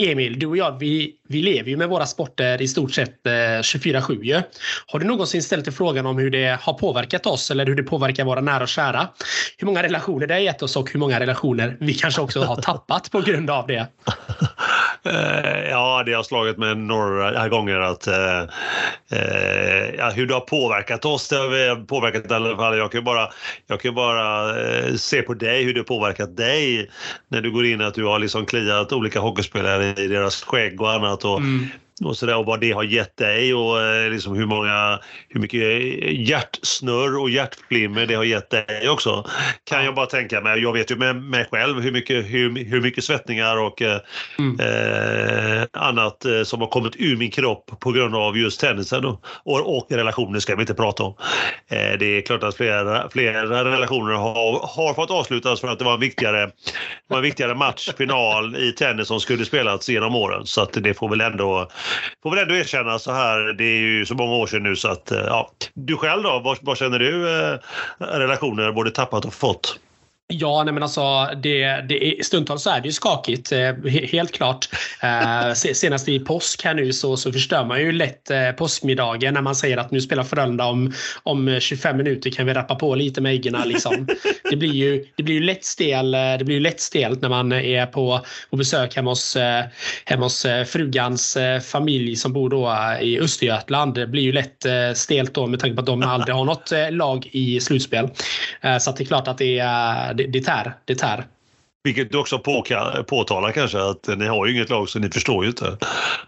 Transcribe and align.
Emil, 0.00 0.38
du 0.38 0.46
och 0.46 0.56
jag, 0.56 0.78
vi, 0.78 1.12
vi 1.28 1.42
lever 1.42 1.70
ju 1.70 1.76
med 1.76 1.88
våra 1.88 2.06
sporter 2.06 2.62
i 2.62 2.68
stort 2.68 2.92
sett 2.92 3.26
eh, 3.26 3.30
24-7 3.30 4.22
ju. 4.22 4.42
Har 4.86 4.98
du 4.98 5.06
någonsin 5.06 5.42
ställt 5.42 5.64
dig 5.64 5.74
frågan 5.74 6.06
om 6.06 6.18
hur 6.18 6.30
det 6.30 6.58
har 6.60 6.72
påverkat 6.72 7.26
oss 7.26 7.50
eller 7.50 7.66
hur 7.66 7.74
det 7.74 7.82
påverkar 7.82 8.24
våra 8.24 8.40
nära 8.40 8.62
och 8.62 8.68
kära? 8.68 9.08
Hur 9.58 9.66
många 9.66 9.82
relationer 9.82 10.26
det 10.26 10.34
har 10.34 10.40
gett 10.40 10.62
oss 10.62 10.76
och 10.76 10.92
hur 10.92 11.00
många 11.00 11.20
relationer 11.20 11.76
vi 11.80 11.94
kanske 11.94 12.20
också 12.20 12.42
har 12.42 12.56
tappat 12.56 13.10
på 13.10 13.20
grund 13.20 13.50
av 13.50 13.66
det? 13.66 13.86
Eh, 15.02 15.70
ja, 15.70 16.02
det 16.06 16.12
har 16.12 16.22
slagit 16.22 16.58
mig 16.58 16.74
några 16.74 17.48
gånger 17.48 17.76
att 17.76 18.06
eh, 18.06 18.40
eh 19.10 19.94
ja, 19.98 20.10
hur 20.10 20.26
det 20.26 20.34
har 20.34 20.40
påverkat 20.40 21.04
oss. 21.04 21.28
Det 21.28 21.36
har 21.36 21.86
påverkat 21.86 22.30
i 22.30 22.34
alla 22.34 22.56
fall. 22.56 22.78
Jag 22.78 22.92
kan 22.92 23.04
bara, 23.04 23.28
jag 23.66 23.80
kan 23.80 23.94
bara 23.94 24.58
eh, 24.60 24.94
se 24.94 25.22
på 25.22 25.34
dig 25.34 25.64
hur 25.64 25.74
det 25.74 25.80
har 25.80 25.84
påverkat 25.84 26.36
dig 26.36 26.90
när 27.28 27.40
du 27.40 27.50
går 27.50 27.66
in 27.66 27.80
att 27.80 27.94
du 27.94 28.04
har 28.04 28.18
liksom 28.18 28.46
kliat 28.46 28.92
olika 28.92 29.20
hockeyspelare 29.20 30.02
i 30.02 30.06
deras 30.06 30.42
skägg 30.42 30.80
och 30.80 30.92
annat. 30.92 31.24
Och, 31.24 31.38
mm 31.38 31.68
och, 32.04 32.16
så 32.16 32.26
där, 32.26 32.36
och 32.36 32.46
vad 32.46 32.60
det 32.60 32.72
har 32.72 32.82
gett 32.82 33.16
dig 33.16 33.54
och 33.54 33.82
eh, 33.82 34.10
liksom 34.10 34.36
hur, 34.36 34.46
många, 34.46 35.00
hur 35.28 35.40
mycket 35.40 35.60
hjärtsnurr 36.28 37.18
och 37.18 37.30
hjärtflimmer 37.30 38.06
det 38.06 38.14
har 38.14 38.24
gett 38.24 38.50
dig 38.50 38.88
också. 38.88 39.26
Kan 39.64 39.84
jag 39.84 39.94
bara 39.94 40.06
tänka 40.06 40.40
mig. 40.40 40.62
Jag 40.62 40.72
vet 40.72 40.90
ju 40.90 40.96
med 40.96 41.16
mig 41.16 41.48
själv 41.50 41.80
hur 41.80 41.92
mycket, 41.92 42.24
hur, 42.24 42.64
hur 42.64 42.80
mycket 42.80 43.04
svettningar 43.04 43.56
och 43.56 43.82
eh, 43.82 44.00
mm. 44.38 44.60
eh, 44.60 45.66
annat 45.72 46.24
eh, 46.24 46.42
som 46.42 46.60
har 46.60 46.68
kommit 46.68 46.96
ur 46.96 47.16
min 47.16 47.30
kropp 47.30 47.80
på 47.80 47.92
grund 47.92 48.16
av 48.16 48.38
just 48.38 48.60
tennisen. 48.60 49.04
Och, 49.04 49.24
och, 49.44 49.76
och 49.76 49.86
relationer 49.90 50.38
ska 50.38 50.54
vi 50.54 50.60
inte 50.60 50.74
prata 50.74 51.02
om. 51.02 51.14
Eh, 51.68 51.98
det 51.98 52.06
är 52.06 52.20
klart 52.20 52.42
att 52.42 52.56
flera, 52.56 53.08
flera 53.10 53.64
relationer 53.64 54.12
har, 54.12 54.68
har 54.76 54.94
fått 54.94 55.10
avslutas 55.10 55.60
för 55.60 55.68
att 55.68 55.78
det 55.78 55.84
var 55.84 55.94
en 55.94 56.00
viktigare, 56.00 56.50
var 57.08 57.16
en 57.16 57.22
viktigare 57.22 57.54
match, 57.54 57.90
final 57.98 58.56
i 58.56 58.72
tennis 58.72 59.08
som 59.08 59.20
skulle 59.20 59.44
spelats 59.44 59.88
genom 59.88 60.14
åren. 60.14 60.46
Så 60.46 60.62
att 60.62 60.72
det 60.72 60.94
får 60.94 61.08
väl 61.08 61.20
ändå 61.20 61.68
får 62.22 62.30
väl 62.30 62.38
ändå 62.38 62.54
erkänna 62.54 62.98
så 62.98 63.12
här, 63.12 63.52
det 63.52 63.64
är 63.64 63.80
ju 63.80 64.06
så 64.06 64.14
många 64.14 64.34
år 64.34 64.46
sedan 64.46 64.62
nu 64.62 64.76
så 64.76 64.88
att, 64.88 65.10
eh, 65.10 65.18
ja. 65.18 65.50
Du 65.74 65.96
själv 65.96 66.22
då, 66.22 66.40
vad, 66.44 66.58
vad 66.60 66.78
känner 66.78 66.98
du 66.98 67.40
eh, 67.40 67.58
relationer 67.98 68.72
både 68.72 68.90
tappat 68.90 69.24
och 69.24 69.34
fått? 69.34 69.80
Ja, 70.32 70.62
nej 70.64 70.74
men 70.74 70.82
alltså 70.82 71.28
det, 71.42 71.84
det 71.88 72.26
stundtals 72.26 72.62
så 72.62 72.70
är 72.70 72.80
det 72.80 72.88
ju 72.88 72.92
skakigt. 72.92 73.52
Eh, 73.52 73.74
helt 74.12 74.32
klart. 74.32 74.68
Eh, 75.02 75.52
senast 75.54 76.08
i 76.08 76.18
påsk 76.18 76.64
här 76.64 76.74
nu 76.74 76.92
så, 76.92 77.16
så 77.16 77.32
förstör 77.32 77.64
man 77.64 77.80
ju 77.80 77.92
lätt 77.92 78.30
eh, 78.30 78.50
påskmiddagen 78.50 79.34
när 79.34 79.42
man 79.42 79.54
säger 79.54 79.76
att 79.76 79.90
nu 79.90 80.00
spelar 80.00 80.24
Frölunda 80.24 80.64
om, 80.64 80.92
om 81.22 81.48
eh, 81.48 81.58
25 81.58 81.96
minuter 81.96 82.30
kan 82.30 82.46
vi 82.46 82.54
rappa 82.54 82.74
på 82.74 82.94
lite 82.94 83.20
med 83.20 83.32
äggen. 83.32 83.56
Liksom. 83.64 84.06
Det 84.50 84.56
blir 84.56 84.72
ju, 84.72 85.04
det 85.16 85.22
blir 85.22 85.34
ju 85.34 85.40
lätt 85.40 85.64
stel, 85.64 86.14
eh, 86.14 86.20
det 86.38 86.44
blir 86.44 86.56
ju 86.56 86.60
lätt 86.60 86.80
stelt 86.80 87.22
när 87.22 87.28
man 87.28 87.52
är 87.52 87.86
på, 87.86 88.20
på 88.50 88.56
besök 88.56 88.96
hemma 88.96 89.10
hos, 89.10 89.36
hemma 90.04 90.24
hos 90.24 90.46
frugans 90.66 91.38
familj 91.62 92.16
som 92.16 92.32
bor 92.32 92.50
då 92.50 92.76
i 93.00 93.20
Östergötland. 93.20 93.94
Det 93.94 94.06
blir 94.06 94.22
ju 94.22 94.32
lätt 94.32 94.66
stelt 94.94 95.34
då 95.34 95.46
med 95.46 95.60
tanke 95.60 95.74
på 95.74 95.80
att 95.80 95.86
de 95.86 96.02
aldrig 96.02 96.34
har 96.34 96.44
något 96.44 96.72
lag 96.90 97.28
i 97.32 97.60
slutspel. 97.60 98.08
Så 98.80 98.92
det 98.92 99.02
är 99.02 99.04
klart 99.04 99.28
att 99.28 99.38
det 99.38 99.58
är 99.58 100.19
det, 100.22 100.26
det 100.26 100.40
tär. 100.40 100.74
Det 100.84 100.94
tär. 100.94 101.26
Vilket 101.82 102.12
du 102.12 102.18
också 102.18 102.38
påtalar 103.06 103.52
kanske 103.52 103.82
att 103.82 104.18
ni 104.18 104.26
har 104.26 104.46
ju 104.46 104.52
inget 104.52 104.70
lag 104.70 104.88
så 104.88 104.98
ni 104.98 105.10
förstår 105.10 105.44
ju 105.44 105.50
inte. 105.50 105.76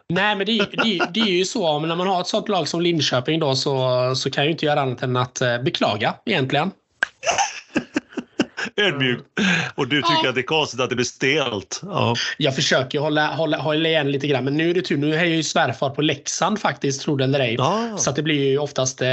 Nej 0.09 0.37
men 0.37 0.47
det, 0.47 0.59
det, 0.59 1.01
det 1.15 1.21
är 1.21 1.39
ju 1.39 1.45
så 1.45 1.69
om 1.69 1.89
när 1.89 1.97
man 1.97 2.07
har 2.07 2.21
ett 2.21 2.27
sånt 2.27 2.49
lag 2.49 2.69
som 2.69 2.81
Linköping 2.81 3.41
då 3.41 3.55
så, 3.55 4.15
så 4.17 4.31
kan 4.31 4.43
jag 4.43 4.47
ju 4.47 4.53
inte 4.53 4.67
göra 4.67 4.81
annat 4.81 5.03
än 5.03 5.17
att 5.17 5.41
eh, 5.41 5.59
beklaga 5.59 6.15
egentligen. 6.25 6.71
Ödmjukt. 8.77 9.25
Och 9.75 9.89
du 9.89 9.97
tycker 10.03 10.21
ja. 10.23 10.29
att 10.29 10.35
det 10.35 10.41
är 10.41 10.43
konstigt 10.43 10.81
att 10.81 10.91
det 10.91 10.97
blir 10.97 11.07
stelt. 11.07 11.81
Ja. 11.83 12.15
Jag 12.39 12.55
försöker 12.55 12.99
hålla, 12.99 13.35
hålla, 13.35 13.59
hålla 13.59 13.89
igen 13.89 14.13
lite 14.13 14.27
grann 14.27 14.45
men 14.45 14.57
nu 14.57 14.71
är 14.71 14.75
det 14.75 14.83
tur. 14.83 14.97
Nu 14.97 15.15
är 15.15 15.19
jag 15.19 15.29
ju 15.29 15.43
svärfar 15.43 15.91
på 15.91 16.03
Leksand 16.03 16.61
faktiskt, 16.61 17.03
tror 17.03 17.19
det 17.19 17.25
eller 17.25 17.41
ej. 17.41 17.55
Ja. 17.59 17.97
Så 17.99 18.11
att 18.11 18.17
det 18.17 18.23
blir 18.23 18.51
ju 18.51 18.59
oftast, 18.59 19.03
eh, 19.03 19.09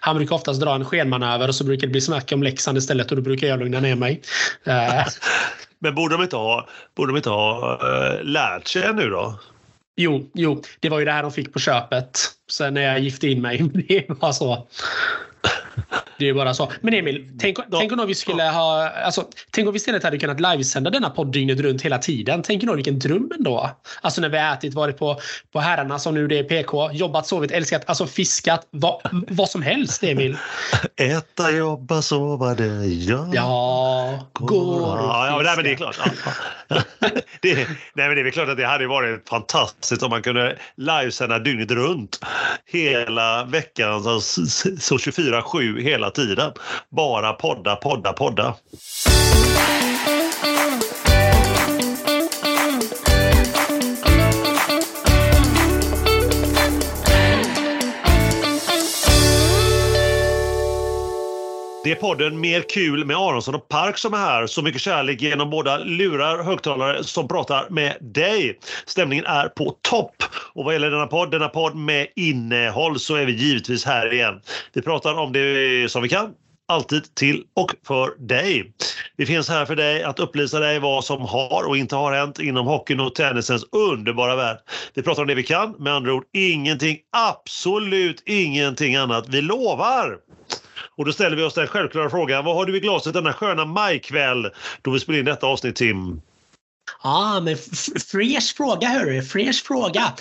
han 0.00 0.16
brukar 0.16 0.36
oftast 0.36 0.60
dra 0.60 0.74
en 0.74 0.84
skenmanöver 0.84 1.48
och 1.48 1.54
så 1.54 1.64
brukar 1.64 1.86
det 1.86 1.90
bli 1.90 2.00
snack 2.00 2.32
om 2.32 2.42
Leksand 2.42 2.78
istället 2.78 3.10
och 3.10 3.16
då 3.16 3.22
brukar 3.22 3.46
jag 3.46 3.58
lugna 3.58 3.80
ner 3.80 3.96
mig. 3.96 4.22
Eh. 4.64 5.06
men 5.78 5.94
borde 5.94 6.14
de 6.14 6.22
inte 6.22 6.36
ha, 6.36 6.68
borde 6.96 7.12
de 7.12 7.16
inte 7.16 7.30
ha 7.30 7.78
uh, 7.82 8.24
lärt 8.24 8.66
sig 8.66 8.82
ännu 8.82 9.10
då? 9.10 9.38
Jo, 10.00 10.30
jo, 10.34 10.62
det 10.80 10.88
var 10.88 10.98
ju 10.98 11.04
det 11.04 11.12
här 11.12 11.22
de 11.22 11.32
fick 11.32 11.52
på 11.52 11.58
köpet 11.58 12.18
sen 12.50 12.74
när 12.74 12.80
jag 12.80 13.00
gifte 13.00 13.28
in 13.28 13.42
mig. 13.42 13.58
Det 13.88 14.04
var 14.08 14.32
så. 14.32 14.66
Det 16.18 16.28
är 16.28 16.34
bara 16.34 16.54
så. 16.54 16.72
Men 16.80 16.94
Emil, 16.94 17.30
tänk, 17.38 17.58
ja. 17.58 17.78
tänk 17.78 17.92
om 17.92 18.06
vi 18.06 18.14
skulle 18.14 18.42
ha... 18.42 18.88
Alltså, 18.88 19.24
tänk 19.50 19.66
om 19.66 19.72
vi 19.72 19.76
istället 19.76 20.02
hade 20.02 20.18
kunnat 20.18 20.40
livesända 20.40 20.90
denna 20.90 21.10
podd 21.10 21.32
dygnet 21.32 21.60
runt 21.60 21.82
hela 21.82 21.98
tiden. 21.98 22.42
Tänk 22.42 22.62
då 22.62 22.74
vilken 22.74 22.98
dröm 22.98 23.32
ändå. 23.38 23.70
Alltså 24.00 24.20
när 24.20 24.28
vi 24.28 24.38
har 24.38 24.54
ätit, 24.54 24.74
varit 24.74 24.98
på, 24.98 25.20
på 25.52 25.60
herrarna 25.60 25.98
som 25.98 26.14
nu 26.14 26.26
det 26.26 26.38
är 26.38 26.44
PK, 26.44 26.92
jobbat, 26.92 27.26
sovit, 27.26 27.50
älskat, 27.50 27.82
alltså 27.86 28.06
fiskat, 28.06 28.66
vad, 28.70 29.00
vad 29.28 29.48
som 29.48 29.62
helst 29.62 30.04
Emil. 30.04 30.36
Äta, 30.96 31.50
jobba, 31.50 32.02
sova, 32.02 32.54
det 32.54 32.86
gör 32.86 33.30
Ja, 33.32 34.26
går 34.32 34.98
ja, 34.98 35.26
ja, 35.26 35.40
nej, 35.44 35.56
men 35.56 35.64
det 35.64 35.72
är 35.72 35.76
klart. 35.76 35.98
Ja. 36.68 36.82
det, 37.42 37.54
nej, 37.54 37.68
men 38.08 38.14
det 38.14 38.20
är 38.20 38.30
klart 38.30 38.48
att 38.48 38.56
det 38.56 38.66
hade 38.66 38.86
varit 38.86 39.28
fantastiskt 39.28 40.02
om 40.02 40.10
man 40.10 40.22
kunde 40.22 40.58
livesända 40.76 41.38
dygnet 41.38 41.70
runt 41.70 42.20
hela 42.66 43.44
veckan, 43.44 44.02
så, 44.02 44.20
så 44.20 44.96
24-7 44.96 45.80
hela 45.80 46.07
hela 46.08 46.10
tiden. 46.10 46.52
Bara 46.90 47.32
podda, 47.32 47.76
podda, 47.76 48.12
podda. 48.12 48.54
Det 61.82 61.90
är 61.90 61.96
podden 61.96 62.40
Mer 62.40 62.62
kul 62.62 63.04
med 63.04 63.16
Aronsson 63.16 63.54
och 63.54 63.68
Park 63.68 63.98
som 63.98 64.14
är 64.14 64.18
här. 64.18 64.46
Så 64.46 64.62
mycket 64.62 64.80
kärlek 64.80 65.22
genom 65.22 65.50
båda 65.50 65.78
lurar 65.78 66.42
högtalare 66.42 67.04
som 67.04 67.28
pratar 67.28 67.66
med 67.70 67.96
dig. 68.00 68.58
Stämningen 68.86 69.24
är 69.24 69.48
på 69.48 69.76
topp. 69.82 70.22
Och 70.54 70.64
vad 70.64 70.74
gäller 70.74 70.90
denna 70.90 71.06
podd, 71.06 71.30
denna 71.30 71.48
podd 71.48 71.76
med 71.76 72.06
innehåll 72.16 72.98
så 72.98 73.14
är 73.14 73.26
vi 73.26 73.32
givetvis 73.32 73.84
här 73.84 74.12
igen. 74.12 74.40
Vi 74.72 74.82
pratar 74.82 75.14
om 75.14 75.32
det 75.32 75.90
som 75.90 76.02
vi 76.02 76.08
kan 76.08 76.34
alltid 76.68 77.14
till 77.14 77.44
och 77.56 77.74
för 77.86 78.26
dig. 78.26 78.72
Vi 79.16 79.26
finns 79.26 79.48
här 79.48 79.66
för 79.66 79.76
dig 79.76 80.02
att 80.02 80.18
upplysa 80.18 80.60
dig 80.60 80.78
vad 80.78 81.04
som 81.04 81.22
har 81.22 81.68
och 81.68 81.76
inte 81.76 81.96
har 81.96 82.12
hänt 82.12 82.38
inom 82.38 82.66
hockeyn 82.66 83.00
och 83.00 83.14
tennisens 83.14 83.64
underbara 83.72 84.36
värld. 84.36 84.58
Vi 84.94 85.02
pratar 85.02 85.22
om 85.22 85.28
det 85.28 85.34
vi 85.34 85.42
kan, 85.42 85.74
med 85.78 85.92
andra 85.92 86.14
ord 86.14 86.24
ingenting, 86.32 86.98
absolut 87.16 88.22
ingenting 88.26 88.96
annat. 88.96 89.28
Vi 89.28 89.42
lovar! 89.42 90.18
Och 90.98 91.04
då 91.04 91.12
ställer 91.12 91.36
vi 91.36 91.42
oss 91.42 91.54
den 91.54 91.66
självklara 91.66 92.10
frågan, 92.10 92.44
vad 92.44 92.54
har 92.54 92.66
du 92.66 92.76
i 92.76 92.80
glaset 92.80 93.14
denna 93.14 93.32
sköna 93.32 93.64
majkväll 93.64 94.50
då 94.82 94.90
vi 94.90 95.00
spelar 95.00 95.18
in 95.18 95.24
detta 95.24 95.46
avsnitt 95.46 95.76
Tim? 95.76 96.20
Ja, 97.02 97.40
men 97.40 97.56
fresh 98.10 98.56
fråga 98.56 98.88
hörru, 98.88 99.22
fresh 99.22 99.64
fråga. 99.64 100.12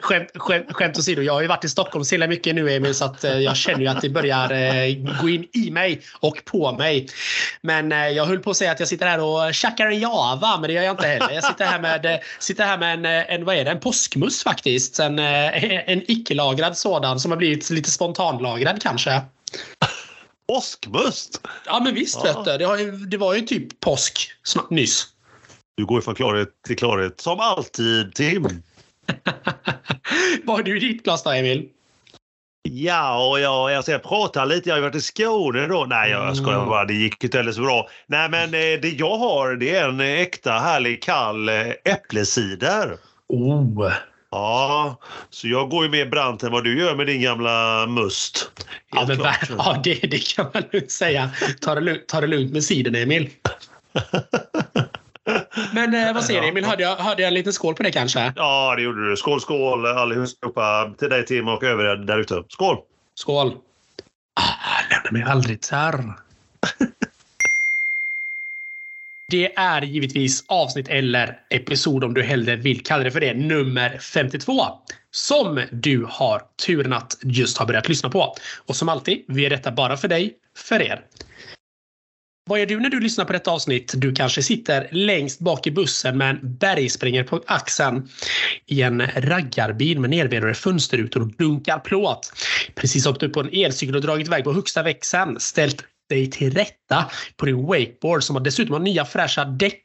skämt, 0.00 0.30
skämt, 0.34 0.66
skämt 0.70 0.98
åsido, 0.98 1.22
jag 1.22 1.32
har 1.32 1.40
ju 1.40 1.46
varit 1.46 1.64
i 1.64 1.68
Stockholm 1.68 2.04
så 2.04 2.18
mycket 2.18 2.54
nu 2.54 2.72
Emil 2.72 2.94
så 2.94 3.04
att 3.04 3.24
eh, 3.24 3.38
jag 3.38 3.56
känner 3.56 3.80
ju 3.80 3.86
att 3.86 4.00
det 4.00 4.08
börjar 4.08 4.52
eh, 4.52 4.94
gå 5.22 5.28
in 5.28 5.46
i 5.52 5.70
mig 5.70 6.00
och 6.20 6.44
på 6.44 6.72
mig. 6.72 7.08
Men 7.60 7.92
eh, 7.92 8.08
jag 8.08 8.26
höll 8.26 8.38
på 8.38 8.50
att 8.50 8.56
säga 8.56 8.72
att 8.72 8.80
jag 8.80 8.88
sitter 8.88 9.06
här 9.06 9.20
och 9.20 9.54
tjackar 9.54 9.86
en 9.86 10.00
java, 10.00 10.58
men 10.60 10.68
det 10.68 10.72
gör 10.72 10.82
jag 10.82 10.92
inte 10.92 11.06
heller. 11.06 11.30
Jag 11.30 11.44
sitter 11.44 11.64
här 11.64 11.80
med, 11.80 12.06
eh, 12.06 12.20
sitter 12.38 12.64
här 12.64 12.78
med 12.78 12.94
en, 12.94 13.04
eh, 13.04 13.34
en, 13.34 13.44
vad 13.44 13.56
är 13.56 13.64
det, 13.64 13.70
en 13.70 13.80
påskmus 13.80 14.42
faktiskt. 14.42 14.98
En, 14.98 15.18
eh, 15.18 15.90
en 15.90 16.10
icke-lagrad 16.10 16.76
sådan 16.76 17.20
som 17.20 17.30
har 17.30 17.38
blivit 17.38 17.70
lite 17.70 17.90
spontanlagrad 17.90 18.82
kanske. 18.82 19.20
Påskmust? 20.52 21.40
Ja 21.66 21.80
men 21.84 21.94
visst 21.94 22.20
ja. 22.24 22.42
vet 22.44 22.58
du. 22.60 22.66
Det, 22.66 23.06
det 23.06 23.16
var 23.16 23.34
ju 23.34 23.40
typ 23.40 23.80
påsk 23.80 24.30
nyss. 24.70 25.06
Du 25.76 25.86
går 25.86 26.00
från 26.00 26.14
klarhet 26.14 26.48
till 26.66 26.76
klarhet 26.76 27.20
som 27.20 27.40
alltid, 27.40 28.14
Tim. 28.14 28.42
Vad 30.44 30.56
har 30.56 30.62
du 30.62 30.76
i 30.76 30.80
ditt 30.80 31.04
glas 31.04 31.22
då, 31.22 31.30
Emil? 31.30 31.68
Ja, 32.68 33.30
och 33.30 33.40
jag, 33.40 33.74
alltså 33.74 33.92
jag 33.92 34.02
pratar 34.02 34.46
lite. 34.46 34.68
Jag 34.68 34.76
har 34.76 34.82
varit 34.82 34.94
i 34.94 35.00
Skåne 35.00 35.66
då. 35.66 35.86
Nej, 35.88 36.10
jag 36.10 36.36
skojar 36.36 36.56
mm. 36.56 36.68
bara. 36.68 36.84
Det 36.84 36.94
gick 36.94 37.24
inte 37.24 37.36
heller 37.36 37.52
så 37.52 37.62
bra. 37.62 37.88
Nej, 38.06 38.28
men 38.28 38.44
eh, 38.44 38.80
det 38.80 38.94
jag 38.98 39.18
har 39.18 39.56
det 39.56 39.76
är 39.76 39.88
en 39.88 40.00
äkta 40.00 40.52
härlig 40.52 41.02
kall 41.02 41.48
eh, 41.48 41.68
äppelcider. 41.84 42.96
Oh! 43.28 43.92
Ja, 44.32 44.96
så 45.30 45.48
jag 45.48 45.70
går 45.70 45.84
ju 45.84 45.90
mer 45.90 46.06
brant 46.06 46.42
än 46.42 46.52
vad 46.52 46.64
du 46.64 46.78
gör 46.78 46.96
med 46.96 47.06
din 47.06 47.22
gamla 47.22 47.86
must. 47.86 48.50
ja, 48.92 49.04
men, 49.08 49.18
ja 49.58 49.80
det, 49.84 49.94
det 49.94 50.34
kan 50.34 50.46
man 50.54 50.62
lugnt 50.72 50.90
säga. 50.90 51.30
Ta 51.60 51.74
det, 51.74 52.08
ta 52.08 52.20
det 52.20 52.26
lugnt 52.26 52.52
med 52.52 52.64
siden, 52.64 52.94
Emil. 52.94 53.30
Men 55.72 55.94
eh, 55.94 56.14
vad 56.14 56.24
säger 56.24 56.42
du 56.42 56.48
Emil? 56.48 56.64
Hörde 56.64 56.82
jag, 56.82 56.96
hörde 56.96 57.22
jag 57.22 57.28
en 57.28 57.34
liten 57.34 57.52
skål 57.52 57.74
på 57.74 57.82
det 57.82 57.92
kanske? 57.92 58.32
Ja, 58.36 58.74
det 58.76 58.82
gjorde 58.82 59.10
du. 59.10 59.16
Skål, 59.16 59.40
skål 59.40 59.86
allihopa. 59.86 60.94
Till 60.98 61.08
dig 61.08 61.26
Tim 61.26 61.48
och 61.48 61.62
övriga 61.62 61.94
där 61.94 62.18
ute. 62.18 62.42
Skål! 62.48 62.76
Skål! 63.14 63.56
Ah, 64.34 64.42
lämna 64.90 65.10
mig 65.10 65.22
aldrig 65.32 65.60
terr. 65.60 66.04
Det 69.32 69.52
är 69.56 69.82
givetvis 69.82 70.44
avsnitt 70.48 70.88
eller 70.88 71.38
episod 71.50 72.04
om 72.04 72.14
du 72.14 72.22
hellre 72.22 72.56
vill 72.56 72.82
kalla 72.82 73.04
det 73.04 73.10
för 73.10 73.20
det, 73.20 73.34
nummer 73.34 73.98
52. 73.98 74.62
Som 75.10 75.62
du 75.72 76.06
har 76.08 76.42
turen 76.66 76.92
att 76.92 77.18
just 77.22 77.58
ha 77.58 77.66
börjat 77.66 77.88
lyssna 77.88 78.10
på. 78.10 78.34
Och 78.66 78.76
som 78.76 78.88
alltid, 78.88 79.24
vi 79.28 79.46
är 79.46 79.50
detta 79.50 79.72
bara 79.72 79.96
för 79.96 80.08
dig, 80.08 80.32
för 80.56 80.82
er. 80.82 81.00
Vad 82.44 82.58
gör 82.58 82.66
du 82.66 82.80
när 82.80 82.90
du 82.90 83.00
lyssnar 83.00 83.24
på 83.24 83.32
detta 83.32 83.50
avsnitt? 83.50 83.92
Du 83.96 84.14
kanske 84.14 84.42
sitter 84.42 84.88
längst 84.90 85.40
bak 85.40 85.66
i 85.66 85.70
bussen 85.70 86.18
med 86.18 86.30
en 86.30 86.38
bergsprängare 86.42 87.24
på 87.24 87.42
axeln 87.46 88.08
i 88.66 88.82
en 88.82 89.02
raggarbil 89.16 90.00
med 90.00 90.10
nervedade 90.10 90.54
fönsterrutor 90.54 91.20
och 91.20 91.32
dunkar 91.32 91.78
plåt. 91.78 92.32
Precis 92.74 93.06
hoppat 93.06 93.22
upp 93.22 93.32
på 93.32 93.40
en 93.40 93.50
elcykel 93.52 93.96
och 93.96 94.02
dragit 94.02 94.26
iväg 94.26 94.44
på 94.44 94.52
högsta 94.52 94.82
växeln. 94.82 95.40
Ställt 95.40 95.84
dig 96.08 96.30
till 96.30 96.54
rätta 96.54 97.10
på 97.36 97.46
din 97.46 97.66
wakeboard 97.66 98.22
som 98.22 98.42
dessutom 98.42 98.72
har 98.72 98.80
nya 98.80 99.04
fräscha 99.04 99.44
däck 99.44 99.84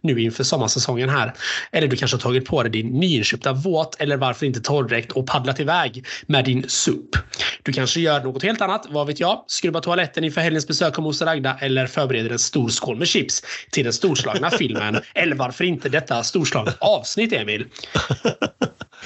nu 0.00 0.22
inför 0.22 0.44
sommarsäsongen 0.44 1.08
här. 1.08 1.34
Eller 1.72 1.88
du 1.88 1.96
kanske 1.96 2.16
har 2.16 2.20
tagit 2.20 2.44
på 2.44 2.62
dig 2.62 2.72
din 2.72 2.86
nyinköpta 2.86 3.52
våt 3.52 4.00
eller 4.00 4.16
varför 4.16 4.46
inte 4.46 4.60
torrdräkt 4.60 5.12
och 5.12 5.26
paddlat 5.26 5.60
iväg 5.60 6.06
med 6.26 6.44
din 6.44 6.68
SUP. 6.68 7.16
Du 7.62 7.72
kanske 7.72 8.00
gör 8.00 8.22
något 8.24 8.42
helt 8.42 8.60
annat, 8.60 8.86
vad 8.88 9.06
vet 9.06 9.20
jag? 9.20 9.44
Skrubbar 9.46 9.80
toaletten 9.80 10.24
inför 10.24 10.40
helgens 10.40 10.66
besök 10.66 10.98
av 10.98 11.04
moster 11.04 11.26
Agda 11.26 11.56
eller 11.60 11.86
förbereder 11.86 12.30
en 12.30 12.38
stor 12.38 12.68
skål 12.68 12.96
med 12.96 13.08
chips 13.08 13.42
till 13.70 13.84
den 13.84 13.92
storslagna 13.92 14.50
filmen. 14.50 15.00
Eller 15.14 15.36
varför 15.36 15.64
inte 15.64 15.88
detta 15.88 16.22
storslagna 16.22 16.72
avsnitt, 16.80 17.32
Emil? 17.32 17.66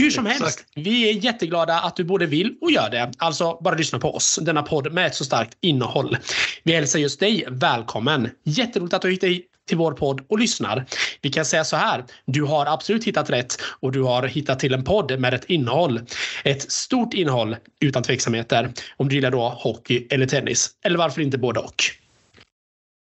Hur 0.01 0.11
som 0.11 0.27
helst, 0.27 0.65
vi 0.75 1.11
är 1.11 1.25
jätteglada 1.25 1.81
att 1.81 1.97
du 1.97 2.05
både 2.05 2.27
vill 2.27 2.55
och 2.61 2.71
gör 2.71 2.91
det. 2.91 3.13
Alltså, 3.19 3.59
bara 3.65 3.75
lyssna 3.75 3.99
på 3.99 4.15
oss. 4.15 4.39
Denna 4.43 4.63
podd 4.63 4.93
med 4.93 5.07
ett 5.07 5.15
så 5.15 5.25
starkt 5.25 5.59
innehåll. 5.61 6.17
Vi 6.63 6.73
hälsar 6.73 6.99
just 6.99 7.21
dig 7.21 7.45
välkommen. 7.49 8.31
Jätteroligt 8.45 8.95
att 8.95 9.03
du 9.03 9.11
hittat 9.11 9.31
till 9.69 9.79
vår 9.79 9.93
podd 9.93 10.21
och 10.29 10.39
lyssnar. 10.39 10.87
Vi 11.23 11.31
kan 11.31 11.45
säga 11.45 11.65
så 11.65 11.77
här. 11.77 12.05
Du 12.27 12.43
har 12.43 12.67
absolut 12.67 13.05
hittat 13.05 13.31
rätt 13.31 13.57
och 13.81 13.93
du 13.93 14.03
har 14.03 14.23
hittat 14.23 14.59
till 14.59 14.75
en 14.75 14.85
podd 14.85 15.21
med 15.21 15.35
ett 15.35 15.45
innehåll. 15.45 16.01
Ett 16.45 16.73
stort 16.73 17.15
innehåll 17.15 17.57
utan 17.81 18.03
tveksamheter. 18.03 18.73
Om 18.97 19.09
du 19.09 19.15
gillar 19.15 19.31
då 19.31 19.49
hockey 19.49 20.07
eller 20.11 20.27
tennis. 20.27 20.71
Eller 20.85 20.99
varför 20.99 21.21
inte 21.21 21.39
både 21.39 21.61
och. 21.61 22.00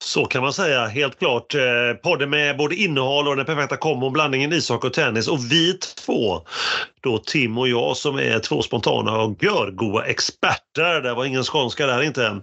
Så 0.04 0.24
kan 0.24 0.42
man 0.42 0.52
säga, 0.52 0.86
helt 0.86 1.18
klart. 1.18 1.54
Eh, 1.54 1.60
podden 2.02 2.30
med 2.30 2.56
både 2.56 2.74
innehåll 2.74 3.28
och 3.28 3.36
den 3.36 3.46
perfekta 3.46 3.76
kombon, 3.76 4.12
blandningen 4.12 4.52
ishockey 4.52 4.86
och 4.86 4.92
tennis. 4.92 5.28
Och 5.28 5.52
vi 5.52 5.78
två, 5.78 6.42
då 7.04 7.18
Tim 7.18 7.58
och 7.58 7.68
jag 7.68 7.96
som 7.96 8.16
är 8.18 8.38
två 8.38 8.62
spontana 8.62 9.20
och 9.20 9.42
görgoa 9.42 10.04
experter. 10.04 11.00
Det 11.00 11.14
var 11.14 11.24
ingen 11.24 11.44
skånska 11.44 11.86
där 11.86 12.02
inte. 12.02 12.40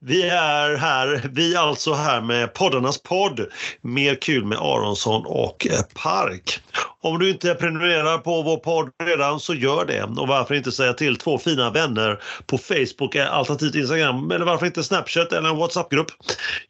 Vi 0.00 0.22
är 0.22 0.76
här, 0.76 1.30
vi 1.32 1.54
är 1.54 1.58
alltså 1.58 1.92
här 1.92 2.20
med 2.20 2.54
poddarnas 2.54 3.02
podd. 3.02 3.46
Mer 3.80 4.14
kul 4.14 4.44
med 4.44 4.58
Aronsson 4.58 5.26
och 5.26 5.66
Park. 5.94 6.60
Om 7.04 7.18
du 7.18 7.30
inte 7.30 7.54
prenumererar 7.54 8.18
på 8.18 8.42
vår 8.42 8.56
podd 8.56 8.90
redan 9.04 9.40
så 9.40 9.54
gör 9.54 9.84
det. 9.84 10.02
Och 10.02 10.28
varför 10.28 10.54
inte 10.54 10.72
säga 10.72 10.92
till 10.92 11.16
två 11.16 11.38
fina 11.38 11.70
vänner 11.70 12.20
på 12.46 12.58
Facebook, 12.58 13.14
eh, 13.14 13.34
alternativt 13.34 13.74
Instagram 13.74 14.30
eller 14.30 14.44
varför 14.44 14.66
inte 14.66 14.84
Snapchat 14.84 15.32
eller 15.32 15.48
en 15.48 15.56
WhatsApp-grupp. 15.56 16.06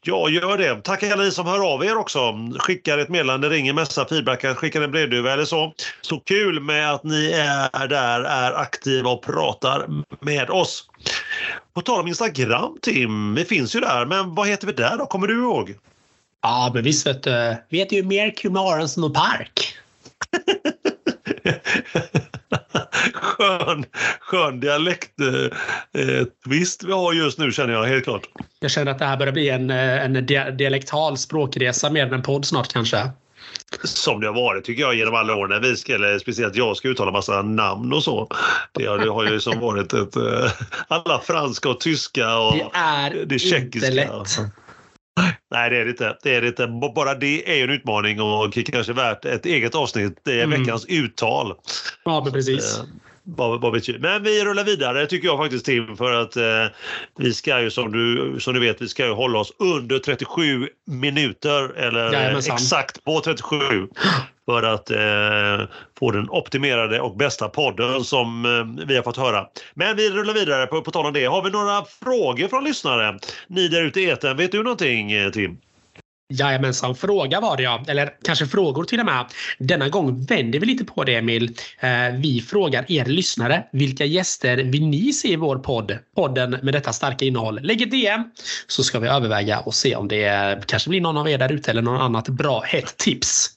Ja, 0.02 0.28
gör 0.28 0.58
det. 0.58 0.82
Tack 0.82 1.02
alla 1.02 1.22
ni 1.22 1.30
som 1.30 1.46
hör 1.46 1.72
av 1.74 1.84
er 1.84 1.96
också. 1.96 2.34
Skickar 2.58 2.98
ett 2.98 3.08
meddelande, 3.08 3.48
ringer, 3.48 3.72
messar, 3.72 4.04
feedbackar, 4.04 4.54
skickar 4.54 4.82
en 4.82 4.90
brevduva 4.90 5.32
eller 5.32 5.44
så. 5.44 5.72
Så 6.00 6.20
kul 6.20 6.60
med 6.60 6.92
att 6.92 7.04
ni 7.04 7.31
är 7.32 7.88
där, 7.88 8.24
är 8.24 8.52
aktiva 8.52 9.10
och 9.10 9.22
pratar 9.22 9.86
med 10.20 10.50
oss. 10.50 10.88
På 11.74 11.80
tal 11.80 12.00
om 12.00 12.08
Instagram, 12.08 12.78
Tim, 12.82 13.34
vi 13.34 13.44
finns 13.44 13.76
ju 13.76 13.80
där, 13.80 14.06
men 14.06 14.34
vad 14.34 14.48
heter 14.48 14.66
vi 14.66 14.72
där 14.72 14.96
då? 14.96 15.06
Kommer 15.06 15.26
du 15.26 15.42
ihåg? 15.42 15.74
Ja, 16.42 16.70
men 16.74 16.84
visst 16.84 17.06
vet 17.06 17.22
du. 17.22 17.56
Vi 17.68 17.78
heter 17.78 17.96
ju 17.96 18.02
mer 18.02 18.34
Aronsson 18.56 19.04
och 19.04 19.14
Park. 19.14 19.76
skön, 23.12 23.84
skön 24.20 24.60
dialekt-twist 24.60 26.82
eh, 26.82 26.86
vi 26.86 26.92
har 26.92 27.12
just 27.12 27.38
nu 27.38 27.52
känner 27.52 27.72
jag 27.72 27.84
helt 27.84 28.04
klart. 28.04 28.28
Jag 28.60 28.70
känner 28.70 28.92
att 28.92 28.98
det 28.98 29.04
här 29.04 29.16
börjar 29.16 29.32
bli 29.32 29.48
en, 29.48 29.70
eh, 29.70 30.04
en 30.04 30.26
dialektal 30.56 31.18
språkresa 31.18 31.90
mer 31.90 32.06
än 32.06 32.12
en 32.12 32.22
podd 32.22 32.44
snart 32.44 32.72
kanske. 32.72 33.10
Som 33.84 34.20
det 34.20 34.26
har 34.26 34.34
varit 34.34 34.64
tycker 34.64 34.82
jag 34.82 34.94
genom 34.94 35.14
alla 35.14 35.34
år 35.34 35.48
när 35.48 35.60
vi 35.60 35.76
ska, 35.76 35.94
eller 35.94 36.18
speciellt 36.18 36.56
jag 36.56 36.76
ska 36.76 36.88
uttala 36.88 37.10
massa 37.10 37.42
namn 37.42 37.92
och 37.92 38.02
så. 38.02 38.28
Det 38.72 38.86
har, 38.86 38.98
det 38.98 39.10
har 39.10 39.24
ju 39.24 39.40
som 39.40 39.60
varit 39.60 39.92
ett, 39.92 40.16
eh, 40.16 40.50
alla 40.88 41.18
franska 41.18 41.68
och 41.68 41.80
tyska 41.80 42.38
och 42.38 42.54
det, 42.54 42.70
är 42.72 43.24
det 43.26 43.38
tjeckiska. 43.38 43.88
Inte 43.88 43.90
lätt. 43.90 44.38
Nej, 45.50 45.70
det 45.70 45.76
är 45.76 45.84
det 45.84 45.90
inte. 45.90 46.16
Det 46.22 46.34
är 46.34 46.40
det 46.40 46.48
inte. 46.48 46.66
Bara 46.94 47.14
det 47.14 47.60
är 47.60 47.64
en 47.64 47.70
utmaning 47.70 48.20
och 48.20 48.52
kanske 48.52 48.92
värt 48.92 49.24
ett 49.24 49.46
eget 49.46 49.74
avsnitt. 49.74 50.20
Det 50.24 50.40
är 50.40 50.44
mm. 50.44 50.60
veckans 50.60 50.86
uttal. 50.86 51.54
Ja, 52.04 52.20
men 52.24 52.32
precis. 52.32 52.78
Eh, 52.78 52.84
vad, 53.24 53.60
vad 53.60 53.72
betyder. 53.72 53.98
Men 53.98 54.22
vi 54.22 54.44
rullar 54.44 54.64
vidare 54.64 55.06
tycker 55.06 55.28
jag 55.28 55.38
faktiskt 55.38 55.64
Tim 55.64 55.96
för 55.96 56.12
att 56.12 56.36
eh, 56.36 56.66
vi 57.18 57.34
ska 57.34 57.60
ju 57.60 57.70
som 57.70 57.92
du, 57.92 58.36
som 58.40 58.54
du 58.54 58.60
vet 58.60 58.82
vi 58.82 58.88
ska 58.88 59.06
ju 59.06 59.12
hålla 59.12 59.38
oss 59.38 59.52
under 59.58 59.98
37 59.98 60.68
minuter 60.86 61.76
eller 61.76 62.12
Jajamensan. 62.12 62.54
exakt 62.54 63.04
på 63.04 63.20
37 63.20 63.56
för 64.46 64.62
att 64.62 64.90
eh, 64.90 65.68
få 65.98 66.10
den 66.10 66.30
optimerade 66.30 67.00
och 67.00 67.16
bästa 67.16 67.48
podden 67.48 68.04
som 68.04 68.44
eh, 68.44 68.86
vi 68.86 68.96
har 68.96 69.02
fått 69.02 69.16
höra. 69.16 69.46
Men 69.74 69.96
vi 69.96 70.10
rullar 70.10 70.34
vidare 70.34 70.66
på, 70.66 70.82
på 70.82 70.90
tal 70.90 71.06
om 71.06 71.12
det. 71.12 71.24
Har 71.24 71.42
vi 71.42 71.50
några 71.50 71.84
frågor 71.84 72.48
från 72.48 72.64
lyssnare? 72.64 73.18
Ni 73.46 73.68
där 73.68 73.82
ute 73.82 74.00
i 74.00 74.10
etern, 74.10 74.36
vet 74.36 74.52
du 74.52 74.62
någonting 74.62 75.12
eh, 75.12 75.30
Tim? 75.30 75.58
Jajamensan, 76.32 76.94
fråga 76.94 77.40
var 77.40 77.56
det 77.56 77.62
ja. 77.62 77.84
Eller 77.88 78.10
kanske 78.24 78.46
frågor 78.46 78.84
till 78.84 79.00
och 79.00 79.06
med. 79.06 79.26
Denna 79.58 79.88
gång 79.88 80.24
vänder 80.24 80.58
vi 80.58 80.66
lite 80.66 80.84
på 80.84 81.04
det 81.04 81.14
Emil. 81.14 81.56
Eh, 81.80 81.90
vi 82.18 82.40
frågar 82.40 82.92
er 82.92 83.04
lyssnare. 83.04 83.64
Vilka 83.72 84.04
gäster 84.04 84.56
vill 84.56 84.86
ni 84.86 85.12
se 85.12 85.32
i 85.32 85.36
vår 85.36 85.56
podd? 85.56 85.98
Podden 86.16 86.50
med 86.62 86.74
detta 86.74 86.92
starka 86.92 87.24
innehåll. 87.24 87.60
Lägg 87.62 87.82
ett 87.82 87.90
DM 87.90 88.24
så 88.66 88.84
ska 88.84 88.98
vi 88.98 89.08
överväga 89.08 89.60
och 89.60 89.74
se 89.74 89.96
om 89.96 90.08
det 90.08 90.66
kanske 90.66 90.90
blir 90.90 91.00
någon 91.00 91.16
av 91.16 91.28
er 91.28 91.38
där 91.38 91.52
ute 91.52 91.70
eller 91.70 91.82
något 91.82 92.00
annat 92.00 92.28
bra 92.28 92.60
hett 92.60 92.96
tips. 92.96 93.54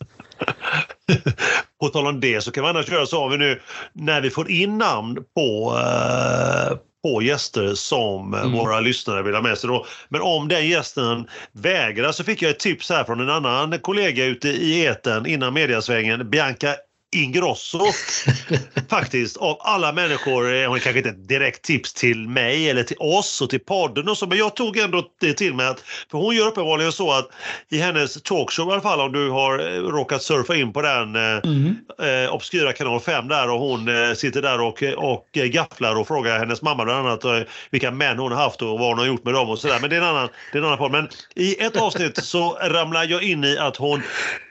på 1.81 1.87
tal 1.87 2.07
om 2.07 2.19
det 2.19 2.43
så 2.43 2.51
kan 2.51 2.63
vi 2.63 2.69
annars 2.69 2.89
göra 2.89 3.05
så 3.05 3.19
har 3.19 3.29
vi 3.29 3.37
nu 3.37 3.61
när 3.93 4.21
vi 4.21 4.29
får 4.29 4.51
in 4.51 4.77
namn 4.77 5.17
på, 5.35 5.77
eh, 5.77 6.77
på 7.05 7.21
gäster 7.21 7.75
som 7.75 8.33
mm. 8.33 8.51
våra 8.51 8.79
lyssnare 8.79 9.23
vill 9.23 9.33
ha 9.33 9.41
med 9.41 9.57
sig. 9.57 9.67
Då. 9.67 9.85
Men 10.09 10.21
om 10.21 10.47
den 10.47 10.67
gästen 10.67 11.27
vägrar 11.51 12.11
så 12.11 12.23
fick 12.23 12.41
jag 12.41 12.51
ett 12.51 12.59
tips 12.59 12.89
här 12.89 13.03
från 13.03 13.19
en 13.19 13.29
annan 13.29 13.79
kollega 13.79 14.25
ute 14.25 14.49
i 14.49 14.85
eten 14.85 15.25
innan 15.25 15.53
mediasvängen, 15.53 16.29
Bianca 16.29 16.75
Ingrosso 17.15 17.85
faktiskt 18.89 19.37
av 19.37 19.57
alla 19.59 19.91
människor. 19.91 20.67
Hon 20.67 20.75
är 20.75 20.79
kanske 20.79 20.97
inte 20.97 21.09
ett 21.09 21.27
direkt 21.27 21.61
tips 21.61 21.93
till 21.93 22.29
mig 22.29 22.69
eller 22.69 22.83
till 22.83 22.97
oss 22.99 23.41
och 23.41 23.49
till 23.49 23.59
podden 23.59 24.09
och 24.09 24.17
så 24.17 24.27
men 24.27 24.37
jag 24.37 24.55
tog 24.55 24.77
ändå 24.77 25.03
det 25.19 25.33
till 25.33 25.53
mig 25.53 25.67
att 25.67 25.79
för 26.11 26.17
hon 26.17 26.35
gör 26.35 26.47
uppenbarligen 26.47 26.91
så 26.91 27.11
att 27.11 27.29
i 27.69 27.77
hennes 27.77 28.21
talkshow 28.21 28.69
i 28.69 28.71
alla 28.71 28.81
fall 28.81 28.99
om 28.99 29.11
du 29.11 29.29
har 29.29 29.59
eh, 29.59 29.81
råkat 29.81 30.23
surfa 30.23 30.55
in 30.55 30.73
på 30.73 30.81
den 30.81 31.15
eh, 31.15 31.21
mm. 31.21 31.75
eh, 32.01 32.33
obskyra 32.33 32.73
kanal 32.73 32.99
5 32.99 33.27
där 33.27 33.49
och 33.49 33.59
hon 33.59 33.87
eh, 33.87 34.13
sitter 34.13 34.41
där 34.41 34.61
och, 34.61 34.83
och 34.97 35.27
gafflar 35.33 35.95
och 35.95 36.07
frågar 36.07 36.39
hennes 36.39 36.61
mamma 36.61 36.85
bland 36.85 37.07
annat 37.07 37.23
eh, 37.23 37.39
vilka 37.69 37.91
män 37.91 38.19
hon 38.19 38.31
har 38.31 38.43
haft 38.43 38.61
och 38.61 38.79
vad 38.79 38.87
hon 38.87 38.97
har 38.97 39.05
gjort 39.05 39.25
med 39.25 39.33
dem 39.33 39.49
och 39.49 39.59
sådär 39.59 39.79
men 39.81 39.89
det 39.89 39.95
är 39.95 40.01
en 40.01 40.07
annan, 40.07 40.29
det 40.51 40.57
är 40.57 40.61
en 40.61 40.65
annan 40.67 40.77
podd. 40.77 40.91
Men 40.91 41.09
i 41.35 41.63
ett 41.63 41.77
avsnitt 41.77 42.25
så 42.25 42.57
ramlar 42.61 43.03
jag 43.03 43.23
in 43.23 43.43
i 43.43 43.57
att 43.57 43.77
hon, 43.77 44.01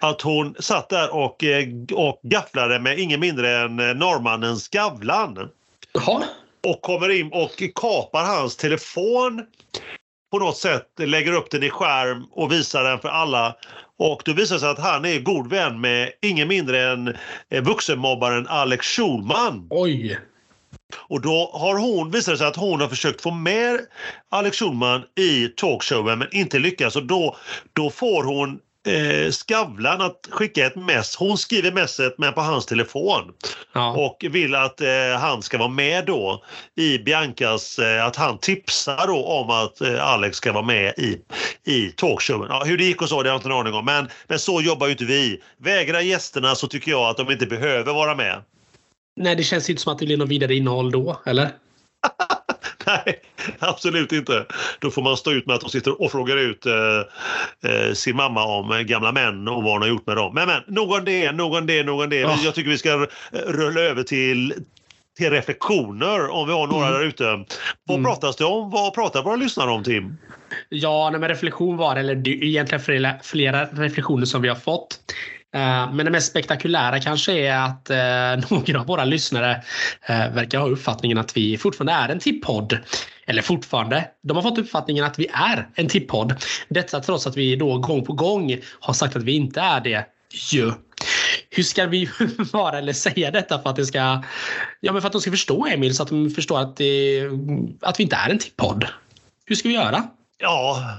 att 0.01 0.21
hon 0.21 0.55
satt 0.59 0.89
där 0.89 1.15
och, 1.15 1.45
eh, 1.45 1.69
och 1.93 2.21
gafflade 2.23 2.54
gafflare 2.55 2.79
med 2.79 2.99
ingen 2.99 3.21
mindre 3.21 3.59
än 3.59 3.81
eh, 3.81 3.95
norrmannen 3.95 4.57
Skavlan. 4.57 5.49
Jaha. 5.93 6.25
Och 6.67 6.83
kommer 6.83 7.11
in 7.11 7.33
och 7.33 7.63
kapar 7.75 8.25
hans 8.25 8.57
telefon 8.57 9.47
på 10.33 10.39
något 10.39 10.57
sätt, 10.57 10.87
lägger 10.99 11.33
upp 11.33 11.51
den 11.51 11.63
i 11.63 11.71
skärm 11.71 12.27
och 12.31 12.53
visar 12.53 12.85
den 12.85 12.99
för 12.99 13.09
alla. 13.09 13.57
Och 13.99 14.23
då 14.25 14.33
visar 14.33 14.55
det 14.55 14.61
sig 14.61 14.71
att 14.71 14.79
han 14.79 15.05
är 15.05 15.21
god 15.21 15.51
vän 15.51 15.81
med 15.81 16.11
ingen 16.23 16.49
mindre 16.49 16.93
än 16.93 17.17
eh, 17.51 17.63
vuxenmobbaren 17.63 18.47
Alex 18.49 18.87
Schulman. 18.87 19.67
Oj! 19.71 20.19
Och 20.97 21.21
då 21.21 21.51
har 21.55 21.79
hon, 21.79 22.11
visar 22.11 22.33
det 22.33 22.39
sig 22.39 22.47
att 22.47 22.57
hon 22.57 22.81
har 22.81 22.89
försökt 22.89 23.21
få 23.21 23.31
med 23.31 23.81
Alex 24.31 24.59
Schulman 24.59 25.03
i 25.19 25.49
talkshowen 25.49 26.19
men 26.19 26.29
inte 26.33 26.59
lyckats 26.59 26.97
och 26.97 27.07
då, 27.07 27.37
då 27.73 27.91
får 27.91 28.25
hon 28.25 28.61
eh, 28.87 29.31
Skavlan 29.31 30.01
att 30.01 30.29
skicka 30.31 30.67
ett 30.67 30.77
mess. 30.77 31.17
Hon 31.17 31.39
skriver 31.39 31.73
messet 31.73 32.15
men 32.19 32.33
på 32.33 32.41
hans 32.41 32.67
telefon. 32.67 33.33
Ja. 33.73 33.91
Och 33.97 34.25
vill 34.31 34.55
att 34.55 34.81
eh, 34.81 34.89
han 35.21 35.43
ska 35.43 35.59
vara 35.59 35.69
med 35.69 36.07
då 36.07 36.45
i 36.77 36.99
Biancas, 36.99 37.79
eh, 37.79 38.07
att 38.07 38.17
han 38.17 38.39
tipsar 38.39 39.07
då 39.07 39.27
om 39.27 39.51
att 39.51 39.81
eh, 39.81 40.07
Alex 40.07 40.37
ska 40.37 40.53
vara 40.53 40.65
med 40.65 40.95
i, 40.99 41.19
i 41.65 41.89
talkshowen. 41.89 42.49
Ja, 42.51 42.65
hur 42.65 42.79
det 42.79 42.85
gick 42.85 43.03
och 43.03 43.09
så 43.09 43.23
det 43.23 43.29
har 43.29 43.35
jag 43.35 43.39
inte 43.39 43.49
en 43.49 43.53
aning 43.53 43.75
om 43.75 43.85
men, 43.85 44.09
men 44.29 44.39
så 44.39 44.61
jobbar 44.61 44.87
ju 44.87 44.93
inte 44.93 45.05
vi. 45.05 45.43
Vägrar 45.59 46.01
gästerna 46.01 46.55
så 46.55 46.67
tycker 46.67 46.91
jag 46.91 47.11
att 47.11 47.17
de 47.17 47.31
inte 47.31 47.47
behöver 47.47 47.93
vara 47.93 48.15
med. 48.15 48.43
Nej, 49.17 49.37
det 49.37 49.43
känns 49.43 49.71
inte 49.71 49.83
som 49.83 49.93
att 49.93 49.99
det 49.99 50.07
blir 50.07 50.17
något 50.17 50.29
vidare 50.29 50.55
innehåll 50.55 50.91
då, 50.91 51.21
eller? 51.27 51.51
Nej, 53.07 53.21
absolut 53.59 54.13
inte. 54.13 54.47
Då 54.79 54.91
får 54.91 55.03
man 55.03 55.17
stå 55.17 55.31
ut 55.31 55.47
med 55.47 55.55
att 55.55 55.61
de 55.61 55.71
sitter 55.71 56.03
och 56.03 56.13
frågar 56.13 56.37
ut 56.37 56.67
eh, 56.67 56.73
eh, 57.71 57.93
sin 57.93 58.17
mamma 58.17 58.45
om 58.45 58.85
gamla 58.87 59.13
män 59.13 59.49
och 59.49 59.63
vad 59.63 59.73
hon 59.73 59.83
har 59.83 59.89
gjort 59.89 60.07
med 60.07 60.17
dem. 60.17 60.35
Men, 60.35 60.47
men 60.47 60.63
någon 60.67 61.05
det, 61.05 61.33
någon 61.33 61.67
det, 61.67 61.83
någon 61.83 62.09
det. 62.11 62.25
Oh. 62.25 62.45
Jag 62.45 62.55
tycker 62.55 62.71
vi 62.71 62.79
ska 62.79 63.07
rulla 63.33 63.81
över 63.81 64.03
till 64.03 64.55
till 65.17 65.31
reflektioner 65.31 66.31
om 66.31 66.47
vi 66.47 66.53
har 66.53 66.67
några 66.67 66.87
mm. 66.87 67.01
där 67.01 67.07
ute. 67.07 67.45
Vad 67.85 67.99
mm. 67.99 68.11
pratas 68.11 68.37
det 68.37 68.45
om? 68.45 68.71
Vad 68.71 68.95
pratar 68.95 69.23
våra 69.23 69.37
lyssnare 69.37 69.71
om 69.71 69.85
Tim? 69.85 70.17
Ja, 70.69 71.11
nej, 71.11 71.21
men 71.21 71.29
reflektion 71.29 71.77
var 71.77 71.97
eller 71.97 72.15
det 72.15 72.31
är 72.31 72.45
egentligen 72.45 72.85
flera, 72.85 73.15
flera 73.23 73.65
reflektioner 73.65 74.27
som 74.27 74.43
vi 74.43 74.49
har 74.49 74.57
fått. 74.57 74.99
Eh, 75.55 75.93
men 75.93 76.05
det 76.05 76.11
mest 76.11 76.31
spektakulära 76.31 77.01
kanske 77.01 77.33
är 77.33 77.57
att 77.57 77.91
eh, 77.91 78.51
några 78.57 78.81
av 78.81 78.87
våra 78.87 79.05
lyssnare 79.05 79.63
eh, 80.07 80.31
verkar 80.31 80.59
ha 80.59 80.69
uppfattningen 80.69 81.19
att 81.19 81.37
vi 81.37 81.59
fortfarande 81.59 81.93
är 81.93 82.09
en 82.09 82.19
tippodd. 82.19 82.79
Eller 83.27 83.43
fortfarande, 83.43 84.09
de 84.23 84.37
har 84.37 84.43
fått 84.43 84.59
uppfattningen 84.59 85.05
att 85.05 85.19
vi 85.19 85.27
är 85.33 85.69
en 85.75 85.89
tippodd. 85.89 86.35
Detta 86.69 87.01
trots 87.01 87.27
att 87.27 87.37
vi 87.37 87.57
då 87.57 87.79
gång 87.79 88.05
på 88.05 88.13
gång 88.13 88.57
har 88.81 88.95
sagt 88.95 89.17
att 89.17 89.23
vi 89.23 89.33
inte 89.33 89.61
är 89.61 89.81
det. 89.81 90.07
Ju. 90.53 90.73
Hur 91.51 91.63
ska 91.63 91.87
vi 91.87 92.11
vara 92.53 92.79
eller 92.79 92.93
säga 92.93 93.31
detta 93.31 93.63
för 93.63 93.71
att 93.71 93.77
det 93.77 93.87
ska... 93.87 94.23
Ja, 94.81 94.93
men 94.93 95.03
för 95.03 95.07
att 95.07 95.13
de 95.13 95.21
ska 95.21 95.31
förstå 95.31 95.67
Emil 95.67 95.95
så 95.95 96.03
att 96.03 96.09
de 96.09 96.31
förstår 96.31 96.61
att, 96.61 96.77
det, 96.77 97.23
att 97.81 97.99
vi 97.99 98.03
inte 98.03 98.17
är 98.17 98.31
en 98.31 98.39
tippodd. 98.39 98.87
Hur 99.47 99.57
ska 99.57 99.69
vi 99.69 99.75
göra? 99.75 100.03
Ja, 100.39 100.99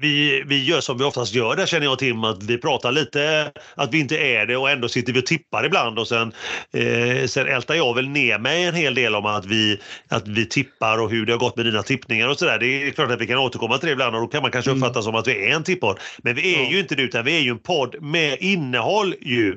vi, 0.00 0.42
vi 0.46 0.64
gör 0.64 0.80
som 0.80 0.98
vi 0.98 1.04
oftast 1.04 1.34
gör 1.34 1.56
där 1.56 1.66
känner 1.66 1.86
jag 1.86 1.98
Tim, 1.98 2.24
att 2.24 2.42
vi 2.42 2.58
pratar 2.58 2.92
lite 2.92 3.52
att 3.74 3.94
vi 3.94 4.00
inte 4.00 4.18
är 4.18 4.46
det 4.46 4.56
och 4.56 4.70
ändå 4.70 4.88
sitter 4.88 5.12
vi 5.12 5.20
och 5.20 5.26
tippar 5.26 5.66
ibland 5.66 5.98
och 5.98 6.08
sen, 6.08 6.32
eh, 6.72 7.26
sen 7.26 7.46
ältar 7.46 7.74
jag 7.74 7.94
väl 7.94 8.08
ner 8.08 8.38
mig 8.38 8.64
en 8.64 8.74
hel 8.74 8.94
del 8.94 9.14
om 9.14 9.26
att 9.26 9.46
vi, 9.46 9.80
att 10.08 10.28
vi 10.28 10.46
tippar 10.46 10.98
och 10.98 11.10
hur 11.10 11.26
det 11.26 11.32
har 11.32 11.38
gått 11.38 11.56
med 11.56 11.66
dina 11.66 11.82
tippningar 11.82 12.28
och 12.28 12.38
sådär. 12.38 12.58
Det 12.58 12.88
är 12.88 12.90
klart 12.90 13.10
att 13.10 13.20
vi 13.20 13.26
kan 13.26 13.38
återkomma 13.38 13.78
till 13.78 13.86
det 13.86 13.92
ibland 13.92 14.16
och 14.16 14.22
då 14.22 14.28
kan 14.28 14.42
man 14.42 14.50
kanske 14.50 14.70
mm. 14.70 14.82
uppfatta 14.82 14.98
mm. 14.98 15.04
som 15.04 15.14
att 15.14 15.28
vi 15.28 15.50
är 15.50 15.56
en 15.56 15.64
tippodd. 15.64 15.98
Men 16.18 16.34
vi 16.34 16.54
är 16.54 16.62
ja. 16.62 16.70
ju 16.70 16.80
inte 16.80 16.94
det 16.94 17.02
utan 17.02 17.24
vi 17.24 17.36
är 17.36 17.40
ju 17.40 17.50
en 17.50 17.58
podd 17.58 18.02
med 18.02 18.36
innehåll 18.40 19.14
ju. 19.20 19.56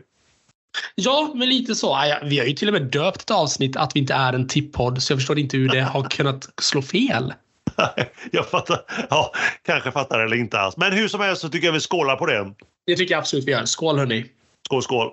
Ja, 0.95 1.31
men 1.35 1.49
lite 1.49 1.75
så. 1.75 1.97
Vi 2.23 2.39
har 2.39 2.45
ju 2.45 2.53
till 2.53 2.67
och 2.67 2.73
med 2.73 2.83
döpt 2.83 3.21
ett 3.21 3.31
avsnitt 3.31 3.75
att 3.75 3.95
vi 3.95 3.99
inte 3.99 4.13
är 4.13 4.33
en 4.33 4.47
tippodd 4.47 5.03
så 5.03 5.13
jag 5.13 5.19
förstår 5.19 5.39
inte 5.39 5.57
hur 5.57 5.69
det 5.69 5.81
har 5.81 6.03
kunnat 6.03 6.49
slå 6.61 6.81
fel. 6.81 7.33
jag 8.31 8.47
fattar. 8.47 8.81
Ja, 9.09 9.31
kanske 9.65 9.91
fattar 9.91 10.19
eller 10.19 10.35
inte 10.35 10.59
alls. 10.59 10.77
Men 10.77 10.93
hur 10.93 11.07
som 11.07 11.21
helst 11.21 11.41
så 11.41 11.49
tycker 11.49 11.67
jag 11.67 11.73
vi 11.73 11.79
skålar 11.79 12.15
på 12.15 12.25
det. 12.25 12.53
Det 12.85 12.95
tycker 12.95 13.13
jag 13.13 13.19
absolut 13.19 13.45
vi 13.45 13.51
gör. 13.51 13.65
Skål 13.65 13.99
hörni. 13.99 14.25
Skål, 14.65 14.83
skål. 14.83 15.11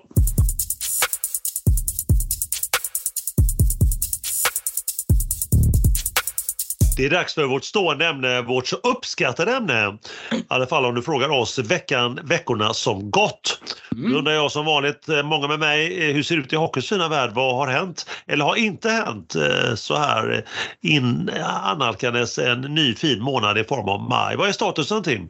Det 7.01 7.05
är 7.05 7.09
dags 7.09 7.33
för 7.33 7.45
vårt 7.45 7.63
stående 7.63 8.07
ämne, 8.07 8.41
vårt 8.41 8.67
så 8.67 8.75
uppskattade 8.75 9.55
ämne. 9.55 9.97
I 10.31 10.43
alla 10.47 10.67
fall 10.67 10.85
om 10.85 10.95
du 10.95 11.01
frågar 11.01 11.29
oss 11.29 11.59
veckan, 11.59 12.19
veckorna 12.23 12.73
som 12.73 13.11
gått. 13.11 13.59
Mm. 13.91 14.11
Då 14.11 14.17
undrar 14.17 14.33
jag 14.33 14.51
som 14.51 14.65
vanligt, 14.65 15.09
eh, 15.09 15.23
många 15.23 15.47
med 15.47 15.59
mig, 15.59 16.09
eh, 16.09 16.13
hur 16.13 16.23
ser 16.23 16.35
det 16.35 16.41
ut 16.41 16.53
i 16.53 16.55
hockeyns 16.55 16.89
fina 16.89 17.09
värld? 17.09 17.31
Vad 17.33 17.55
har 17.55 17.67
hänt 17.67 18.05
eller 18.27 18.45
har 18.45 18.55
inte 18.55 18.89
hänt 18.89 19.35
eh, 19.35 19.75
så 19.75 19.95
här 19.95 20.45
in 20.81 21.31
annalkandes 21.63 22.37
en 22.37 22.61
ny 22.61 22.95
fin 22.95 23.21
månad 23.21 23.57
i 23.57 23.63
form 23.63 23.89
av 23.89 24.01
maj? 24.01 24.35
Vad 24.35 24.47
är 24.47 24.51
statusen 24.51 25.03
Tim? 25.03 25.29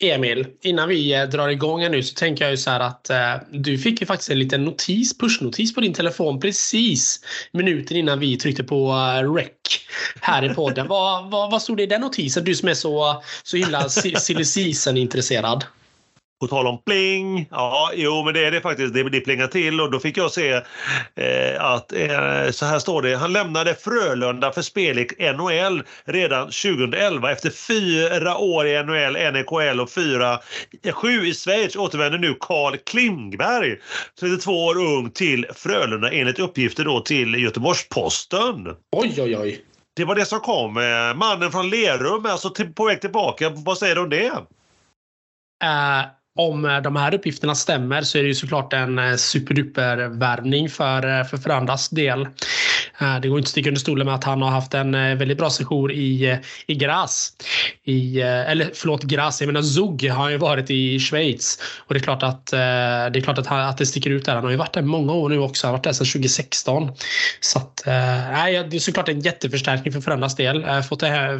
Emil, 0.00 0.46
innan 0.62 0.88
vi 0.88 1.14
eh, 1.14 1.22
drar 1.22 1.48
igång 1.48 1.90
nu 1.90 2.02
så 2.02 2.14
tänker 2.14 2.44
jag 2.44 2.50
ju 2.50 2.56
så 2.56 2.70
här 2.70 2.80
att 2.80 3.10
eh, 3.10 3.34
du 3.50 3.78
fick 3.78 4.00
ju 4.00 4.06
faktiskt 4.06 4.30
en 4.30 4.38
liten 4.38 4.64
notis, 4.64 5.18
pushnotis 5.18 5.74
på 5.74 5.80
din 5.80 5.94
telefon 5.94 6.40
precis 6.40 7.20
minuten 7.52 7.96
innan 7.96 8.18
vi 8.18 8.36
tryckte 8.36 8.64
på 8.64 8.92
uh, 8.92 9.34
rec 9.34 9.48
här 10.20 10.44
i 10.44 10.54
podden. 10.54 10.88
vad, 10.88 11.30
vad, 11.30 11.50
vad 11.50 11.62
stod 11.62 11.76
det 11.76 11.82
i 11.82 11.86
den 11.86 12.00
notisen? 12.00 12.44
Du 12.44 12.54
som 12.54 12.68
är 12.68 12.74
så, 12.74 13.22
så 13.42 13.56
himla 13.56 13.88
silly 13.88 14.44
season-intresserad. 14.44 15.64
På 16.40 16.46
tal 16.46 16.66
om 16.66 16.82
pling. 16.82 17.48
Ja, 17.50 17.90
jo, 17.94 18.24
men 18.24 18.34
det 18.34 18.44
är 18.44 18.50
det 18.50 18.60
faktiskt. 18.60 18.94
Det, 18.94 19.10
det 19.10 19.20
plingar 19.20 19.46
till 19.46 19.80
och 19.80 19.90
då 19.90 20.00
fick 20.00 20.16
jag 20.16 20.32
se 20.32 20.52
eh, 21.14 21.64
att 21.64 21.92
eh, 21.92 22.50
så 22.50 22.66
här 22.66 22.78
står 22.78 23.02
det. 23.02 23.16
Han 23.16 23.32
lämnade 23.32 23.74
Frölunda 23.74 24.52
för 24.52 24.62
spel 24.62 24.98
i 24.98 25.32
NHL 25.32 25.82
redan 26.04 26.44
2011. 26.44 27.32
Efter 27.32 27.50
fyra 27.50 28.38
år 28.38 28.66
i 28.66 28.82
NHL, 28.82 29.32
NHL 29.32 29.80
och 29.80 29.90
fyra, 29.90 30.40
sju 30.92 31.26
i 31.26 31.34
Schweiz 31.34 31.76
återvänder 31.76 32.18
nu 32.18 32.36
Carl 32.40 32.76
Klingberg, 32.76 33.76
32 34.20 34.64
år 34.64 34.78
ung, 34.78 35.10
till 35.10 35.46
Frölunda 35.54 36.12
enligt 36.12 36.38
uppgifter 36.38 36.84
då 36.84 37.00
till 37.00 37.34
Göteborgs-Posten. 37.34 38.66
Oj, 38.96 39.14
oj, 39.18 39.38
oj. 39.38 39.64
Det 39.96 40.04
var 40.04 40.14
det 40.14 40.24
som 40.24 40.40
kom. 40.40 40.74
Mannen 41.16 41.52
från 41.52 41.70
Lerum 41.70 42.24
är 42.24 42.30
alltså 42.30 42.50
på 42.50 42.84
väg 42.84 43.00
tillbaka. 43.00 43.50
Vad 43.50 43.78
säger 43.78 43.94
du 43.94 44.00
om 44.00 44.10
det? 44.10 44.32
Uh, 45.64 46.17
om 46.38 46.64
eh, 46.64 46.82
de 46.82 46.96
här 46.96 47.14
uppgifterna 47.14 47.54
stämmer 47.54 48.02
så 48.02 48.18
är 48.18 48.22
det 48.22 48.28
ju 48.28 48.34
såklart 48.34 48.72
en 48.72 48.98
eh, 48.98 49.16
superduper 49.16 49.96
värvning 49.96 50.64
eh, 50.64 50.70
för, 50.70 51.24
för 51.24 51.36
Frölundas 51.36 51.88
del. 51.88 52.28
Eh, 53.00 53.20
det 53.20 53.28
går 53.28 53.38
inte 53.38 53.46
att 53.46 53.50
sticka 53.50 53.68
under 53.68 53.80
stolen 53.80 54.06
med 54.06 54.14
att 54.14 54.24
han 54.24 54.42
har 54.42 54.50
haft 54.50 54.74
en 54.74 54.94
eh, 54.94 55.14
väldigt 55.14 55.38
bra 55.38 55.50
session 55.50 55.90
i, 55.90 56.24
eh, 56.24 56.38
i 56.66 56.74
Graz. 56.74 57.32
I, 57.84 58.20
eller 58.20 58.70
förlåt, 58.74 59.02
Graz, 59.02 59.40
jag 59.40 59.46
menar 59.46 59.62
Zug 59.62 60.10
har 60.10 60.22
han 60.22 60.32
ju 60.32 60.38
varit 60.38 60.70
i 60.70 60.98
Schweiz. 60.98 61.58
Och 61.78 61.94
det 61.94 62.00
är 62.00 62.02
klart 62.02 62.22
att 62.22 62.46
det, 62.46 62.56
är 62.56 63.20
klart 63.20 63.38
att, 63.38 63.46
han, 63.46 63.60
att 63.60 63.78
det 63.78 63.86
sticker 63.86 64.10
ut 64.10 64.24
där. 64.24 64.34
Han 64.34 64.44
har 64.44 64.50
ju 64.50 64.56
varit 64.56 64.72
där 64.72 64.82
många 64.82 65.12
år 65.12 65.28
nu 65.28 65.38
också. 65.38 65.66
Han 65.66 65.72
har 65.72 65.78
varit 65.78 65.84
där 65.84 65.92
sedan 65.92 66.06
2016. 66.06 66.92
Så 67.40 67.58
att, 67.58 67.82
nej, 67.86 68.66
det 68.70 68.76
är 68.76 68.80
såklart 68.80 69.08
en 69.08 69.20
jätteförstärkning 69.20 69.92
för 69.92 70.00
Frölundas 70.00 70.36
del. 70.36 70.82
Få, 70.82 70.96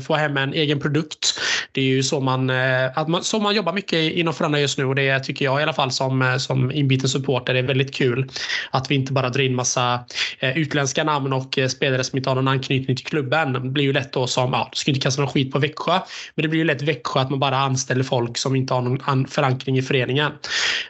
få 0.07 0.15
hem 0.15 0.37
en 0.37 0.55
egen 0.55 0.81
produkt. 0.81 1.41
Det 1.73 1.81
är 1.81 1.85
ju 1.85 2.03
så 2.03 2.21
man, 2.21 2.51
att 2.95 3.09
man, 3.09 3.25
så 3.25 3.41
man 3.41 3.55
jobbar 3.55 3.73
mycket 3.73 4.13
inom 4.13 4.35
Frölunda 4.35 4.61
just 4.61 4.79
nu 4.79 4.85
och 4.85 4.95
det 4.95 5.21
tycker 5.21 5.45
jag 5.45 5.61
i 5.61 5.63
alla 5.63 5.73
fall 5.73 5.91
som, 5.91 6.37
som 6.39 6.73
inbiten 6.73 7.09
supporter 7.09 7.55
är 7.55 7.63
väldigt 7.63 7.95
kul. 7.95 8.31
Att 8.71 8.91
vi 8.91 8.95
inte 8.95 9.13
bara 9.13 9.29
drar 9.29 9.43
in 9.43 9.55
massa 9.55 10.01
utländska 10.41 11.05
namn 11.05 11.33
och 11.33 11.48
och 11.49 11.59
eh, 11.59 11.69
spelare 11.69 12.05
som 12.05 12.17
inte 12.17 12.31
har 12.31 12.35
någon 12.35 12.49
anknytning 12.49 12.97
till 12.97 13.07
klubben. 13.07 13.53
Det 13.53 13.61
blir 13.61 13.85
ju 13.85 13.93
lätt 13.93 14.13
då 14.13 14.27
som, 14.27 14.53
ja, 14.53 14.69
du 14.73 14.77
ska 14.77 14.91
inte 14.91 15.01
kasta 15.01 15.23
någon 15.23 15.31
skit 15.31 15.53
på 15.53 15.59
Växjö, 15.59 16.01
men 16.35 16.43
det 16.43 16.49
blir 16.49 16.61
ju 16.61 16.65
lätt 16.65 16.83
Växjö 16.83 17.21
att 17.21 17.31
man 17.31 17.41
bara 17.41 17.57
anställer 17.57 18.03
folk 18.05 18.39
som 18.39 18.57
inte 18.57 18.75
har 18.75 18.83
någon 18.83 19.27
förankring 19.27 19.79
i 19.79 19.83
föreningen. 19.83 20.33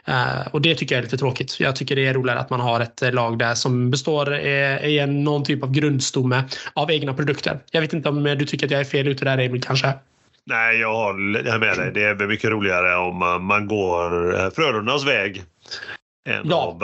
Eh, 0.05 0.47
och 0.51 0.61
det 0.61 0.75
tycker 0.75 0.95
jag 0.95 0.99
är 0.99 1.03
lite 1.03 1.17
tråkigt. 1.17 1.59
Jag 1.59 1.75
tycker 1.75 1.95
det 1.95 2.07
är 2.07 2.13
roligare 2.13 2.39
att 2.39 2.49
man 2.49 2.59
har 2.59 2.79
ett 2.79 3.01
eh, 3.01 3.11
lag 3.11 3.39
där 3.39 3.55
som 3.55 3.91
består 3.91 4.35
i 4.35 5.05
någon 5.07 5.43
typ 5.43 5.63
av 5.63 5.71
grundstomme 5.71 6.43
av 6.73 6.91
egna 6.91 7.13
produkter. 7.13 7.59
Jag 7.71 7.81
vet 7.81 7.93
inte 7.93 8.09
om 8.09 8.23
du 8.23 8.45
tycker 8.45 8.65
att 8.65 8.71
jag 8.71 8.79
är 8.79 8.85
fel 8.85 9.07
ute 9.07 9.25
där 9.25 9.37
Emil 9.37 9.61
kanske? 9.61 9.93
Nej, 10.45 10.79
jag 10.79 10.93
håller 10.93 11.59
med 11.59 11.77
dig. 11.77 11.91
Det 11.93 12.03
är 12.03 12.27
mycket 12.27 12.49
roligare 12.49 12.95
om 12.95 13.45
man 13.45 13.67
går 13.67 14.49
Frölundas 14.55 15.07
väg 15.07 15.43
än 16.29 16.49
ja. 16.49 16.71
att 16.71 16.79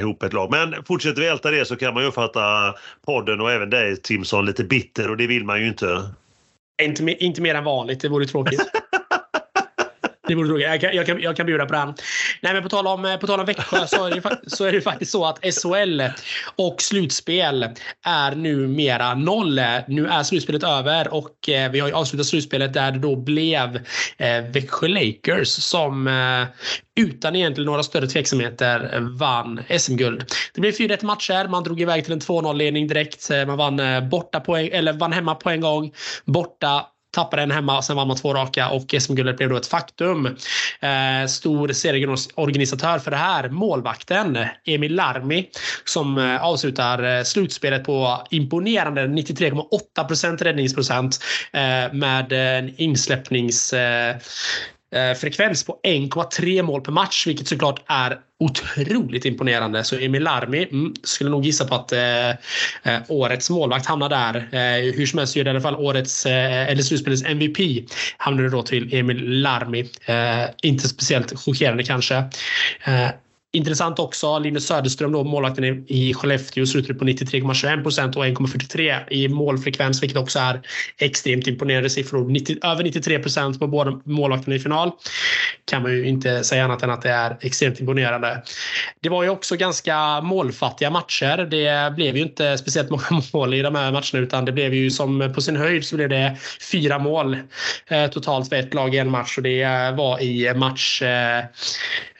ihop 0.00 0.22
ett 0.22 0.32
lag. 0.32 0.50
Men 0.50 0.84
fortsätter 0.84 1.20
vi 1.20 1.28
älta 1.28 1.50
det 1.50 1.64
så 1.64 1.76
kan 1.76 1.94
man 1.94 2.02
ju 2.02 2.08
uppfatta 2.08 2.74
podden 3.06 3.40
och 3.40 3.52
även 3.52 3.70
dig 3.70 3.96
Timson 3.96 4.46
lite 4.46 4.64
bitter 4.64 5.10
och 5.10 5.16
det 5.16 5.26
vill 5.26 5.44
man 5.44 5.60
ju 5.60 5.68
inte. 5.68 6.10
Inte, 6.82 7.24
inte 7.24 7.42
mer 7.42 7.54
än 7.54 7.64
vanligt, 7.64 8.00
det 8.00 8.08
vore 8.08 8.26
tråkigt. 8.26 8.60
Det 10.30 10.36
vore 10.36 10.48
tråkigt. 10.48 10.66
Jag 10.66 10.80
kan, 10.80 10.96
jag, 10.96 11.06
kan, 11.06 11.20
jag 11.20 11.36
kan 11.36 11.46
bjuda 11.46 11.66
på 11.66 11.72
den. 11.72 11.94
Nej, 12.40 12.54
men 12.54 12.62
på 12.62 12.68
tal 12.68 12.86
om, 12.86 13.04
eh, 13.04 13.16
på 13.16 13.26
tal 13.26 13.40
om 13.40 13.46
Växjö 13.46 13.86
så 13.86 14.06
är, 14.06 14.10
det, 14.10 14.40
så 14.46 14.64
är 14.64 14.72
det 14.72 14.80
faktiskt 14.80 15.12
så 15.12 15.24
att 15.24 15.38
SHL 15.38 16.02
och 16.56 16.82
slutspel 16.82 17.66
är 18.06 18.34
numera 18.34 19.14
noll. 19.14 19.60
Nu 19.88 20.06
är 20.06 20.22
slutspelet 20.22 20.62
över 20.62 21.14
och 21.14 21.48
eh, 21.48 21.70
vi 21.70 21.80
har 21.80 21.88
ju 21.88 21.94
avslutat 21.94 22.26
slutspelet 22.26 22.74
där 22.74 22.92
det 22.92 22.98
då 22.98 23.16
blev 23.16 23.76
eh, 24.18 24.42
Växjö 24.52 24.88
Lakers 24.88 25.48
som 25.48 26.06
eh, 26.06 26.46
utan 27.00 27.36
egentligen 27.36 27.66
några 27.66 27.82
större 27.82 28.06
tveksamheter 28.06 29.00
vann 29.18 29.60
SM-guld. 29.78 30.24
Det 30.54 30.60
blev 30.60 30.72
4-1 30.72 31.04
matcher. 31.04 31.48
Man 31.48 31.64
drog 31.64 31.80
iväg 31.80 32.04
till 32.04 32.12
en 32.12 32.20
2-0-ledning 32.20 32.86
direkt. 32.86 33.30
Eh, 33.30 33.46
man 33.46 33.58
vann, 33.58 34.08
borta 34.08 34.40
poäng, 34.40 34.68
eller 34.72 34.92
vann 34.92 35.12
hemma 35.12 35.34
på 35.34 35.50
en 35.50 35.60
gång. 35.60 35.92
Borta 36.24 36.86
tappade 37.10 37.42
en 37.42 37.50
hemma, 37.50 37.82
sen 37.82 37.96
vann 37.96 38.08
man 38.08 38.16
två 38.16 38.34
raka 38.34 38.68
och 38.68 38.94
SM-guldet 38.98 39.36
blev 39.36 39.48
då 39.48 39.56
ett 39.56 39.66
faktum. 39.66 40.26
Eh, 40.80 41.26
stor 41.28 41.72
serieorganisatör 41.72 42.98
för 42.98 43.10
det 43.10 43.16
här, 43.16 43.48
målvakten 43.48 44.38
Emil 44.64 44.94
Larmi 44.94 45.48
som 45.84 46.18
eh, 46.18 46.44
avslutar 46.44 47.18
eh, 47.18 47.22
slutspelet 47.22 47.84
på 47.84 48.26
imponerande 48.30 49.06
93,8% 49.06 50.44
räddningsprocent 50.44 51.18
eh, 51.52 51.92
med 51.92 52.32
en 52.32 52.74
insläppnings 52.76 53.72
eh, 53.72 54.16
Eh, 54.92 55.14
frekvens 55.14 55.64
på 55.64 55.80
1,3 55.82 56.62
mål 56.62 56.80
per 56.80 56.92
match, 56.92 57.26
vilket 57.26 57.48
såklart 57.48 57.82
är 57.86 58.18
otroligt 58.40 59.24
imponerande. 59.24 59.84
Så 59.84 59.96
Emil 59.96 60.22
Larmi 60.22 60.62
mm, 60.62 60.94
skulle 61.02 61.30
nog 61.30 61.44
gissa 61.44 61.64
på 61.64 61.74
att 61.74 61.92
eh, 61.92 62.30
eh 62.30 63.00
årets 63.08 63.50
målvakt 63.50 63.86
hamnar 63.86 64.08
där. 64.08 64.34
Eh, 64.36 64.94
hur 64.94 65.06
som 65.06 65.18
helst 65.18 65.36
gör 65.36 65.44
det 65.44 65.48
i 65.48 65.50
alla 65.50 65.60
fall 65.60 65.76
årets, 65.76 66.26
eh, 66.26 66.68
eller 66.68 66.82
slutspelets 66.82 67.22
MVP 67.22 67.86
hamnade 68.16 68.48
då 68.48 68.62
till 68.62 68.94
Emil 68.94 69.40
Larmi. 69.40 69.88
Eh, 70.04 70.50
inte 70.62 70.88
speciellt 70.88 71.38
chockerande 71.38 71.82
kanske. 71.82 72.16
Eh, 72.84 73.08
Intressant 73.52 73.98
också, 73.98 74.38
Linus 74.38 74.66
Söderström, 74.66 75.12
då, 75.12 75.24
målvakten 75.24 75.84
i 75.88 76.14
Skellefteå, 76.14 76.66
slutade 76.66 76.98
på 76.98 77.04
93,21 77.04 77.82
procent 77.82 78.16
och 78.16 78.24
1,43 78.24 79.12
i 79.12 79.28
målfrekvens, 79.28 80.02
vilket 80.02 80.18
också 80.18 80.38
är 80.38 80.60
extremt 80.98 81.46
imponerande 81.46 81.90
siffror. 81.90 82.28
90, 82.28 82.56
över 82.62 82.84
93 82.84 83.18
procent 83.18 83.58
på 83.58 83.66
båda 83.66 84.00
målvakterna 84.04 84.56
i 84.56 84.58
final. 84.58 84.90
Kan 85.64 85.82
man 85.82 85.92
ju 85.92 86.06
inte 86.06 86.44
säga 86.44 86.64
annat 86.64 86.82
än 86.82 86.90
att 86.90 87.02
det 87.02 87.10
är 87.10 87.36
extremt 87.40 87.80
imponerande. 87.80 88.42
Det 89.00 89.08
var 89.08 89.22
ju 89.22 89.28
också 89.28 89.56
ganska 89.56 90.20
målfattiga 90.20 90.90
matcher. 90.90 91.36
Det 91.50 91.94
blev 91.94 92.16
ju 92.16 92.22
inte 92.22 92.58
speciellt 92.58 92.90
många 92.90 93.22
mål 93.32 93.54
i 93.54 93.62
de 93.62 93.74
här 93.74 93.92
matcherna 93.92 94.18
utan 94.26 94.44
det 94.44 94.52
blev 94.52 94.74
ju 94.74 94.90
som 94.90 95.32
på 95.34 95.40
sin 95.40 95.56
höjd 95.56 95.84
så 95.84 95.96
blev 95.96 96.08
det 96.08 96.36
fyra 96.72 96.98
mål 96.98 97.38
eh, 97.88 98.06
totalt 98.06 98.48
för 98.48 98.56
ett 98.56 98.74
lag 98.74 98.94
i 98.94 98.98
en 98.98 99.10
match 99.10 99.36
och 99.36 99.42
det 99.42 99.94
var 99.96 100.22
i 100.22 100.54
match 100.54 101.02
eh, 101.02 101.38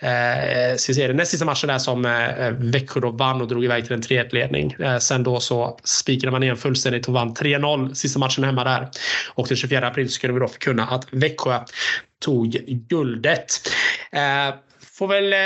eh, 0.01 0.77
ska 0.77 0.95
se, 0.95 1.07
det 1.07 1.15
näst 1.21 1.31
sista 1.31 1.45
matchen 1.45 1.69
där 1.69 1.79
som 1.79 2.05
eh, 2.05 2.51
Växjö 2.51 3.01
då 3.01 3.11
vann 3.11 3.41
och 3.41 3.49
drog 3.49 3.65
iväg 3.65 3.85
till 3.85 3.93
en 3.93 4.03
3-1-ledning. 4.03 4.73
Eh, 4.73 4.99
sen 4.99 5.23
då 5.23 5.41
så 5.41 5.79
spikade 5.85 6.31
man 6.31 6.43
igen 6.43 6.57
fullständigt 6.57 7.09
och 7.09 7.15
vann 7.15 7.35
3-0 7.35 7.95
sista 7.95 8.19
matchen 8.19 8.45
hemma 8.45 8.65
där. 8.65 8.89
Och 9.35 9.49
den 9.49 9.57
24 9.57 9.87
april 9.87 10.11
så 10.11 10.21
kunde 10.21 10.35
vi 10.35 10.41
då 10.41 10.49
förkunna 10.49 10.87
att 10.87 11.07
Växjö 11.11 11.61
tog 12.21 12.51
guldet. 12.89 13.51
Eh, 14.13 14.55
får 14.93 15.09
väl 15.09 15.33
eh, 15.33 15.39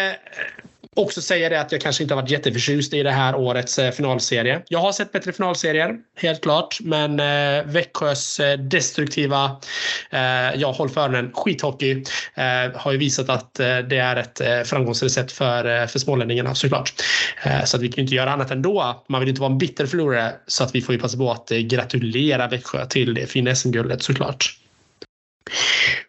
också 0.95 1.23
säga 1.23 1.49
det 1.49 1.61
att 1.61 1.73
jag 1.73 1.81
kanske 1.81 2.03
inte 2.03 2.15
har 2.15 2.23
varit 2.23 2.31
jätteförtjust 2.31 2.95
i 2.95 3.03
det 3.03 3.11
här 3.11 3.37
årets 3.37 3.79
eh, 3.79 3.91
finalserie. 3.91 4.63
Jag 4.69 4.79
har 4.79 4.93
sett 4.93 5.13
bättre 5.13 5.33
finalserier, 5.33 5.97
helt 6.17 6.41
klart. 6.41 6.79
Men 6.81 7.21
eh, 7.21 7.65
Växjös 7.65 8.41
eh, 8.41 8.59
destruktiva, 8.59 9.61
eh, 10.11 10.55
jag 10.55 10.73
håll 10.73 10.89
för 10.89 11.01
öronen, 11.01 11.33
skithockey 11.35 12.05
eh, 12.35 12.45
har 12.75 12.93
ju 12.93 12.99
visat 12.99 13.29
att 13.29 13.61
eh, 13.61 13.79
det 13.79 13.99
är 13.99 14.17
ett 14.17 14.41
eh, 14.41 14.61
framgångsrecept 14.63 15.33
för, 15.33 15.81
eh, 15.81 15.87
för 15.87 15.99
smålänningarna 15.99 16.55
såklart. 16.55 16.93
Eh, 17.45 17.65
så 17.65 17.77
att 17.77 17.83
vi 17.83 17.89
kan 17.89 17.97
ju 17.97 18.03
inte 18.03 18.15
göra 18.15 18.33
annat 18.33 18.51
ändå. 18.51 19.05
Man 19.09 19.21
vill 19.21 19.29
inte 19.29 19.41
vara 19.41 19.53
en 19.53 19.59
bitter 19.59 19.87
förlorare 19.87 20.33
så 20.47 20.65
att 20.65 20.75
vi 20.75 20.83
får 20.83 20.95
ju 20.95 21.01
passa 21.01 21.19
på 21.19 21.31
att 21.31 21.51
eh, 21.51 21.59
gratulera 21.59 22.49
Växjö 22.49 22.87
till 22.87 23.15
det 23.15 23.27
fina 23.27 23.55
SM-guldet 23.55 24.03
såklart. 24.03 24.59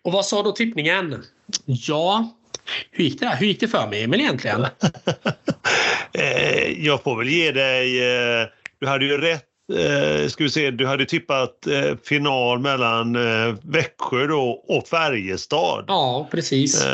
Och 0.01 0.11
vad 0.11 0.25
sa 0.25 0.43
då 0.43 0.51
tippningen? 0.51 1.23
Ja, 1.65 2.35
hur 2.91 3.03
gick 3.03 3.19
det, 3.19 3.25
där? 3.25 3.35
Hur 3.35 3.47
gick 3.47 3.59
det 3.59 3.67
för 3.67 3.87
mig 3.87 4.03
Emil 4.03 4.19
egentligen? 4.19 4.65
Eh, 6.13 6.85
jag 6.85 7.03
får 7.03 7.17
väl 7.17 7.27
ge 7.29 7.51
dig... 7.51 8.03
eh, 8.41 8.47
Du 8.79 8.87
hade 8.87 9.05
ju 9.05 9.17
rätt. 9.17 9.43
eh, 9.73 10.27
Ska 10.27 10.43
vi 10.43 10.49
se, 10.49 10.71
du 10.71 10.85
hade 10.87 11.05
tippat 11.05 11.51
final 12.03 12.59
mellan 12.59 13.13
Växjö 13.63 14.27
då 14.27 14.49
och 14.67 14.87
Färjestad. 14.87 15.85
Ja, 15.87 16.27
precis. 16.31 16.85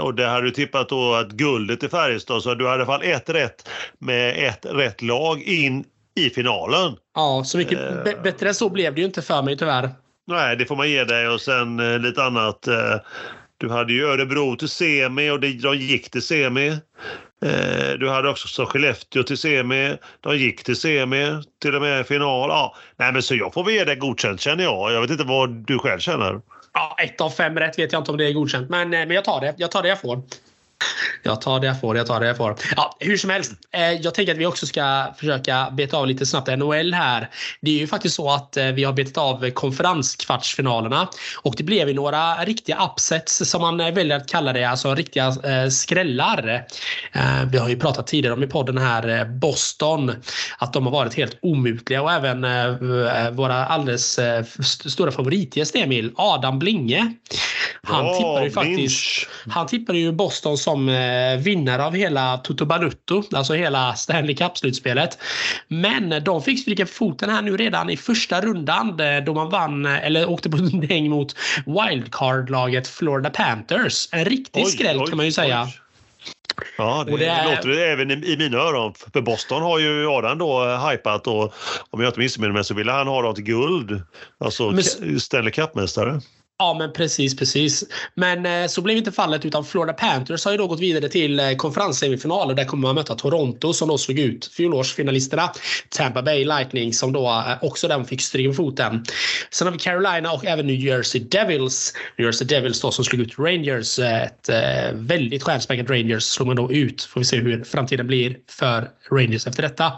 Och 0.00 0.14
det 0.14 0.26
hade 0.26 0.46
du 0.46 0.50
tippat 0.50 0.88
då 0.88 1.14
att 1.14 1.28
guldet 1.30 1.82
i 1.82 1.88
Färjestad, 1.88 2.42
så 2.42 2.54
du 2.54 2.66
hade 2.68 2.78
i 2.78 2.82
alla 2.82 2.86
fall 2.86 3.02
ett 3.04 3.28
rätt 3.30 3.68
med 3.98 4.48
ett 4.48 4.66
rätt 4.70 5.02
lag 5.02 5.42
in 5.42 5.84
i 6.20 6.30
finalen. 6.30 6.96
Ja, 7.14 7.42
så 7.46 7.58
mycket 7.58 8.04
b- 8.04 8.14
bättre 8.24 8.48
än 8.48 8.54
så 8.54 8.68
blev 8.68 8.94
det 8.94 9.00
ju 9.00 9.06
inte 9.06 9.22
för 9.22 9.42
mig 9.42 9.56
tyvärr. 9.58 9.90
Nej, 10.26 10.56
det 10.56 10.64
får 10.66 10.76
man 10.76 10.90
ge 10.90 11.04
dig 11.04 11.28
och 11.28 11.40
sen 11.40 12.02
lite 12.02 12.22
annat. 12.24 12.68
Du 13.58 13.70
hade 13.70 13.92
ju 13.92 14.04
Örebro 14.04 14.56
till 14.56 14.68
semi 14.68 15.30
och 15.30 15.40
de 15.40 15.48
gick 15.76 16.10
till 16.10 16.22
semi. 16.22 16.68
Eh, 17.44 17.92
du 18.00 18.10
hade 18.10 18.28
också 18.28 18.66
Skellefteå 18.66 19.22
till 19.22 19.38
semi. 19.38 19.96
De 20.20 20.36
gick 20.36 20.64
till 20.64 20.76
semi, 20.76 21.42
till 21.62 21.74
och 21.74 21.82
med 21.82 22.06
final. 22.06 22.48
Ja, 22.48 22.76
nej, 22.96 23.12
men 23.12 23.22
så 23.22 23.34
jag 23.34 23.54
får 23.54 23.64
väl 23.64 23.74
ge 23.74 23.84
det 23.84 23.96
godkänt 23.96 24.40
känner 24.40 24.64
jag. 24.64 24.92
Jag 24.92 25.00
vet 25.00 25.10
inte 25.10 25.24
vad 25.24 25.50
du 25.50 25.78
själv 25.78 25.98
känner. 25.98 26.40
Ja, 26.72 26.96
ett 26.98 27.20
av 27.20 27.30
fem 27.30 27.58
rätt 27.58 27.78
vet 27.78 27.92
jag 27.92 28.00
inte 28.00 28.10
om 28.10 28.16
det 28.16 28.28
är 28.28 28.32
godkänt, 28.32 28.70
men, 28.70 28.94
eh, 28.94 28.98
men 28.98 29.10
jag 29.10 29.24
tar 29.24 29.40
det. 29.40 29.54
Jag 29.56 29.70
tar 29.70 29.82
det 29.82 29.88
jag 29.88 30.00
får. 30.00 30.22
Jag 31.22 31.40
tar 31.40 31.60
det 31.60 31.66
jag 31.66 31.80
får, 31.80 31.96
jag 31.96 32.06
tar 32.06 32.20
det 32.20 32.26
jag 32.26 32.36
får. 32.36 32.56
Ja, 32.76 32.96
hur 33.00 33.16
som 33.16 33.30
helst, 33.30 33.52
eh, 33.72 33.92
jag 33.92 34.14
tänker 34.14 34.32
att 34.32 34.38
vi 34.38 34.46
också 34.46 34.66
ska 34.66 35.14
försöka 35.16 35.68
beta 35.72 35.96
av 35.96 36.06
lite 36.06 36.26
snabbt 36.26 36.48
NHL 36.58 36.94
här. 36.94 37.30
Det 37.60 37.70
är 37.70 37.78
ju 37.78 37.86
faktiskt 37.86 38.14
så 38.14 38.30
att 38.30 38.56
eh, 38.56 38.66
vi 38.66 38.84
har 38.84 38.92
betat 38.92 39.18
av 39.18 39.50
konferenskvartsfinalerna 39.50 41.08
och 41.36 41.54
det 41.56 41.64
blev 41.64 41.88
ju 41.88 41.94
några 41.94 42.34
riktiga 42.34 42.84
upsets 42.92 43.50
som 43.50 43.62
man 43.62 43.80
eh, 43.80 43.94
väljer 43.94 44.16
att 44.16 44.28
kalla 44.28 44.52
det, 44.52 44.64
alltså 44.64 44.94
riktiga 44.94 45.34
skrällar. 45.70 46.64
Vi 47.50 47.58
har 47.58 47.68
ju 47.68 47.76
pratat 47.76 48.06
tidigare 48.06 48.34
om 48.34 48.42
i 48.42 48.46
podden 48.46 48.78
här 48.78 49.24
Boston, 49.24 50.12
att 50.58 50.72
de 50.72 50.84
har 50.84 50.92
varit 50.92 51.14
helt 51.14 51.38
omutliga 51.42 52.02
och 52.02 52.12
även 52.12 52.46
våra 53.36 53.66
alldeles 53.66 54.20
stora 54.86 55.10
favoritgäst 55.10 55.76
Emil, 55.76 56.12
Adam 56.16 56.58
Blinge. 56.58 57.14
Han 57.86 58.06
Ja, 58.06 58.14
tippar 58.16 58.44
ju 58.44 58.50
faktiskt 58.50 58.78
Lynch. 58.78 59.28
han 59.48 59.66
tippade 59.66 59.98
ju 59.98 60.12
Boston 60.12 60.58
som 60.58 60.88
eh, 60.88 61.36
vinnare 61.38 61.84
av 61.84 61.94
hela 61.94 62.36
Toto 62.38 62.64
Balutto, 62.64 63.22
alltså 63.34 63.54
hela 63.54 63.94
Stanley 63.94 64.34
Cup-slutspelet. 64.36 65.18
Men 65.68 66.24
de 66.24 66.42
fick 66.42 66.60
stryka 66.62 66.84
på 66.86 66.92
foten 66.92 67.30
här 67.30 67.42
nu 67.42 67.56
redan 67.56 67.90
i 67.90 67.96
första 67.96 68.40
rundan 68.40 69.00
eh, 69.00 69.24
då 69.24 69.34
man 69.34 69.50
vann, 69.50 69.86
eh, 69.86 70.06
eller 70.06 70.28
åkte 70.30 70.50
på 70.50 70.56
en 70.72 70.80
däng 70.80 71.10
mot 71.10 71.36
wildcard-laget 71.66 72.88
Florida 72.88 73.30
Panthers. 73.30 74.08
En 74.12 74.24
riktig 74.24 74.64
Oj, 74.64 74.70
skräll 74.70 75.00
oj, 75.00 75.06
kan 75.08 75.16
man 75.16 75.26
ju 75.26 75.32
säga. 75.32 75.62
oj. 75.64 75.78
Ja, 76.78 77.04
det, 77.06 77.12
Och 77.12 77.18
det 77.18 77.26
är- 77.26 77.56
låter 77.56 77.68
det 77.68 77.86
även 77.92 78.10
i, 78.10 78.14
i 78.32 78.36
mina 78.36 78.58
öron. 78.58 78.94
För 79.12 79.20
Boston 79.20 79.62
har 79.62 79.78
ju 79.78 80.08
Adam 80.08 80.38
då 80.38 80.76
hypat 80.90 81.26
och 81.26 81.54
om 81.90 82.00
jag 82.00 82.08
inte 82.08 82.18
missminner 82.20 82.52
mig 82.52 82.64
så 82.64 82.74
ville 82.74 82.92
han 82.92 83.06
ha 83.08 83.22
dem 83.22 83.34
till 83.34 83.44
guld. 83.44 84.02
Alltså 84.40 84.70
Men- 84.70 85.20
Stanley 85.20 85.50
Cup-mästare. 85.52 86.20
Ja, 86.58 86.76
men 86.78 86.92
precis, 86.92 87.36
precis. 87.36 87.84
Men 88.14 88.46
eh, 88.46 88.66
så 88.66 88.82
blev 88.82 88.96
inte 88.96 89.12
fallet 89.12 89.44
utan 89.44 89.64
Florida 89.64 89.92
Panthers 89.92 90.44
har 90.44 90.52
ju 90.52 90.58
då 90.58 90.66
gått 90.66 90.80
vidare 90.80 91.08
till 91.08 91.40
eh, 91.40 91.52
konferenssemifinal 91.56 92.48
och 92.50 92.56
där 92.56 92.64
kommer 92.64 92.88
man 92.88 92.94
möta 92.94 93.14
Toronto 93.14 93.72
som 93.72 93.88
då 93.88 93.98
slog 93.98 94.18
ut 94.18 94.46
fjolårsfinalisterna 94.46 95.52
Tampa 95.88 96.22
Bay 96.22 96.44
Lightning 96.44 96.92
som 96.92 97.12
då 97.12 97.26
eh, 97.26 97.64
också 97.64 97.88
den 97.88 98.04
fick 98.04 98.20
stryka 98.20 98.52
foten. 98.52 99.04
Sen 99.50 99.66
har 99.66 99.72
vi 99.72 99.78
Carolina 99.78 100.32
och 100.32 100.46
även 100.46 100.66
New 100.66 100.76
Jersey 100.76 101.20
Devils. 101.20 101.94
New 102.18 102.26
Jersey 102.26 102.46
Devils 102.46 102.80
då 102.80 102.90
som 102.90 103.04
slog 103.04 103.20
ut 103.20 103.38
Rangers. 103.38 103.98
Eh, 103.98 104.22
ett 104.22 104.48
eh, 104.48 104.92
väldigt 104.92 105.42
stjärnspäckat 105.42 105.90
Rangers 105.90 106.22
slog 106.22 106.46
man 106.46 106.56
då 106.56 106.72
ut. 106.72 107.02
Får 107.02 107.20
vi 107.20 107.24
se 107.24 107.36
hur 107.36 107.64
framtiden 107.64 108.06
blir 108.06 108.36
för 108.48 108.90
Rangers 109.10 109.46
efter 109.46 109.62
detta. 109.62 109.92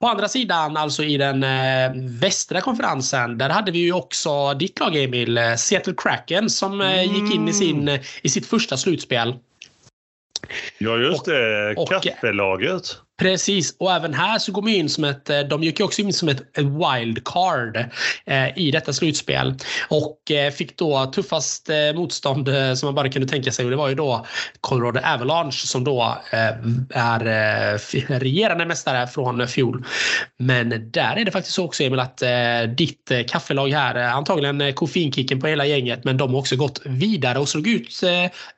På 0.00 0.06
andra 0.08 0.28
sidan, 0.28 0.76
alltså 0.76 1.02
i 1.04 1.16
den 1.16 1.42
eh, 1.42 1.92
västra 2.20 2.60
konferensen, 2.60 3.38
där 3.38 3.48
hade 3.50 3.72
vi 3.72 3.78
ju 3.78 3.92
också 3.92 4.54
ditt 4.54 4.80
lag 4.80 4.96
Emil, 4.96 5.38
eh, 5.38 5.54
Seattle 5.54 5.94
Kraken 5.96 6.50
som 6.50 6.80
eh, 6.80 7.02
gick 7.02 7.34
in 7.34 7.48
i, 7.48 7.52
sin, 7.52 7.98
i 8.22 8.28
sitt 8.28 8.46
första 8.46 8.76
slutspel. 8.76 9.34
Ja, 10.78 10.96
just 10.96 11.24
det. 11.24 11.74
och- 11.76 11.88
Kaffelaget. 12.02 12.96
Precis, 13.20 13.76
och 13.78 13.92
även 13.92 14.14
här 14.14 14.38
så 14.38 14.52
går 14.52 14.62
man 14.62 14.70
in 14.70 14.88
som 14.88 15.04
ett, 15.04 15.30
eh, 15.30 15.40
de 15.40 15.62
gick 15.62 15.80
ju 15.80 15.84
också 15.84 16.02
in 16.02 16.12
som 16.12 16.28
ett, 16.28 16.40
ett 16.58 16.64
wildcard 16.64 17.76
eh, 18.26 18.58
i 18.58 18.70
detta 18.70 18.92
slutspel. 18.92 19.54
Och 19.88 20.30
eh, 20.30 20.50
fick 20.50 20.78
då 20.78 21.06
tuffast 21.06 21.70
eh, 21.70 21.94
motstånd 21.94 22.48
eh, 22.48 22.74
som 22.74 22.86
man 22.86 22.94
bara 22.94 23.08
kunde 23.08 23.28
tänka 23.28 23.52
sig 23.52 23.64
och 23.64 23.70
det 23.70 23.76
var 23.76 23.88
ju 23.88 23.94
då 23.94 24.26
Colorado 24.60 25.00
Avalanche 25.04 25.66
som 25.66 25.84
då 25.84 26.18
eh, 26.32 26.48
är 26.90 28.18
regerande 28.20 28.66
mästare 28.66 29.06
från 29.06 29.48
fjol. 29.48 29.84
Men 30.38 30.90
där 30.90 31.16
är 31.16 31.24
det 31.24 31.30
faktiskt 31.30 31.54
så 31.54 31.64
också 31.64 31.82
Emil 31.82 32.00
att 32.00 32.22
ditt 32.76 33.12
kaffelag 33.28 33.68
här, 33.68 33.94
antagligen 33.94 34.74
koffeinkicken 34.74 35.40
på 35.40 35.46
hela 35.46 35.66
gänget, 35.66 36.04
men 36.04 36.16
de 36.16 36.30
har 36.30 36.38
också 36.38 36.56
gått 36.56 36.80
vidare 36.84 37.38
och 37.38 37.48
slog 37.48 37.68
ut 37.68 38.00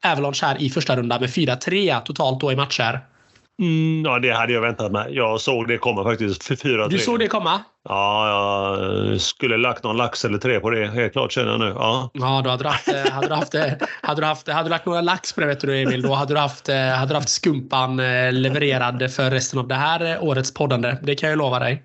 Avalanche 0.05 0.46
här 0.46 0.62
i 0.62 0.70
första 0.70 0.96
rundan 0.96 1.20
med 1.20 1.31
4-3 1.31 2.03
totalt 2.03 2.40
då 2.40 2.53
i 2.53 2.57
matcher. 2.57 3.12
Mm, 3.60 4.02
ja, 4.04 4.18
det 4.18 4.30
hade 4.30 4.52
jag 4.52 4.60
väntat 4.60 4.92
mig. 4.92 5.14
Jag 5.14 5.40
såg 5.40 5.68
det 5.68 5.78
komma 5.78 6.04
faktiskt 6.04 6.44
för 6.44 6.54
4-3. 6.54 6.88
Du 6.88 6.98
såg 6.98 7.18
det 7.18 7.26
komma? 7.26 7.60
Ja, 7.88 8.28
jag 9.08 9.20
skulle 9.20 9.56
lagt 9.56 9.84
någon 9.84 9.96
lax 9.96 10.24
eller 10.24 10.38
tre 10.38 10.60
på 10.60 10.70
det. 10.70 10.86
Helt 10.86 11.12
klart 11.12 11.32
känner 11.32 11.50
jag 11.50 11.60
nu. 11.60 11.72
Ja. 11.76 12.10
Ja, 12.14 12.40
då 12.44 12.50
hade 12.50 12.62
du 12.62 12.68
haft, 12.68 12.88
eh, 12.88 13.12
hade 13.12 13.28
du 13.28 13.34
haft, 13.34 13.54
eh, 13.54 13.64
hade 14.02 14.20
du 14.20 14.26
haft, 14.26 14.48
hade 14.48 14.68
du 14.68 14.70
lagt 14.70 14.86
några 14.86 15.00
lax 15.00 15.32
på 15.32 15.40
det 15.40 15.46
vet 15.46 15.60
du 15.60 15.82
Emil, 15.82 16.02
då 16.02 16.14
hade 16.14 16.34
du 16.34 16.40
haft, 16.40 16.68
eh, 16.68 16.76
hade 16.76 17.12
du 17.12 17.14
haft 17.14 17.28
skumpan 17.28 17.96
levererad 18.30 19.12
för 19.12 19.30
resten 19.30 19.58
av 19.58 19.68
det 19.68 19.74
här 19.74 20.18
årets 20.20 20.54
poddande. 20.54 20.96
Det 21.02 21.14
kan 21.14 21.28
jag 21.28 21.38
lova 21.38 21.58
dig. 21.58 21.82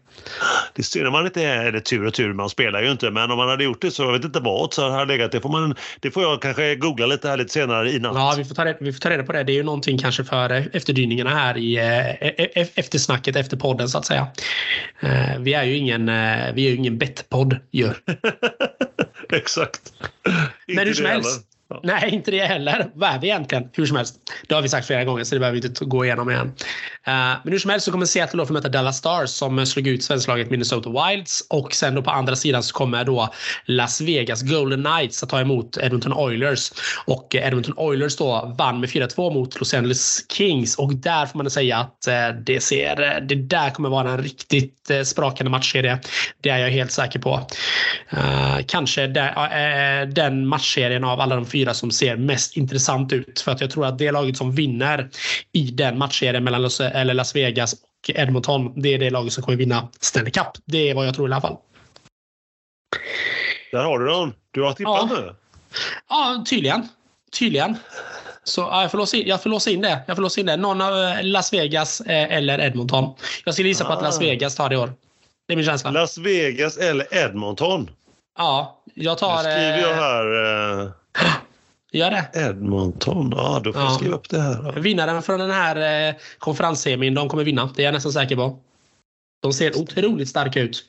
Det 0.73 0.81
är 0.81 0.83
synd 0.83 1.07
om 1.07 1.13
man 1.13 1.25
inte 1.25 1.43
är 1.43 1.71
det 1.71 1.81
tur 1.81 2.05
och 2.05 2.13
tur. 2.13 2.33
Man 2.33 2.49
spelar 2.49 2.81
ju 2.81 2.91
inte. 2.91 3.11
Men 3.11 3.31
om 3.31 3.37
man 3.37 3.49
hade 3.49 3.63
gjort 3.63 3.81
det 3.81 3.91
så 3.91 4.03
jag 4.03 4.11
vet 4.13 4.23
inte 4.25 4.39
vad 4.39 4.73
så 4.73 4.89
hade 4.89 5.05
legat. 5.05 5.31
Det 5.31 5.41
får, 5.41 5.49
man, 5.49 5.75
det 5.99 6.11
får 6.11 6.23
jag 6.23 6.41
kanske 6.41 6.75
googla 6.75 7.05
lite 7.05 7.29
här 7.29 7.37
lite 7.37 7.53
senare 7.53 7.91
i 7.91 7.99
natt. 7.99 8.11
Ja, 8.15 8.33
vi 8.37 8.45
får, 8.45 8.55
ta 8.55 8.65
reda, 8.65 8.77
vi 8.81 8.93
får 8.93 8.99
ta 8.99 9.09
reda 9.09 9.23
på 9.23 9.31
det. 9.31 9.43
Det 9.43 9.51
är 9.51 9.55
ju 9.55 9.63
någonting 9.63 9.97
kanske 9.97 10.23
för 10.23 10.51
eh, 10.51 10.63
efterdyningarna 10.73 11.29
här 11.29 11.57
i 11.57 11.77
eh, 11.77 12.09
e- 12.09 12.49
e- 12.55 12.67
eftersnacket 12.75 13.35
efter 13.35 13.57
podden 13.57 13.89
så 13.89 13.97
att 13.97 14.05
säga. 14.05 14.27
Eh, 14.99 15.39
Vi 15.39 15.53
är 15.53 15.63
ju 15.63 15.75
ingen, 15.75 16.05
vi 16.55 16.65
är 16.65 16.69
ju 16.69 16.75
ingen 16.75 16.97
bettpodd 16.97 17.57
ju. 17.71 17.89
Exakt. 19.33 19.81
Men 20.67 20.87
hur 20.87 20.93
som 20.93 21.05
helst. 21.05 21.41
Ja. 21.69 21.79
Nej, 21.83 22.09
inte 22.13 22.31
det 22.31 22.45
heller. 22.45 22.91
Vad 22.93 23.09
är 23.09 23.19
vi 23.19 23.27
egentligen? 23.27 23.69
Hur 23.73 23.85
som 23.85 23.97
helst. 23.97 24.15
Det 24.47 24.55
har 24.55 24.61
vi 24.61 24.69
sagt 24.69 24.87
flera 24.87 25.03
gånger 25.03 25.23
så 25.23 25.35
det 25.35 25.39
behöver 25.39 25.61
vi 25.61 25.67
inte 25.67 25.85
gå 25.85 26.05
igenom 26.05 26.29
igen. 26.29 26.47
Uh, 26.47 26.53
men 27.43 27.51
hur 27.51 27.59
som 27.59 27.71
helst 27.71 27.85
så 27.85 27.91
kommer 27.91 28.05
Seattle 28.05 28.37
då 28.37 28.45
få 28.45 28.53
möta 28.53 28.69
Dallas 28.69 28.97
Stars 28.97 29.29
som 29.29 29.65
slog 29.65 29.87
ut 29.87 30.03
svensklaget 30.03 30.49
Minnesota 30.49 30.89
Wilds 30.89 31.47
och 31.49 31.73
sen 31.73 31.95
då 31.95 32.01
på 32.01 32.11
andra 32.11 32.35
sidan 32.35 32.63
så 32.63 32.73
kommer 32.73 33.03
då 33.03 33.33
Las 33.65 34.01
Vegas 34.01 34.41
Golden 34.41 34.83
Knights 34.83 35.23
att 35.23 35.29
ta 35.29 35.39
emot 35.39 35.77
Edmonton 35.77 36.13
Oilers 36.13 36.71
och 37.05 37.35
Edmonton 37.35 37.73
Oilers 37.77 38.15
då 38.15 38.55
vann 38.57 38.79
med 38.79 38.89
4-2 38.89 39.33
mot 39.33 39.59
Los 39.59 39.73
Angeles 39.73 40.25
Kings 40.31 40.75
och 40.75 40.95
där 40.95 41.25
får 41.25 41.37
man 41.37 41.49
säga 41.49 41.77
att 41.77 42.07
uh, 42.07 42.41
det 42.41 42.63
ser 42.63 43.19
det 43.21 43.35
där 43.35 43.69
kommer 43.69 43.89
vara 43.89 44.11
en 44.11 44.23
riktigt 44.23 44.91
uh, 44.91 45.03
sprakande 45.03 45.49
matchserie. 45.49 45.99
Det 46.41 46.49
är 46.49 46.57
jag 46.57 46.69
helt 46.69 46.91
säker 46.91 47.19
på. 47.19 47.47
kanske 48.67 49.07
där, 49.07 50.05
den 50.05 50.47
matchserien 50.47 51.03
av 51.03 51.21
alla 51.21 51.35
de 51.35 51.45
fyra 51.57 51.73
som 51.73 51.91
ser 51.91 52.17
mest 52.17 52.57
intressant 52.57 53.13
ut. 53.13 53.39
För 53.39 53.51
att 53.51 53.61
jag 53.61 53.71
tror 53.71 53.85
att 53.85 53.97
det 53.97 54.11
laget 54.11 54.37
som 54.37 54.51
vinner 54.51 55.09
i 55.51 55.71
den 55.71 55.97
matchserien 55.97 56.43
mellan 56.43 56.61
Los, 56.61 56.81
eller 56.81 57.13
Las 57.13 57.35
Vegas 57.35 57.73
och 57.73 58.09
Edmonton, 58.09 58.81
det 58.81 58.93
är 58.93 58.99
det 58.99 59.09
laget 59.09 59.33
som 59.33 59.43
kommer 59.43 59.57
vinna 59.57 59.87
Stanley 59.99 60.31
Cup. 60.31 60.47
Det 60.65 60.89
är 60.89 60.95
vad 60.95 61.07
jag 61.07 61.15
tror 61.15 61.29
i 61.29 61.33
alla 61.33 61.41
fall. 61.41 61.57
Där 63.71 63.83
har 63.83 63.99
du 63.99 64.05
den. 64.05 64.33
Du 64.51 64.63
har 64.63 64.73
tippat 64.73 65.07
ja. 65.09 65.15
nu. 65.15 65.35
Ja, 66.09 66.43
tydligen. 66.49 66.87
Tydligen. 67.39 67.77
Så 68.43 68.61
ja, 68.61 68.81
jag, 68.81 68.91
får 68.91 68.97
låsa 68.97 69.17
in, 69.17 69.27
jag 69.27 69.43
får 69.43 69.49
låsa 69.49 69.69
in 69.69 69.81
det. 69.81 69.99
Jag 70.07 70.17
får 70.17 70.23
låsa 70.23 70.39
in 70.39 70.45
det. 70.45 70.57
Någon 70.57 70.81
av 70.81 71.03
eh, 71.03 71.23
Las 71.23 71.53
Vegas 71.53 72.01
eh, 72.01 72.37
eller 72.37 72.59
Edmonton. 72.59 73.15
Jag 73.45 73.53
skulle 73.53 73.69
gissa 73.69 73.83
ah. 73.83 73.87
på 73.87 73.93
att 73.93 74.01
Las 74.01 74.17
ah. 74.17 74.21
Vegas 74.21 74.55
tar 74.55 74.69
det 74.69 74.75
i 74.75 74.77
år. 74.77 74.93
Det 75.47 75.53
är 75.53 75.57
min 75.57 75.65
känsla. 75.65 75.91
Las 75.91 76.17
Vegas 76.17 76.77
eller 76.77 77.13
Edmonton? 77.13 77.89
Ja, 78.37 78.83
jag 78.93 79.17
tar... 79.17 79.35
Nu 79.35 79.41
skriver 79.43 79.77
jag 79.77 79.95
här... 79.95 80.83
Eh... 80.83 80.91
Gör 81.97 82.11
det. 82.11 82.29
Edmonton, 82.33 83.33
ja 83.35 83.61
då 83.63 83.73
får 83.73 83.81
jag 83.81 83.93
skriva 83.93 84.15
upp 84.15 84.29
det 84.29 84.41
här. 84.41 84.71
Då. 84.75 84.81
Vinnaren 84.81 85.21
från 85.23 85.39
den 85.39 85.51
här 85.51 86.09
eh, 86.09 86.15
konferenssemin, 86.39 87.13
de 87.13 87.29
kommer 87.29 87.43
vinna. 87.43 87.69
Det 87.75 87.81
är 87.81 87.85
jag 87.85 87.93
nästan 87.93 88.11
säker 88.11 88.35
på. 88.35 88.59
De 89.41 89.53
ser 89.53 89.77
otroligt 89.77 90.29
starka 90.29 90.59
ut. 90.59 90.85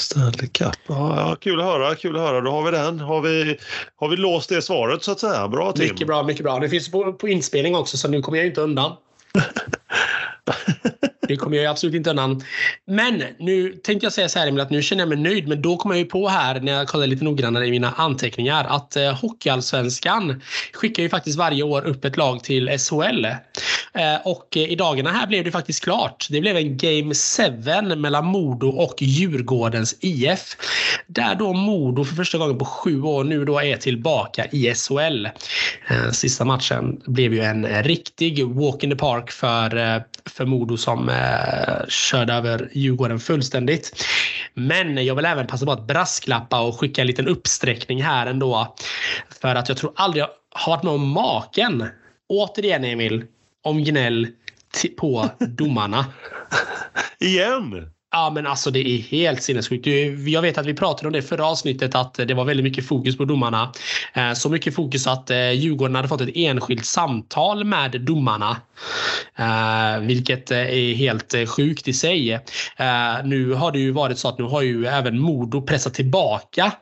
Stanley 0.00 0.48
Cup. 0.48 0.74
Ja, 0.86 1.16
ja, 1.16 1.36
kul 1.40 1.60
att 1.60 1.66
höra. 1.66 1.94
Kul 1.94 2.16
att 2.16 2.22
höra. 2.22 2.40
Då 2.40 2.50
har 2.50 2.64
vi 2.64 2.70
den. 2.70 3.00
Har 3.00 3.20
vi, 3.20 3.58
har 3.96 4.08
vi 4.08 4.16
låst 4.16 4.48
det 4.48 4.62
svaret 4.62 5.02
så 5.02 5.12
att 5.12 5.20
säga? 5.20 5.48
Bra 5.48 5.72
Tim. 5.72 5.84
Mycket 5.84 6.06
bra, 6.06 6.22
mycket 6.22 6.44
bra. 6.44 6.58
Det 6.58 6.68
finns 6.68 6.90
på, 6.90 7.12
på 7.12 7.28
inspelning 7.28 7.76
också 7.76 7.96
så 7.96 8.08
nu 8.08 8.22
kommer 8.22 8.38
jag 8.38 8.46
inte 8.46 8.60
undan. 8.60 8.96
Det 11.30 11.36
kommer 11.36 11.56
jag 11.56 11.66
absolut 11.66 11.94
inte 11.94 12.10
undan. 12.10 12.42
Men 12.86 13.22
nu 13.38 13.72
tänkte 13.72 14.06
jag 14.06 14.12
säga 14.12 14.28
så 14.28 14.38
här 14.38 14.46
Emil, 14.46 14.60
att 14.60 14.70
nu 14.70 14.82
känner 14.82 15.02
jag 15.02 15.08
mig 15.08 15.18
nöjd. 15.18 15.48
Men 15.48 15.62
då 15.62 15.76
kommer 15.76 15.94
jag 15.94 16.02
ju 16.02 16.06
på 16.06 16.28
här 16.28 16.60
när 16.60 16.72
jag 16.72 16.88
kollar 16.88 17.06
lite 17.06 17.24
noggrannare 17.24 17.66
i 17.66 17.70
mina 17.70 17.90
anteckningar 17.96 18.64
att 18.64 18.96
eh, 18.96 19.12
Hockeyallsvenskan 19.14 20.42
skickar 20.72 21.02
ju 21.02 21.08
faktiskt 21.08 21.38
varje 21.38 21.62
år 21.62 21.86
upp 21.86 22.04
ett 22.04 22.16
lag 22.16 22.44
till 22.44 22.78
SHL. 22.78 23.26
Eh, 23.94 24.16
och 24.24 24.56
eh, 24.56 24.62
i 24.62 24.76
dagarna 24.76 25.10
här 25.10 25.26
blev 25.26 25.44
det 25.44 25.50
faktiskt 25.50 25.84
klart. 25.84 26.26
Det 26.30 26.40
blev 26.40 26.56
en 26.56 26.76
Game 26.76 27.14
7 27.14 27.96
mellan 27.96 28.24
Modo 28.24 28.68
och 28.68 28.94
Djurgårdens 28.98 29.96
IF. 30.00 30.56
Där 31.06 31.34
då 31.34 31.52
Modo 31.52 32.04
för 32.04 32.14
första 32.14 32.38
gången 32.38 32.58
på 32.58 32.64
sju 32.64 33.02
år 33.02 33.24
nu 33.24 33.44
då 33.44 33.60
är 33.60 33.76
tillbaka 33.76 34.46
i 34.52 34.74
SHL. 34.74 35.26
Eh, 35.88 36.10
sista 36.12 36.44
matchen 36.44 37.00
blev 37.06 37.34
ju 37.34 37.40
en 37.40 37.82
riktig 37.82 38.46
walk 38.46 38.84
in 38.84 38.90
the 38.90 38.96
park 38.96 39.30
för, 39.30 40.02
för 40.30 40.46
Modo 40.46 40.76
som 40.76 41.08
eh, 41.08 41.88
körde 41.88 42.32
över 42.32 42.68
Djurgården 42.72 43.20
fullständigt. 43.20 44.04
Men 44.54 45.04
jag 45.04 45.14
vill 45.14 45.24
även 45.24 45.46
passa 45.46 45.66
på 45.66 45.72
att 45.72 45.86
brasklappa 45.86 46.60
och 46.60 46.80
skicka 46.80 47.00
en 47.00 47.06
liten 47.06 47.28
uppsträckning 47.28 48.02
här 48.02 48.26
ändå. 48.26 48.74
För 49.40 49.54
att 49.54 49.68
jag 49.68 49.78
tror 49.78 49.92
aldrig 49.96 50.22
jag 50.22 50.28
har 50.50 50.72
varit 50.72 50.82
med 50.82 50.92
om 50.92 51.08
maken. 51.08 51.88
Återigen 52.28 52.84
Emil, 52.84 53.24
om 53.62 53.84
gnäll 53.84 54.28
på 54.98 55.30
domarna. 55.38 56.06
Igen? 57.18 57.90
Ja, 58.12 58.30
men 58.34 58.46
alltså 58.46 58.70
det 58.70 58.78
är 58.78 58.98
helt 58.98 59.42
sinnessjukt. 59.42 59.86
Jag 60.26 60.42
vet 60.42 60.58
att 60.58 60.66
vi 60.66 60.74
pratade 60.74 61.06
om 61.06 61.12
det 61.12 61.22
förra 61.22 61.46
avsnittet 61.46 61.94
att 61.94 62.14
det 62.14 62.34
var 62.34 62.44
väldigt 62.44 62.64
mycket 62.64 62.86
fokus 62.86 63.16
på 63.16 63.24
domarna. 63.24 63.72
Eh, 64.14 64.32
så 64.32 64.48
mycket 64.48 64.74
fokus 64.74 65.06
att 65.06 65.30
eh, 65.30 65.50
Djurgården 65.50 65.96
hade 65.96 66.08
fått 66.08 66.20
ett 66.20 66.30
enskilt 66.34 66.86
samtal 66.86 67.64
med 67.64 68.00
domarna. 68.00 68.56
Eh, 69.36 70.00
vilket 70.00 70.50
är 70.50 70.94
helt 70.94 71.34
sjukt 71.48 71.88
i 71.88 71.92
sig. 71.92 72.40
Nu 73.24 73.52
har 73.52 73.72
det 73.72 73.78
ju 73.78 73.90
varit 73.90 74.18
så 74.18 74.28
att 74.28 74.38
nu 74.38 74.44
har 74.44 74.62
ju 74.62 74.86
även 74.86 75.18
Modo 75.18 75.62
pressat 75.62 75.94
tillbaka 75.94 76.72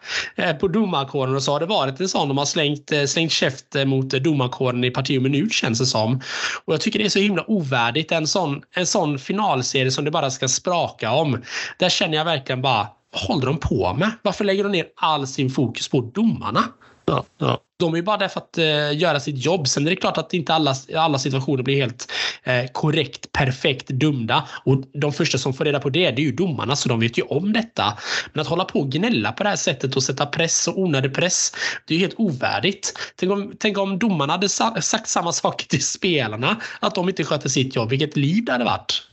på 0.61 0.69
domarkåren 0.69 1.35
och 1.35 1.43
så 1.43 1.53
har 1.53 1.61
det 1.61 1.67
varit 1.67 2.01
en 2.01 2.09
sån 2.09 2.29
de 2.29 2.38
har 2.38 2.45
slängt, 2.45 2.93
slängt 3.07 3.33
käft 3.33 3.64
mot 3.87 4.11
domarkåren 4.11 4.85
i 4.85 4.91
parti 4.91 5.19
och 5.19 5.23
minut 5.23 5.53
känns 5.53 5.79
det 5.79 5.87
som. 5.87 6.21
Och 6.64 6.75
jag 6.75 6.81
tycker 6.81 6.99
det 6.99 7.05
är 7.05 7.09
så 7.09 7.19
himla 7.19 7.45
ovärdigt 7.51 8.12
en 8.12 8.27
sån, 8.27 8.62
en 8.77 8.87
sån 8.87 9.19
finalserie 9.19 9.91
som 9.91 10.05
det 10.05 10.11
bara 10.11 10.31
ska 10.31 10.49
spraka 10.49 11.17
om. 11.18 11.42
Där 11.78 11.88
känner 11.88 12.16
jag 12.16 12.24
verkligen 12.24 12.62
bara, 12.62 12.88
vad 13.12 13.22
håller 13.22 13.46
de 13.46 13.59
på 13.59 13.94
med? 13.94 14.11
Varför 14.22 14.44
lägger 14.44 14.64
de 14.64 14.72
ner 14.72 14.87
all 14.96 15.26
sin 15.26 15.50
fokus 15.50 15.88
på 15.88 16.00
domarna? 16.00 16.64
Ja, 17.09 17.24
ja. 17.38 17.61
De 17.78 17.92
är 17.92 17.96
ju 17.96 18.02
bara 18.02 18.16
där 18.16 18.28
för 18.28 18.40
att 18.40 18.59
uh, 18.59 18.98
göra 18.98 19.20
sitt 19.20 19.44
jobb. 19.44 19.68
Sen 19.68 19.87
är 19.87 19.90
det 19.90 19.96
klart 19.96 20.18
att 20.18 20.35
inte 20.35 20.54
alla, 20.54 20.74
alla 20.96 21.18
situationer 21.18 21.62
blir 21.62 21.76
helt 21.76 22.12
uh, 22.48 22.72
korrekt, 22.72 23.33
perfekt 23.33 23.87
dömda. 23.88 24.48
Och 24.64 24.83
de 24.92 25.12
första 25.12 25.38
som 25.38 25.54
får 25.54 25.64
reda 25.64 25.81
på 25.81 25.90
det, 25.90 26.11
det 26.11 26.22
är 26.22 26.24
ju 26.24 26.33
domarna, 26.33 26.76
så 26.76 26.88
de 26.88 27.00
vet 27.00 27.18
ju 27.18 27.22
om 27.22 27.52
detta. 27.52 27.98
Men 28.33 28.40
att 28.40 28.46
hålla 28.46 28.64
på 28.64 28.81
och 28.81 28.90
gnälla 28.92 29.33
på 29.33 29.42
det 29.42 29.48
här 29.48 29.57
sättet 29.57 29.96
och 29.96 30.02
sätta 30.02 30.26
press 30.26 30.68
och 30.68 30.78
onödig 30.78 31.14
press, 31.14 31.52
det 31.87 31.94
är 31.94 31.98
ju 31.98 32.04
helt 32.04 32.18
ovärdigt. 32.18 32.98
Tänk 33.16 33.33
om, 33.33 33.52
tänk 33.59 33.78
om 33.78 33.98
domarna 33.98 34.33
hade 34.33 34.48
sagt 34.48 35.09
samma 35.09 35.33
sak 35.33 35.68
till 35.68 35.85
spelarna, 35.85 36.57
att 36.81 36.94
de 36.94 37.09
inte 37.09 37.24
sköter 37.24 37.48
sitt 37.48 37.76
jobb. 37.76 37.90
Vilket 37.90 38.16
liv 38.16 38.44
det 38.44 38.52
hade 38.52 38.64
varit. 38.64 39.08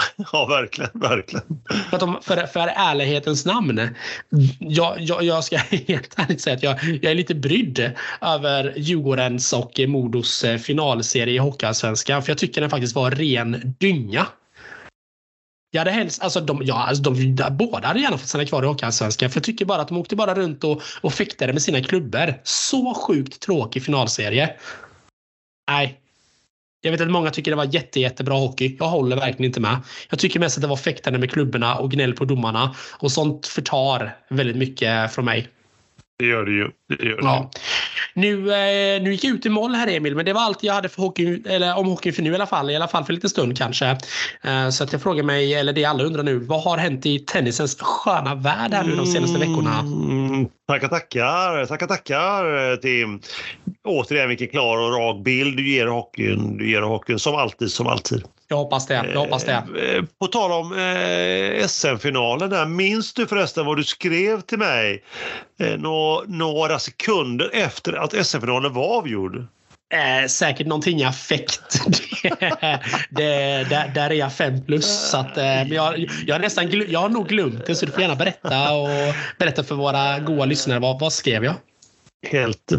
Ja, 0.32 0.46
verkligen. 0.46 0.90
verkligen. 0.94 1.62
För, 1.90 1.98
de, 1.98 2.18
för, 2.22 2.46
för 2.46 2.72
ärlighetens 2.76 3.46
namn. 3.46 3.88
Jag, 4.58 5.00
jag, 5.00 5.22
jag 5.22 5.44
ska 5.44 5.56
helt 5.86 6.18
ärligt 6.18 6.40
säga 6.40 6.56
att 6.56 6.62
jag, 6.62 6.84
jag 6.84 7.10
är 7.10 7.14
lite 7.14 7.34
brydd 7.34 7.92
över 8.20 8.74
Djurgårdens 8.76 9.52
och 9.52 9.80
Modos 9.88 10.44
eh, 10.44 10.58
finalserie 10.58 11.34
i 11.34 11.38
Hockeyallsvenskan. 11.38 12.22
För 12.22 12.30
jag 12.30 12.38
tycker 12.38 12.60
den 12.60 12.70
faktiskt 12.70 12.94
var 12.94 13.10
ren 13.10 13.74
dynga. 13.78 14.26
Jag 15.70 15.80
hade 15.80 15.90
helst, 15.90 16.22
alltså 16.22 16.40
de, 16.40 16.62
ja, 16.64 16.86
alltså 16.86 17.02
de, 17.02 17.36
båda 17.50 17.88
hade 17.88 18.00
gärna 18.00 18.18
fått 18.18 18.28
stanna 18.28 18.46
kvar 18.46 18.62
i 18.62 18.66
Hockeyallsvenskan. 18.66 19.30
För 19.30 19.36
jag 19.36 19.44
tycker 19.44 19.64
bara 19.64 19.82
att 19.82 19.88
de 19.88 19.96
åkte 19.98 20.16
bara 20.16 20.34
runt 20.34 20.64
och, 20.64 20.82
och 21.00 21.12
fäktade 21.12 21.52
med 21.52 21.62
sina 21.62 21.82
klubbor. 21.82 22.34
Så 22.44 22.94
sjukt 22.94 23.40
tråkig 23.40 23.84
finalserie. 23.84 24.56
Nej, 25.70 26.01
jag 26.82 26.92
vet 26.92 27.00
att 27.00 27.10
många 27.10 27.30
tycker 27.30 27.50
det 27.50 27.56
var 27.56 27.74
jätte, 27.74 28.00
jättebra 28.00 28.34
hockey. 28.34 28.76
Jag 28.78 28.88
håller 28.88 29.16
verkligen 29.16 29.44
inte 29.44 29.60
med. 29.60 29.76
Jag 30.10 30.18
tycker 30.18 30.40
mest 30.40 30.58
att 30.58 30.62
det 30.62 30.68
var 30.68 30.76
fäktande 30.76 31.18
med 31.18 31.30
klubborna 31.30 31.74
och 31.74 31.90
gnäll 31.90 32.14
på 32.14 32.24
domarna. 32.24 32.74
Och 32.98 33.12
sånt 33.12 33.46
förtar 33.46 34.16
väldigt 34.28 34.56
mycket 34.56 35.14
från 35.14 35.24
mig. 35.24 35.48
Det 36.22 36.28
gör 36.28 36.44
det 36.44 36.52
ju. 36.52 36.70
Det 36.88 37.04
gör 37.04 37.16
det. 37.16 37.22
Ja. 37.22 37.50
Nu, 38.14 38.52
eh, 38.52 39.02
nu 39.02 39.12
gick 39.12 39.24
jag 39.24 39.34
ut 39.34 39.46
i 39.46 39.48
mål 39.48 39.74
här 39.74 39.88
Emil, 39.88 40.16
men 40.16 40.24
det 40.24 40.32
var 40.32 40.40
allt 40.40 40.62
jag 40.62 40.74
hade 40.74 40.88
för 40.88 41.02
hockey, 41.02 41.42
eller 41.46 41.78
om 41.78 41.86
hockey 41.86 42.12
för 42.12 42.22
nu 42.22 42.32
i 42.32 42.34
alla 42.34 42.46
fall. 42.46 42.70
I 42.70 42.76
alla 42.76 42.88
fall 42.88 43.04
för 43.04 43.12
lite 43.12 43.28
stund 43.28 43.58
kanske. 43.58 43.86
Eh, 44.42 44.68
så 44.70 44.84
att 44.84 44.92
jag 44.92 45.02
frågar 45.02 45.24
mig, 45.24 45.54
eller 45.54 45.72
det 45.72 45.84
alla 45.84 46.04
undrar 46.04 46.22
nu, 46.22 46.38
vad 46.38 46.62
har 46.62 46.78
hänt 46.78 47.06
i 47.06 47.18
tennisens 47.18 47.76
sköna 47.80 48.34
värld 48.34 48.74
här 48.74 48.84
nu 48.84 48.96
de 48.96 49.06
senaste 49.06 49.38
veckorna? 49.38 49.78
Mm, 49.78 50.48
tackar, 50.68 50.88
tackar, 50.88 51.66
tackar, 51.66 51.86
tackar 51.86 52.76
Tim. 52.76 53.20
Återigen 53.84 54.28
vilken 54.28 54.48
klar 54.48 54.78
och 54.78 54.98
rak 54.98 55.24
bild 55.24 55.56
du 55.56 55.70
ger 55.70 55.86
hockeyn. 55.86 56.56
Du 56.56 56.70
ger 56.70 56.82
hockeyn 56.82 57.18
som 57.18 57.34
alltid, 57.34 57.70
som 57.70 57.86
alltid. 57.86 58.24
Jag 58.52 58.56
hoppas 58.56 58.86
det. 58.86 58.94
Jag 58.94 59.20
hoppas 59.20 59.44
det. 59.44 59.52
Eh, 59.52 60.04
på 60.20 60.26
tal 60.26 60.52
om 60.52 60.72
eh, 60.78 61.66
SM-finalen 61.66 62.50
där. 62.50 62.66
Minns 62.66 63.12
du 63.12 63.26
förresten 63.26 63.66
vad 63.66 63.76
du 63.76 63.84
skrev 63.84 64.40
till 64.40 64.58
mig 64.58 65.04
eh, 65.60 65.78
några 66.26 66.78
sekunder 66.78 67.50
efter 67.52 67.92
att 67.92 68.26
SM-finalen 68.26 68.72
var 68.72 68.98
avgjord? 68.98 69.36
Eh, 69.94 70.28
säkert 70.28 70.66
någonting 70.66 71.04
affekt. 71.04 71.82
det, 73.10 73.66
det, 73.70 73.90
där, 73.94 74.10
är 74.10 74.14
jag 74.14 74.32
fem 74.32 74.64
plus. 74.64 75.10
Så 75.10 75.16
att, 75.16 75.38
eh, 75.38 75.62
jag, 75.62 76.08
jag, 76.26 76.34
har 76.34 76.40
nästan 76.40 76.84
jag 76.88 77.00
har 77.00 77.08
nog 77.08 77.28
glömt 77.28 77.66
det 77.66 77.74
så 77.74 77.86
du 77.86 77.92
får 77.92 78.00
gärna 78.00 78.16
berätta 78.16 78.74
och 78.74 78.88
berätta 79.38 79.64
för 79.64 79.74
våra 79.74 80.18
goa 80.18 80.44
lyssnare. 80.44 80.78
Vad, 80.78 81.00
vad 81.00 81.12
skrev 81.12 81.44
jag? 81.44 81.54
Helt 82.26 82.72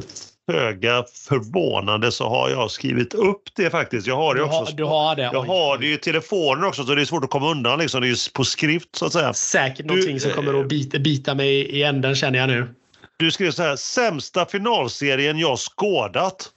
föga 0.52 1.04
förvånande 1.28 2.12
så 2.12 2.30
har 2.30 2.50
jag 2.50 2.72
skrivit 2.72 3.14
upp 3.14 3.44
det 3.56 3.70
faktiskt. 3.70 4.08
Jag 4.08 4.16
har 4.16 4.36
det 4.36 4.44
också. 4.44 4.60
Du 4.60 4.66
har, 4.66 4.72
du 4.72 4.84
har 4.84 5.16
det. 5.16 5.30
Jag 5.34 5.42
har 5.42 5.78
det 5.78 5.94
i 5.94 5.98
telefonen 5.98 6.64
också 6.64 6.84
så 6.84 6.96
det 6.96 7.02
är 7.02 7.06
svårt 7.06 7.24
att 7.24 7.30
komma 7.30 7.52
undan. 7.52 7.80
Liksom. 7.80 8.02
Det 8.02 8.08
är 8.08 8.34
på 8.34 8.44
skrift 8.44 8.96
så 8.96 9.06
att 9.06 9.14
säga. 9.14 9.34
Säkert 9.34 9.78
du, 9.78 9.84
någonting 9.84 10.20
som 10.20 10.32
kommer 10.32 10.62
att 10.62 10.68
bita, 10.68 11.00
bita 11.00 11.36
mig 11.36 11.56
i 11.56 11.84
änden 11.84 12.16
känner 12.16 12.40
jag 12.40 12.50
nu. 12.50 12.74
Du 13.18 13.32
skrev 13.32 13.52
så 13.52 13.64
här, 13.64 13.76
sämsta 13.76 14.46
finalserien 14.46 15.40
jag 15.40 15.58
skådat. 15.60 16.50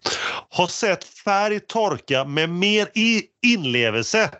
Har 0.50 0.66
sett 0.66 1.04
färg 1.04 1.60
torka 1.60 2.24
med 2.24 2.50
mer 2.50 2.88
inlevelse. 3.42 4.30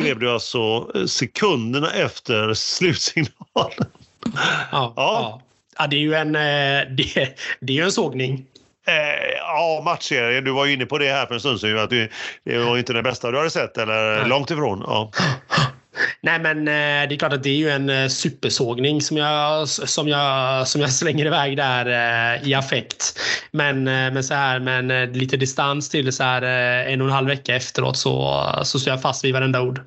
Skrev 0.00 0.18
du 0.18 0.30
alltså 0.30 0.90
sekunderna 1.06 1.90
efter 1.90 2.54
slutsignalen. 2.54 3.88
Ja, 4.34 4.64
ja. 4.72 4.92
ja. 4.96 5.42
Ja, 5.78 5.86
det 5.86 5.96
är 5.96 6.00
ju 6.00 6.14
en, 6.14 6.36
eh, 6.36 6.90
det, 6.96 7.38
det 7.60 7.78
är 7.78 7.84
en 7.84 7.92
sågning. 7.92 8.46
Eh, 8.86 9.34
ja, 9.38 9.82
matchserien. 9.84 10.44
Du 10.44 10.52
var 10.52 10.66
ju 10.66 10.72
inne 10.72 10.86
på 10.86 10.98
det 10.98 11.12
här 11.12 11.26
för 11.26 11.34
en 11.34 11.40
stund 11.40 11.60
sedan. 11.60 11.78
Att 11.78 11.90
du, 11.90 12.08
det 12.44 12.58
var 12.58 12.78
inte 12.78 12.92
det 12.92 13.02
bästa 13.02 13.30
du 13.30 13.38
hade 13.38 13.50
sett, 13.50 13.78
eller 13.78 14.18
Nej. 14.18 14.28
långt 14.28 14.50
ifrån. 14.50 14.84
Ja. 14.86 15.10
Nej, 16.20 16.38
men 16.40 16.58
eh, 16.58 17.08
det 17.08 17.14
är 17.14 17.18
klart 17.18 17.32
att 17.32 17.42
det 17.42 17.50
är 17.50 17.56
ju 17.56 17.70
en 17.70 17.90
eh, 17.90 18.08
supersågning 18.08 19.02
som 19.02 19.16
jag, 19.16 19.68
som 19.68 20.08
jag, 20.08 20.68
som 20.68 20.80
jag 20.80 20.90
slänger 20.92 21.26
iväg 21.26 21.56
där 21.56 21.86
eh, 21.86 22.48
i 22.48 22.54
affekt. 22.54 23.20
Men, 23.50 23.84
men 23.84 24.24
så 24.24 24.34
här, 24.34 24.60
men 24.60 25.12
lite 25.12 25.36
distans 25.36 25.88
till 25.88 26.12
så 26.12 26.22
här 26.22 26.42
en 26.86 27.00
och 27.00 27.06
en 27.06 27.12
halv 27.12 27.28
vecka 27.28 27.56
efteråt 27.56 27.96
så, 27.96 28.44
så 28.62 28.80
står 28.80 28.92
jag 28.92 29.02
fast 29.02 29.24
vid 29.24 29.34
varenda 29.34 29.60
ord. 29.60 29.80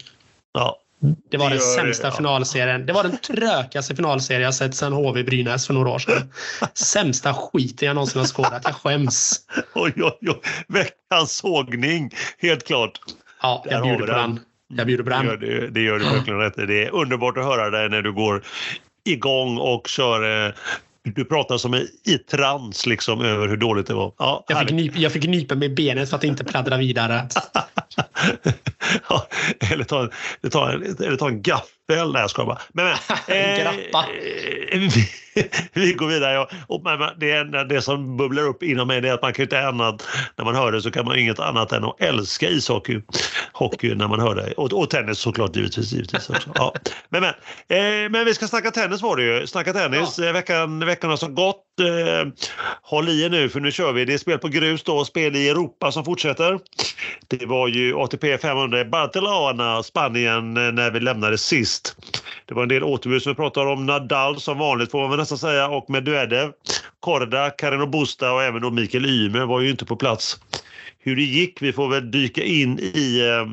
Ja, 0.54 0.80
det 1.32 1.38
var 1.38 1.50
den 1.50 1.60
sämsta 1.60 2.04
det, 2.04 2.14
ja. 2.14 2.18
finalserien. 2.18 2.86
Det 2.86 2.94
var 2.94 3.04
den 3.04 3.18
trökaste 3.18 3.96
finalserien 3.96 4.44
jag 4.44 4.56
sett 4.56 4.76
sedan 4.76 4.94
HV 4.94 5.24
Brynäs 5.24 5.68
för 5.68 5.74
några 5.74 5.90
år 5.90 6.00
sedan. 6.00 6.32
Sämsta 6.74 7.34
skiten 7.34 7.88
jag 7.88 7.96
någonsin 7.96 8.20
har 8.20 8.28
skådat. 8.28 8.62
Jag 8.66 8.76
skäms. 8.76 9.42
Oj, 9.74 9.94
oj, 9.96 10.18
oj. 10.22 10.42
Veckans 10.68 11.32
sågning, 11.32 12.12
helt 12.38 12.68
klart. 12.68 13.00
Ja, 13.42 13.66
jag 13.70 13.84
bjuder 13.84 14.00
på 14.00 14.06
den. 14.06 14.40
Jag 14.68 14.88
bjuder 14.88 15.04
på 15.04 15.10
den. 15.10 15.26
Det 15.26 15.32
gör, 15.32 15.38
det, 15.38 15.70
det 15.70 15.82
gör 15.82 16.00
du 16.00 16.06
verkligen 16.06 16.40
rätt 16.40 16.56
Det 16.56 16.86
är 16.86 16.96
underbart 16.96 17.38
att 17.38 17.46
höra 17.46 17.70
dig 17.70 17.90
när 17.90 18.02
du 18.02 18.14
går 18.14 18.44
igång 19.06 19.58
och 19.58 19.88
kör 19.88 20.48
eh, 20.48 20.54
du 21.16 21.26
pratar 21.26 21.58
som 21.58 21.74
i 21.74 22.18
trans 22.32 22.86
liksom 22.86 23.22
över 23.22 23.48
hur 23.48 23.58
dåligt 23.58 23.88
det 23.88 23.94
var. 23.94 24.14
Ja, 24.18 24.46
jag, 24.48 24.60
fick 24.60 24.72
nypa, 24.72 24.98
jag 24.98 25.12
fick 25.12 25.28
nypa 25.28 25.56
med 25.56 25.76
benet 25.76 26.10
för 26.10 26.18
att 26.18 26.24
inte 26.24 26.44
pladdra 26.44 26.78
vidare. 26.78 27.28
ja, 29.10 29.28
eller, 29.72 29.84
ta 29.84 30.02
en, 30.02 30.10
eller, 30.42 30.50
ta 30.50 30.72
eller 30.72 31.18
ta 31.18 31.28
en 31.28 31.42
gaffel. 31.42 31.77
Nej, 31.88 31.98
jag 31.98 32.30
skojar 32.30 32.48
bara. 32.48 32.62
Men, 32.74 32.86
men, 33.28 33.60
Grappa. 33.64 34.06
Eh, 34.72 34.80
vi, 34.80 35.10
vi, 35.74 35.94
går 35.94 36.08
vidare. 36.08 36.40
Och, 36.40 36.50
och, 36.68 36.82
det, 37.18 37.44
det 37.64 37.82
som 37.82 38.18
bubblar 38.18 38.44
upp 38.44 38.64
inom 38.64 38.88
mig 38.88 38.98
är 38.98 39.14
att 39.14 39.22
man 39.22 39.34
kan 39.34 39.44
inte 39.44 39.68
annat, 39.68 40.08
när 40.36 40.46
man 40.46 40.56
hör 40.56 40.72
det 40.72 40.82
så 40.82 40.92
kan 40.92 41.06
man 41.06 41.18
inget 41.18 41.40
annat 41.40 41.72
än 41.72 41.84
att 41.84 42.02
älska 42.02 42.50
ishockey. 42.50 43.02
Hockey 43.54 43.96
när 43.96 44.08
man 44.08 44.20
hör 44.20 44.36
det. 44.36 44.52
Och, 44.52 44.74
och 44.74 44.90
tennis 44.90 45.20
såklart 45.20 45.56
givetvis. 45.56 45.92
givetvis 45.92 46.30
också. 46.30 46.50
Ja. 46.56 46.74
Men, 47.10 47.22
men, 47.22 47.34
eh, 47.70 48.10
men 48.10 48.26
vi 48.26 48.34
ska 48.34 48.48
snacka 48.48 48.72
tennis 48.72 49.02
var 49.02 49.18
det 49.18 49.24
ju. 49.24 49.48
Snacka 49.48 49.74
tennis. 49.74 50.20
Ja. 50.20 50.26
Eh, 50.26 50.34
veckan, 50.34 50.86
veckorna 50.86 51.18
som 51.18 51.36
gått. 51.36 51.67
Eh, 51.80 52.28
håll 52.82 53.10
i 53.10 53.24
er 53.24 53.30
nu 53.30 53.50
för 53.50 53.60
nu 53.60 53.72
kör 53.72 53.94
vi. 53.94 54.06
Det 54.06 54.14
är 54.14 54.18
spel 54.18 54.38
på 54.38 54.48
grus 54.48 54.84
då 54.84 55.06
spel 55.06 55.36
i 55.36 55.50
Europa 55.50 55.92
som 55.92 56.06
fortsätter. 56.06 56.60
Det 57.28 57.46
var 57.46 57.68
ju 57.68 57.96
ATP 57.96 58.38
500 58.38 58.82
i 58.82 58.86
Barcelona, 58.86 59.84
Spanien, 59.84 60.58
eh, 60.58 60.74
när 60.74 60.92
vi 60.92 61.00
lämnade 61.00 61.38
sist. 61.38 61.96
Det 62.46 62.54
var 62.54 62.64
en 62.64 62.70
del 62.70 62.84
återbud 62.84 63.22
som 63.22 63.32
vi 63.32 63.36
pratade 63.36 63.72
om. 63.72 63.86
Nadal 63.86 64.40
som 64.40 64.58
vanligt 64.58 64.92
får 64.92 65.00
man 65.02 65.10
väl 65.10 65.20
nästan 65.20 65.38
säga 65.38 65.68
och 65.68 65.90
Medvedev, 65.90 66.52
Korda, 67.00 67.50
Carino 67.50 67.86
Busta 67.86 68.34
och 68.34 68.44
även 68.44 68.62
då 68.62 68.70
Mikael 68.72 69.06
Ymer 69.06 69.46
var 69.46 69.62
ju 69.62 69.70
inte 69.70 69.86
på 69.86 69.96
plats. 69.96 70.40
Hur 71.00 71.16
det 71.16 71.22
gick, 71.22 71.62
vi 71.62 71.74
får 71.74 71.90
väl 71.90 72.12
dyka 72.12 72.44
in 72.44 72.80
i 72.80 73.20
eh, 73.20 73.46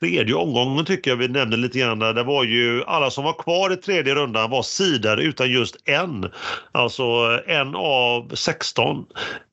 tredje 0.00 0.34
omgången 0.34 0.84
tycker 0.84 1.10
jag 1.10 1.16
vi 1.16 1.28
nämnde 1.28 1.56
lite 1.56 1.78
grann. 1.78 1.98
Det 1.98 2.22
var 2.22 2.44
ju 2.44 2.84
alla 2.86 3.10
som 3.10 3.24
var 3.24 3.32
kvar 3.32 3.72
i 3.72 3.76
tredje 3.76 4.14
rundan 4.14 4.50
var 4.50 4.62
sidor 4.62 5.20
utan 5.20 5.50
just 5.50 5.76
en. 5.84 6.30
Alltså 6.72 7.40
en 7.46 7.74
av 7.74 8.30
16. 8.34 9.06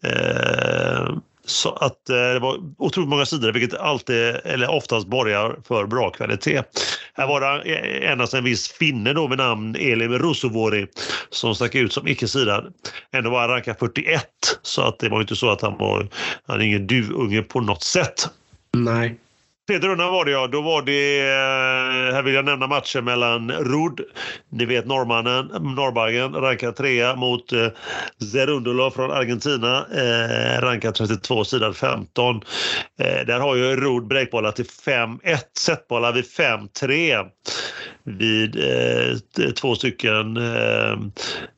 Eh, 0.04 1.16
så 1.46 1.70
att 1.70 2.10
eh, 2.10 2.16
det 2.16 2.40
var 2.40 2.58
otroligt 2.78 3.10
många 3.10 3.26
sidor 3.26 3.52
vilket 3.52 3.80
alltid, 3.80 4.36
eller 4.44 4.70
oftast 4.70 5.08
borgar 5.08 5.56
för 5.68 5.86
bra 5.86 6.10
kvalitet. 6.10 6.64
Här 7.14 7.28
var 7.28 7.42
det 7.42 7.72
endast 8.06 8.34
en 8.34 8.44
viss 8.44 8.72
finne 8.72 9.14
då 9.14 9.28
med 9.28 9.38
namn 9.38 9.76
Elim 9.76 10.20
Rusovori 10.20 10.88
som 11.30 11.56
stack 11.56 11.76
ut 11.76 11.94
som 11.94 12.08
icke-sidad. 12.08 12.74
Ändå 13.12 13.30
var 13.30 13.40
han 13.40 13.50
rankad 13.50 13.76
41 13.80 14.26
så 14.62 14.82
att 14.82 15.00
det 15.00 15.10
var 15.10 15.22
inte 15.22 15.36
så 15.36 15.50
att 15.50 15.62
han 15.62 15.78
var, 15.78 16.08
han 16.48 16.62
är 16.62 16.66
ingen 16.66 16.88
duvunge 16.88 17.42
på 17.42 17.60
något 17.60 17.84
sätt. 17.84 18.30
Nej. 18.74 19.18
Tredje 19.68 19.90
rundan 19.90 20.12
var 20.12 20.26
det 20.26 20.32
ja. 20.32 20.48
Då 20.48 20.62
var 20.62 20.82
det, 20.82 21.20
eh, 21.20 22.14
här 22.14 22.24
vill 22.24 22.34
jag 22.34 22.46
nämna 22.46 22.68
matchen 22.68 23.06
mellan 23.06 23.52
Rud, 23.52 24.00
ni 24.52 24.66
vet 24.66 24.86
norrmannen, 24.86 25.46
norrbaggen, 25.76 26.34
rankad 26.34 26.76
trea 26.76 27.16
mot 27.16 27.54
eh, 27.54 27.68
Zerundolo 28.32 28.92
från 28.92 29.12
Argentina, 29.12 29.86
eh, 29.94 30.62
rankad 30.62 30.96
32, 30.96 31.44
sidan 31.44 31.74
15. 31.74 32.42
Eh, 33.00 33.26
där 33.26 33.40
har 33.40 33.56
ju 33.56 33.76
Rud 33.76 34.08
breakbollar 34.08 34.52
till 34.52 34.66
5-1, 34.66 35.40
setbollar 35.58 36.14
vid 36.14 36.26
5-3 36.26 37.26
vid 38.06 38.56
eh, 38.56 39.18
två 39.62 39.76
stycken, 39.76 40.38
eh, 40.38 40.92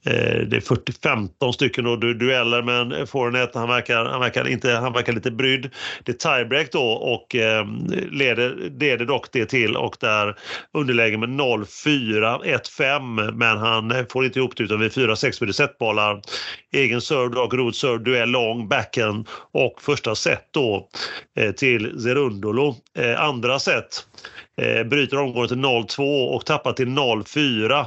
eh 0.06 0.40
det 0.48 0.58
är 0.58 0.62
40-15 0.62 1.52
stycken 1.52 1.84
då, 1.84 1.96
dueller 1.96 2.62
men 2.62 3.08
Forenet 3.08 3.52
han 3.56 3.70
verkar, 3.70 4.06
han, 4.06 4.20
verkar 4.20 4.48
inte, 4.48 4.72
han 4.72 4.94
verkar 4.94 5.14
lite 5.14 5.32
brydd. 5.32 5.70
Det 6.04 6.24
är 6.24 6.38
tiebreak 6.38 6.72
då 6.72 6.84
och 6.92 7.36
eh, 7.36 7.66
leder, 8.12 8.56
leder 8.80 9.06
dock 9.06 9.32
det 9.32 9.46
till 9.46 9.78
och 9.78 9.98
där 10.00 10.36
underläge 10.74 11.18
med 11.18 11.30
0-4, 11.30 12.44
1-5 12.44 13.32
men 13.32 13.58
han 13.58 14.06
får 14.12 14.26
inte 14.26 14.40
ihop 14.40 14.58
det 14.58 14.64
utan 14.64 14.80
vid 14.80 14.92
4-6 14.92 15.40
blir 15.40 15.48
det 15.48 15.54
setbollar. 15.54 16.22
Egen 16.74 17.02
serve 17.02 17.40
och 17.40 17.54
root 17.54 17.76
serve, 17.76 18.04
duell 18.04 18.30
lång, 18.30 18.68
backhand 18.68 19.28
och 19.52 19.82
första 19.82 20.16
set 20.16 20.48
då 20.52 20.90
eh, 21.40 21.52
till 21.52 22.02
Zerundolo. 22.02 22.76
Eh, 22.98 23.22
andra 23.22 23.60
set 23.60 24.08
eh, 24.62 24.84
bryter 24.84 25.18
omgången 25.18 25.48
till 25.48 25.58
0-2 25.58 26.26
och 26.28 26.46
tappar 26.46 26.74
till 26.74 26.88
0-4. 26.88 27.86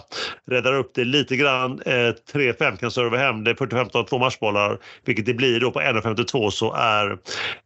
Räddar 0.50 0.72
upp 0.72 0.94
det 0.94 1.04
lite 1.04 1.36
grann. 1.36 1.82
Eh, 1.86 2.12
3-5 2.32 2.76
kan 2.76 2.90
serva 2.90 3.16
hem 3.16 3.44
det. 3.44 3.54
40-15 3.54 4.04
två 4.04 4.18
matchbollar, 4.18 4.78
vilket 5.04 5.26
det 5.26 5.34
blir 5.34 5.60
då 5.60 5.70
på 5.70 5.80
1.52 5.80 6.50
så 6.50 6.72
är 6.72 7.18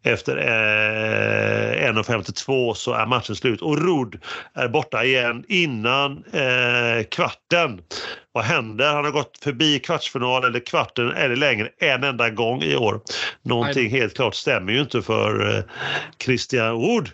efter 0.04 0.36
eh, 0.36 1.92
1.52 1.92 2.74
så 2.74 2.92
är 2.92 3.06
matchen 3.06 3.36
slut 3.36 3.62
och 3.62 3.78
Rud 3.78 4.20
är 4.54 4.68
borta 4.68 5.04
igen 5.04 5.44
innan 5.48 6.24
eh, 6.32 7.04
kvarten. 7.10 7.80
Vad 8.32 8.44
händer? 8.44 8.92
Han 8.92 9.04
har 9.04 9.12
gått 9.12 9.38
förbi 9.42 9.78
kvartsfinal 9.78 10.44
eller 10.44 10.60
kvarten 10.60 11.10
eller 11.10 11.36
längre 11.36 11.68
en 11.78 12.04
enda 12.04 12.30
gång 12.30 12.62
i 12.62 12.76
år. 12.76 13.00
Någonting 13.42 13.90
helt 13.90 14.16
klart 14.16 14.34
stämmer 14.34 14.72
ju 14.72 14.80
inte 14.80 15.02
för 15.02 15.56
eh, 15.56 15.64
Christian 16.24 16.74
Wood. 16.74 17.10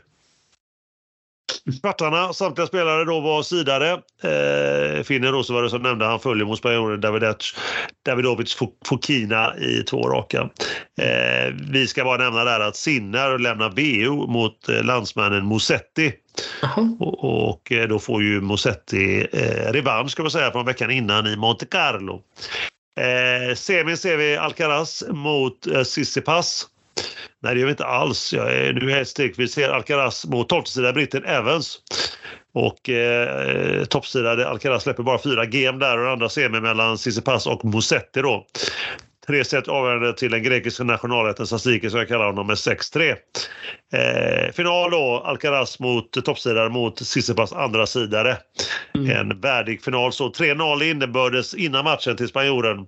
Kvartarna, 1.80 2.32
samtliga 2.32 2.66
spelare 2.66 3.04
då 3.04 3.20
var 3.20 3.42
sidare. 3.42 3.90
Eh, 4.22 5.02
Finnen 5.02 5.32
då, 5.32 5.42
så 5.42 5.54
var 5.54 5.62
det 5.62 5.70
som 5.70 5.82
nämnde, 5.82 6.04
han 6.04 6.20
följer 6.20 6.46
mot 6.46 6.58
spanjoren 6.58 7.00
Davidovic, 7.00 7.54
Davidovic 8.06 8.56
Fokina 8.86 9.56
i 9.58 9.82
två 9.82 10.08
raka. 10.08 10.50
Eh, 11.00 11.54
vi 11.70 11.86
ska 11.86 12.04
bara 12.04 12.24
nämna 12.24 12.44
där 12.44 12.60
att 12.60 12.76
Sinner 12.76 13.38
lämnar 13.38 13.68
VO 13.70 14.26
mot 14.26 14.68
eh, 14.68 14.84
landsmannen 14.84 15.48
Musetti. 15.48 16.12
Och, 16.98 17.48
och, 17.48 17.72
eh, 17.72 17.88
då 17.88 17.98
får 17.98 18.22
ju 18.22 18.40
Musetti 18.40 19.26
eh, 19.32 19.72
revansch 19.72 20.10
ska 20.10 20.22
man 20.22 20.30
säga 20.30 20.52
från 20.52 20.66
veckan 20.66 20.90
innan 20.90 21.26
i 21.26 21.36
Monte 21.36 21.66
Carlo. 21.66 22.22
Eh, 23.00 23.54
semin 23.54 23.96
ser 23.96 24.16
vi 24.16 24.36
Alcaraz 24.36 25.04
mot 25.08 25.66
eh, 25.66 25.82
Sissipas. 25.82 26.66
Nej, 27.42 27.54
det 27.54 27.60
gör 27.60 27.66
vi 27.66 27.70
inte 27.70 27.84
alls. 27.84 28.32
Jag 28.32 28.52
är 28.52 28.72
nu 28.72 29.00
ett 29.00 29.08
steg. 29.08 29.34
Vi 29.36 29.48
ser 29.48 29.68
Alcaraz 29.68 30.26
mot 30.26 30.48
toppsida 30.48 30.92
britten 30.92 31.24
Evans. 31.24 31.78
Och 32.54 32.88
eh, 32.88 33.84
toppsida 33.84 34.48
Alcaraz 34.48 34.82
släpper 34.82 35.02
bara 35.02 35.22
fyra 35.22 35.46
game 35.46 35.78
där 35.78 35.98
och 35.98 36.10
andra 36.10 36.28
semi 36.28 36.60
mellan 36.60 36.96
Tsitsipas 36.96 37.46
och 37.46 37.64
Musetti 37.64 38.22
då. 38.22 38.46
Tre 39.26 39.44
set 39.44 39.68
avgörande 39.68 40.12
till 40.12 40.30
den 40.30 40.42
grekiska 40.42 40.84
nationalrätten 40.84 41.46
Sasiki 41.46 41.90
som 41.90 41.98
jag 41.98 42.08
kallar 42.08 42.26
honom 42.26 42.46
med 42.46 42.56
6-3. 42.56 43.16
Eh, 43.92 44.52
final 44.52 44.90
då, 44.90 45.22
Alcaraz 45.26 45.78
mot 45.80 46.24
toppsidare 46.24 46.68
mot 46.68 46.96
Tsitsipas 46.96 47.52
andra 47.52 47.86
sidare. 47.86 48.36
Mm. 48.94 49.10
En 49.10 49.40
värdig 49.40 49.82
final. 49.82 50.12
Så 50.12 50.28
3-0 50.28 50.82
innebördes 50.82 51.54
innan 51.54 51.84
matchen 51.84 52.16
till 52.16 52.28
spanjoren 52.28 52.86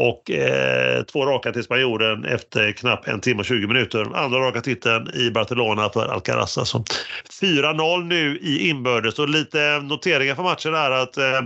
och 0.00 0.30
eh, 0.30 1.02
två 1.02 1.26
raka 1.26 1.52
till 1.52 1.62
spanjoren 1.62 2.24
efter 2.24 2.72
knappt 2.72 3.08
en 3.08 3.20
timme 3.20 3.40
och 3.40 3.46
20 3.46 3.66
minuter. 3.66 4.06
Andra 4.14 4.38
raka 4.38 4.60
titeln 4.60 5.08
i 5.14 5.30
Barcelona 5.30 5.90
för 5.92 6.06
Alcaraz. 6.06 6.58
Alltså. 6.58 6.84
4-0 7.42 8.04
nu 8.04 8.38
i 8.38 8.68
inbördes 8.68 9.18
och 9.18 9.28
lite 9.28 9.80
noteringar 9.82 10.34
för 10.34 10.42
matchen 10.42 10.74
är 10.74 10.90
att 10.90 11.16
eh, 11.16 11.40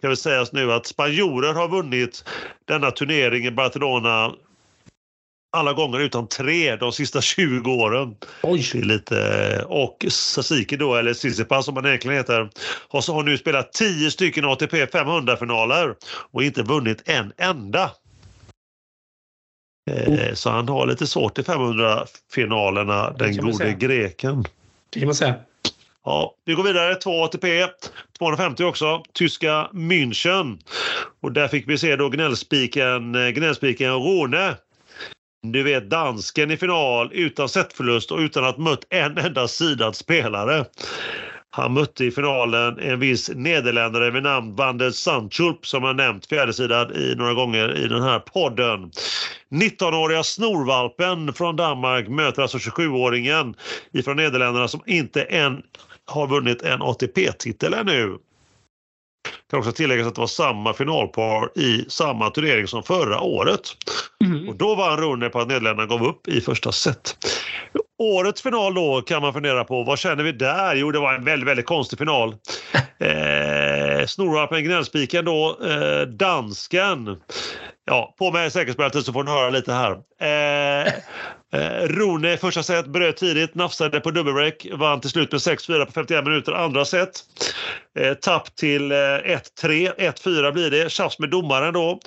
kan 0.00 0.10
vi 0.10 0.16
sägas 0.16 0.52
nu 0.52 0.72
att 0.72 0.86
spanjorer 0.86 1.54
har 1.54 1.68
vunnit 1.68 2.24
denna 2.68 2.90
turnering 2.90 3.46
i 3.46 3.50
Barcelona 3.50 4.32
alla 5.50 5.72
gånger 5.72 6.00
utan 6.00 6.28
tre 6.28 6.76
de 6.76 6.92
sista 6.92 7.20
20 7.20 7.70
åren. 7.70 8.16
Oj. 8.42 8.70
Lite, 8.74 9.64
och 9.68 10.06
Sasiki 10.08 10.76
då, 10.76 10.94
eller 10.94 11.14
Tsitsipas 11.14 11.64
som 11.64 11.76
han 11.76 11.86
egentligen 11.86 12.16
heter, 12.16 12.50
har, 12.88 13.12
har 13.12 13.22
nu 13.22 13.38
spelat 13.38 13.72
10 13.72 14.10
stycken 14.10 14.44
ATP 14.44 14.84
500-finaler 14.84 15.94
och 16.30 16.42
inte 16.42 16.62
vunnit 16.62 17.02
en 17.04 17.32
enda. 17.36 17.90
Mm. 19.90 20.36
Så 20.36 20.50
han 20.50 20.68
har 20.68 20.86
lite 20.86 21.06
svårt 21.06 21.38
i 21.38 21.42
500-finalerna, 21.42 23.10
den 23.10 23.36
gode 23.36 23.72
greken. 23.72 24.44
Det 24.90 25.00
kan 25.00 25.06
man 25.06 25.14
säga. 25.14 25.34
Ja, 26.04 26.34
vi 26.44 26.54
går 26.54 26.64
vidare. 26.64 26.94
2 26.94 27.24
ATP, 27.24 27.66
250 28.18 28.64
också. 28.64 29.02
Tyska 29.12 29.70
München. 29.72 30.58
Och 31.20 31.32
där 31.32 31.48
fick 31.48 31.68
vi 31.68 31.78
se 31.78 31.96
då 31.96 32.08
gnällspiken, 32.08 33.14
eh, 33.14 33.28
gnällspiken 33.28 33.92
Rone. 33.92 34.54
Du 35.42 35.62
vet 35.62 35.90
dansken 35.90 36.50
i 36.50 36.56
final 36.56 37.10
utan 37.12 37.48
setförlust 37.48 38.10
och 38.10 38.18
utan 38.18 38.44
att 38.44 38.58
mött 38.58 38.86
en 38.90 39.18
enda 39.18 39.48
sidad 39.48 39.96
spelare. 39.96 40.64
Han 41.50 41.74
mötte 41.74 42.04
i 42.04 42.10
finalen 42.10 42.78
en 42.78 43.00
viss 43.00 43.30
nederländare 43.34 44.10
vid 44.10 44.22
namn 44.22 44.54
Vander 44.56 44.90
Sandschulp 44.90 45.66
som 45.66 45.84
jag 45.84 45.96
nämnt 45.96 46.26
fjärdesidad 46.26 46.96
i 46.96 47.14
några 47.16 47.34
gånger 47.34 47.76
i 47.84 47.88
den 47.88 48.02
här 48.02 48.18
podden. 48.18 48.90
19-åriga 49.50 50.22
snorvalpen 50.22 51.32
från 51.32 51.56
Danmark 51.56 52.08
möter 52.08 52.42
alltså 52.42 52.58
27-åringen 52.58 53.54
ifrån 53.92 54.16
Nederländerna 54.16 54.68
som 54.68 54.80
inte 54.86 55.22
än 55.22 55.62
har 56.06 56.26
vunnit 56.26 56.62
en 56.62 56.82
ATP-titel 56.82 57.74
ännu. 57.74 58.18
Kan 59.50 59.58
också 59.58 59.72
tilläggas 59.72 60.06
att 60.06 60.14
det 60.14 60.20
var 60.20 60.26
samma 60.26 60.72
finalpar 60.72 61.58
i 61.58 61.84
samma 61.88 62.30
turnering 62.30 62.66
som 62.66 62.82
förra 62.82 63.20
året. 63.20 63.60
Mm. 64.24 64.48
Och 64.48 64.56
då 64.56 64.74
vann 64.74 64.96
Rune 64.96 65.28
på 65.28 65.40
att 65.40 65.48
Nederländerna 65.48 65.86
gav 65.86 66.04
upp 66.06 66.28
i 66.28 66.40
första 66.40 66.72
set. 66.72 67.16
Årets 67.98 68.42
final 68.42 68.74
då 68.74 69.02
kan 69.02 69.22
man 69.22 69.32
fundera 69.32 69.64
på, 69.64 69.82
vad 69.82 69.98
känner 69.98 70.24
vi 70.24 70.32
där? 70.32 70.74
Jo, 70.74 70.90
det 70.90 70.98
var 70.98 71.14
en 71.14 71.24
väldigt, 71.24 71.48
väldigt 71.48 71.66
konstig 71.66 71.98
final. 71.98 72.34
Eh, 73.00 74.06
Snorvalpen 74.06 74.64
gnällspiken 74.64 75.24
då, 75.24 75.58
eh, 75.64 76.00
dansken. 76.08 77.16
Ja, 77.88 78.14
på 78.18 78.32
med 78.32 78.52
säkerhetsbältet 78.52 79.04
så 79.04 79.12
får 79.12 79.24
ni 79.24 79.30
höra 79.30 79.50
lite 79.50 79.72
här. 79.72 79.92
Eh, 80.20 80.92
Eh, 81.52 81.88
Rune 81.88 82.32
i 82.32 82.36
första 82.36 82.62
set 82.62 82.86
bröt 82.86 83.16
tidigt, 83.16 83.54
nafsade 83.54 84.00
på 84.00 84.10
dubbelbreak, 84.10 84.66
vann 84.72 85.00
till 85.00 85.10
slut 85.10 85.32
med 85.32 85.40
6-4 85.40 85.84
på 85.84 85.92
51 85.92 86.24
minuter 86.24 86.52
andra 86.52 86.84
set. 86.84 87.10
Eh, 87.98 88.14
tapp 88.14 88.56
till 88.56 88.92
eh, 88.92 88.96
1-3, 88.96 89.40
1-4 89.98 90.52
blir 90.52 90.70
det. 90.70 90.92
Tjafs 90.92 91.18
med 91.18 91.30
domaren 91.30 91.74
då. 91.74 92.00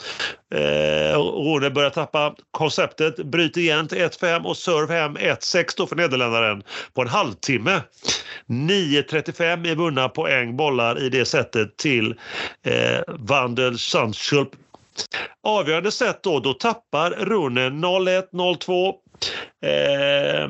Eh, 0.56 1.20
Rune 1.20 1.70
börjar 1.70 1.90
tappa 1.90 2.36
konceptet, 2.52 3.16
bryter 3.16 3.62
igen 3.62 3.88
till 3.88 3.98
1-5 3.98 4.46
och 4.46 4.58
serve 4.58 4.94
hem 4.94 5.18
1-6 5.18 5.66
då 5.78 5.88
för 5.88 5.96
Nederländaren 5.96 6.64
på 6.94 7.02
en 7.02 7.08
halvtimme. 7.08 7.82
9.35 8.48 9.68
i 9.68 9.76
vunna 9.76 10.10
poäng 10.10 10.58
bollar 10.58 11.04
i 11.04 11.10
det 11.10 11.26
sättet 11.26 11.78
till 11.78 12.16
eh, 12.66 13.00
Vandel 13.08 13.80
Sandschulp 13.80 14.50
Avgörande 15.44 15.92
set 15.92 16.24
då, 16.24 16.40
då 16.40 16.54
tappar 16.54 17.12
Rune 17.12 17.70
0-1, 17.70 18.24
0-2, 18.32 18.94
Eh, 19.64 20.44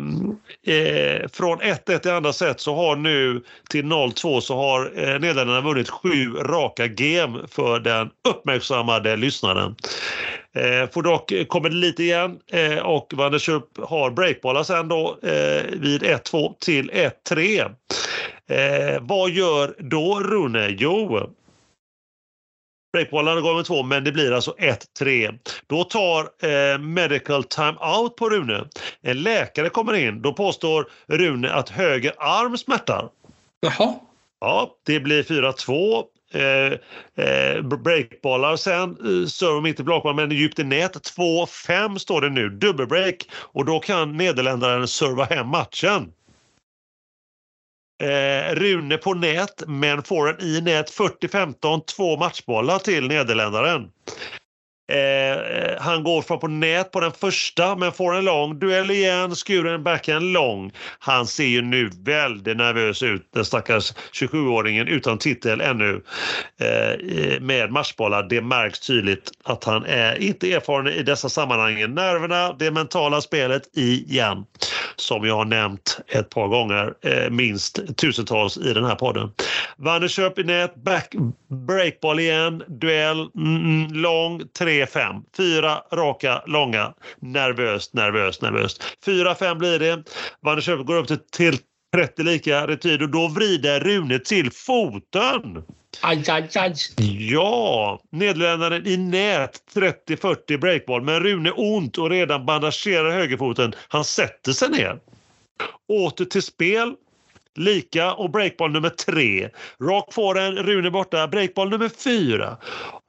eh, 0.76 1.28
från 1.34 1.62
1-1 1.62 2.08
i 2.08 2.10
andra 2.10 2.34
set 2.34 2.60
så 2.60 2.76
har 2.76 2.96
nu 2.96 3.44
till 3.70 3.86
0-2 3.86 4.40
så 4.40 4.56
har 4.56 4.86
eh, 4.96 5.20
Nederländerna 5.20 5.62
vunnit 5.62 5.90
sju 5.90 6.34
raka 6.34 6.88
game 6.88 7.40
för 7.48 7.80
den 7.80 8.10
uppmärksammade 8.30 9.16
lyssnaren. 9.16 9.76
Eh, 10.56 10.90
får 10.90 11.02
dock 11.02 11.34
kommer 11.48 11.70
lite 11.70 12.04
igen 12.04 12.40
eh, 12.52 12.78
och 12.78 13.14
Van 13.16 13.32
der 13.32 13.40
Schupp 13.40 13.78
har 13.78 14.12
breakbollar 14.12 14.64
sen 14.64 14.88
då 14.88 15.18
eh, 15.24 15.64
vid 15.72 16.04
1-2 16.04 16.54
till 16.60 16.92
1-3. 17.30 17.76
Eh, 18.50 19.02
vad 19.02 19.30
gör 19.30 19.76
då 19.80 20.20
Rune? 20.20 20.68
Jo, 20.70 21.30
Breakbollarna 22.94 23.42
går 23.42 23.56
med 23.56 23.66
två, 23.66 23.84
men 23.84 24.04
det 24.04 24.12
blir 24.12 24.32
alltså 24.32 24.56
1-3. 25.00 25.40
Då 25.68 25.84
tar 25.84 26.24
eh, 26.24 26.80
medical 26.80 27.44
time 27.44 27.76
out 28.00 28.16
på 28.16 28.30
Rune. 28.30 28.68
En 29.02 29.24
läkare 29.24 29.70
kommer 29.70 29.94
in. 29.94 30.22
Då 30.22 30.34
påstår 30.34 30.88
Rune 31.08 31.54
att 31.54 31.70
höger 31.70 32.14
arm 32.18 32.58
smärtar. 32.58 33.10
Jaha. 33.60 33.94
Ja, 34.40 34.76
det 34.86 35.00
blir 35.00 35.24
4-2. 35.24 36.04
Eh, 36.34 37.26
eh, 37.26 37.62
breakbollar 37.62 38.56
sen, 38.56 38.90
eh, 38.90 39.28
serve 39.28 39.62
mitt 39.62 39.80
i 39.80 39.84
blockbollen 39.84 40.16
men 40.16 40.38
djupt 40.38 40.60
i 40.60 40.64
nät. 40.64 40.96
2-5 41.18 41.98
står 41.98 42.22
det 42.22 42.30
nu, 42.30 42.50
dubbelbreak 42.50 43.30
och 43.34 43.66
då 43.66 43.80
kan 43.80 44.18
nederländaren 44.18 44.88
serva 44.88 45.24
hem 45.24 45.48
matchen. 45.48 46.12
Eh, 48.02 48.56
Rune 48.56 48.98
på 48.98 49.14
nät, 49.14 49.64
men 49.68 50.04
får 50.04 50.30
en 50.30 50.48
i 50.48 50.62
nät 50.62 50.92
40-15, 50.92 51.82
två 51.96 52.18
matchbollar 52.18 52.80
till 52.80 53.08
Nederländaren. 53.08 53.90
Eh, 54.92 55.32
eh, 55.32 55.82
han 55.82 56.04
går 56.04 56.22
från 56.22 56.40
på 56.40 56.48
nät 56.48 56.92
på 56.92 57.00
den 57.00 57.12
första 57.12 57.76
men 57.76 57.92
får 57.92 58.16
en 58.16 58.26
lång 58.26 58.60
duell 58.60 58.92
igen, 58.92 59.36
skuren 59.36 59.84
backhand 59.84 60.34
lång. 60.34 60.72
Han 61.00 61.28
ser 61.28 61.46
ju 61.46 61.62
nu 61.62 61.90
väldigt 62.04 62.58
nervös 62.58 63.04
ut, 63.04 63.30
den 63.34 63.46
stackars 63.46 63.94
27-åringen 64.14 64.88
utan 64.88 65.18
titel 65.18 65.62
ännu 65.62 66.02
eh, 66.60 67.42
med 67.42 67.72
matchbollar. 67.72 68.24
Det 68.24 68.42
märks 68.42 68.80
tydligt 68.80 69.32
att 69.44 69.64
han 69.64 69.86
är 69.86 70.22
inte 70.22 70.54
erfaren 70.54 70.88
i 70.88 71.04
dessa 71.04 71.30
sammanhang. 71.30 71.94
Nerverna, 71.94 72.54
det 72.60 72.72
mentala 72.72 73.22
spelet 73.22 73.78
igen 73.78 74.46
som 74.96 75.26
jag 75.26 75.36
har 75.36 75.46
nämnt 75.46 76.00
ett 76.08 76.30
par 76.30 76.48
gånger, 76.48 76.94
eh, 77.02 77.30
minst 77.30 77.98
tusentals 77.98 78.58
i 78.58 78.74
den 78.74 78.86
här 78.86 78.96
podden. 78.96 79.32
Vanderköp 79.78 80.40
i 80.40 80.44
nät, 80.44 80.76
back, 80.76 81.16
breakball 81.68 82.20
igen, 82.20 82.64
duell, 82.68 83.30
mm, 83.36 83.56
mm 83.56 83.94
lång, 83.94 84.42
3-5. 84.60 85.24
Fyra 85.38 85.84
raka, 85.92 86.44
långa. 86.46 86.94
Nervöst, 87.20 87.94
nervöst, 87.94 88.42
nervöst. 88.42 88.84
4-5 89.06 89.58
blir 89.58 89.80
det. 89.80 90.04
Vanderköp 90.42 90.86
går 90.86 90.96
upp 90.96 91.08
till, 91.08 91.20
till 91.32 91.58
30 91.94 92.24
lika 92.24 92.68
retur 92.68 93.04
och 93.04 93.10
då 93.10 93.28
vrider 93.28 93.80
Rune 93.80 94.20
till 94.20 94.52
foten. 94.52 95.64
Aj, 96.02 96.24
aj, 96.30 96.50
aj. 96.56 96.74
Ja, 97.32 98.00
Nederländaren 98.10 98.88
i 98.88 98.98
nät 98.98 99.64
30-40 99.76 100.58
breakball 100.58 101.02
men 101.02 101.20
Rune 101.20 101.52
ont 101.52 101.98
och 101.98 102.10
redan 102.10 102.46
bandagerar 102.46 103.12
högerfoten. 103.12 103.74
Han 103.88 104.06
sätter 104.06 104.52
sig 104.52 104.70
ner. 104.70 105.00
Åter 105.88 106.26
till 106.26 106.44
spel. 106.44 106.96
Lika 107.56 108.14
och 108.14 108.32
breakball 108.32 108.72
nummer 108.72 108.90
tre. 108.90 109.50
Rak 109.82 110.14
forehand, 110.14 110.58
Rune 110.58 110.92
borta. 110.92 111.28
Breakball 111.28 111.70
nummer 111.70 111.90
fyra. 111.90 112.58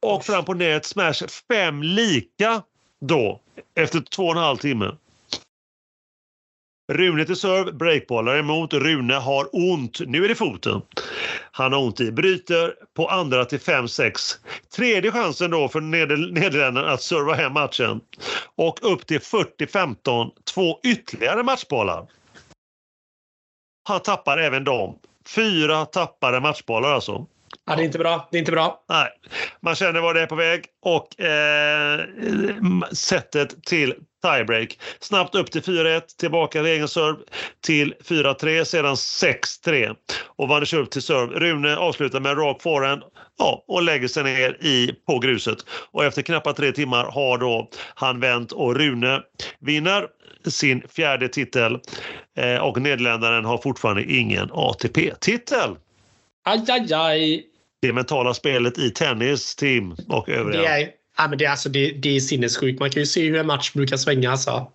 Och 0.01 0.25
fram 0.25 0.45
på 0.45 0.55
nät 0.55 0.85
smash 0.85 1.27
fem 1.49 1.83
lika 1.83 2.63
då 3.01 3.41
efter 3.75 4.01
två 4.01 4.23
och 4.23 4.33
en 4.33 4.39
halv 4.39 4.57
timme. 4.57 4.97
Rune 6.93 7.25
till 7.25 7.37
serve, 7.37 7.73
breakbollar 7.73 8.37
emot. 8.37 8.73
Rune 8.73 9.15
har 9.15 9.49
ont. 9.53 10.01
Nu 10.07 10.25
är 10.25 10.29
det 10.29 10.35
foten. 10.35 10.83
Han 11.53 11.73
har 11.73 11.81
ont 11.81 12.01
i. 12.01 12.13
Bryter 12.13 12.75
på 12.95 13.09
andra 13.09 13.45
till 13.45 13.59
5-6. 13.59 14.13
Tredje 14.77 15.13
chansen 15.13 15.51
då 15.51 15.69
för 15.69 15.81
Nederländerna 15.81 16.91
att 16.91 17.03
serva 17.03 17.35
hem 17.35 17.53
matchen. 17.53 18.01
Och 18.57 18.93
upp 18.93 19.07
till 19.07 19.21
40-15. 19.21 20.31
Två 20.55 20.81
ytterligare 20.85 21.43
matchbollar. 21.43 22.07
Han 23.89 24.01
tappar 24.01 24.39
även 24.39 24.65
dem. 24.65 24.99
Fyra 25.27 25.85
tappade 25.85 26.41
matchbollar 26.41 26.93
alltså. 26.93 27.27
Ja, 27.67 27.77
det 27.77 27.83
är 27.83 27.85
inte 27.85 27.99
bra. 27.99 28.29
Det 28.31 28.37
är 28.37 28.39
inte 28.39 28.53
bra. 28.53 28.85
Nej, 28.89 29.09
man 29.61 29.75
känner 29.75 30.01
var 30.01 30.15
det 30.15 30.21
är 30.21 30.27
på 30.27 30.35
väg 30.35 30.65
och 30.83 31.21
eh, 31.21 32.01
sättet 32.93 33.65
till 33.65 33.95
tiebreak. 34.23 34.79
Snabbt 35.01 35.35
upp 35.35 35.51
till 35.51 35.63
4-1, 35.63 36.03
tillbaka 36.19 36.59
till 36.59 36.71
egen 36.71 36.89
serve 36.89 37.19
till 37.61 37.95
4-3, 38.05 38.65
sedan 38.65 38.95
6-3 38.95 39.97
och 40.27 40.49
Vannes 40.49 40.73
upp 40.73 40.91
till 40.91 41.03
serve. 41.03 41.39
Rune 41.39 41.77
avslutar 41.77 42.21
med 42.21 42.39
rak 42.39 42.63
forehand 42.63 43.03
ja, 43.39 43.65
och 43.69 43.83
lägger 43.83 44.09
sig 44.09 44.25
ner 44.25 44.57
i, 44.61 44.95
på 45.07 45.19
gruset. 45.19 45.59
Och 45.91 46.05
efter 46.05 46.23
knappt 46.23 46.57
tre 46.57 46.73
timmar 46.73 47.05
har 47.05 47.39
då 47.39 47.71
han 47.95 48.21
vänt 48.21 48.53
och 48.53 48.77
Rune 48.77 49.23
vinner 49.61 50.07
sin 50.47 50.83
fjärde 50.89 51.29
titel 51.29 51.79
eh, 52.37 52.57
och 52.57 52.81
Nederländaren 52.81 53.45
har 53.45 53.59
fortfarande 53.59 54.05
ingen 54.05 54.51
ATP-titel. 54.53 55.77
Aj, 56.45 56.65
aj, 56.69 56.95
aj. 56.95 57.52
Det 57.83 57.93
mentala 57.93 58.35
spelet 58.35 58.79
i 58.79 58.91
tennis, 58.91 59.57
Tim 59.57 59.93
och 60.09 60.29
övriga. 60.29 60.61
Det 60.61 60.67
är, 60.67 60.89
ja, 61.19 61.29
men 61.29 61.39
det, 61.39 61.45
är 61.45 61.51
alltså, 61.51 61.69
det, 61.69 61.91
det 61.91 62.17
är 62.17 62.21
sinnessjukt. 62.21 62.81
Man 62.81 62.91
kan 62.91 63.03
ju 63.03 63.07
se 63.07 63.29
hur 63.29 63.37
en 63.37 63.47
match 63.47 63.73
brukar 63.73 63.97
svänga. 63.97 64.31
Alltså. 64.31 64.69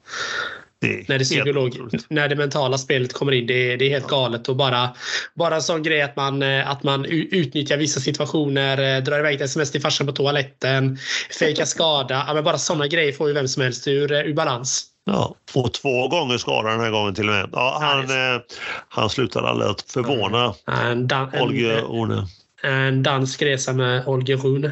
Det 0.80 1.10
när, 1.10 1.20
det 1.20 1.26
psykolog, 1.26 1.78
när 2.10 2.30
det 2.30 2.36
mentala 2.36 2.78
spelet 2.78 3.14
kommer 3.14 3.32
in. 3.32 3.48
Det 3.48 3.74
är, 3.74 3.78
det 3.78 3.86
är 3.86 3.90
helt 3.90 4.08
galet. 4.08 4.50
Och 4.50 4.56
bara, 4.56 4.90
bara 5.34 5.56
en 5.56 5.62
sån 5.62 5.84
grej 5.84 6.02
att 6.02 6.16
man, 6.16 6.42
eh, 6.42 6.70
att 6.70 6.84
man 6.84 7.06
utnyttjar 7.06 7.78
vissa 7.78 8.00
situationer, 8.00 8.98
eh, 8.98 9.04
drar 9.04 9.20
iväg 9.20 9.36
ett 9.36 9.42
sms 9.42 9.72
till 9.72 9.82
farsan 9.82 10.08
på 10.08 10.14
toaletten, 10.14 10.98
fejkar 11.40 11.66
skada. 11.76 12.26
Ja, 12.28 12.34
men 12.34 12.44
bara 12.44 12.58
såna 12.58 12.88
grejer 12.88 13.12
får 13.12 13.28
ju 13.28 13.34
vem 13.34 13.48
som 13.48 13.64
helst 13.64 13.88
ur, 13.88 14.12
ur 14.12 14.34
balans. 14.34 14.86
Ja, 15.06 15.36
och 15.54 15.74
två 15.74 16.08
gånger 16.08 16.38
skadad 16.38 16.72
den 16.72 16.80
här 16.80 16.92
gången 16.92 17.16
till 17.16 17.30
och 17.30 17.36
med. 17.36 17.50
Ja, 17.54 17.78
han, 17.82 18.00
eh, 18.00 18.42
han 18.90 19.10
slutade 19.10 19.48
aldrig 19.48 19.70
att 19.70 19.82
förvåna 19.82 20.54
en, 20.68 21.10
Olga 21.42 21.82
Rune. 21.82 22.28
En 22.64 23.04
dansk 23.04 23.42
resa 23.42 23.74
med 23.74 24.08
Olga 24.08 24.36
Rune. 24.36 24.72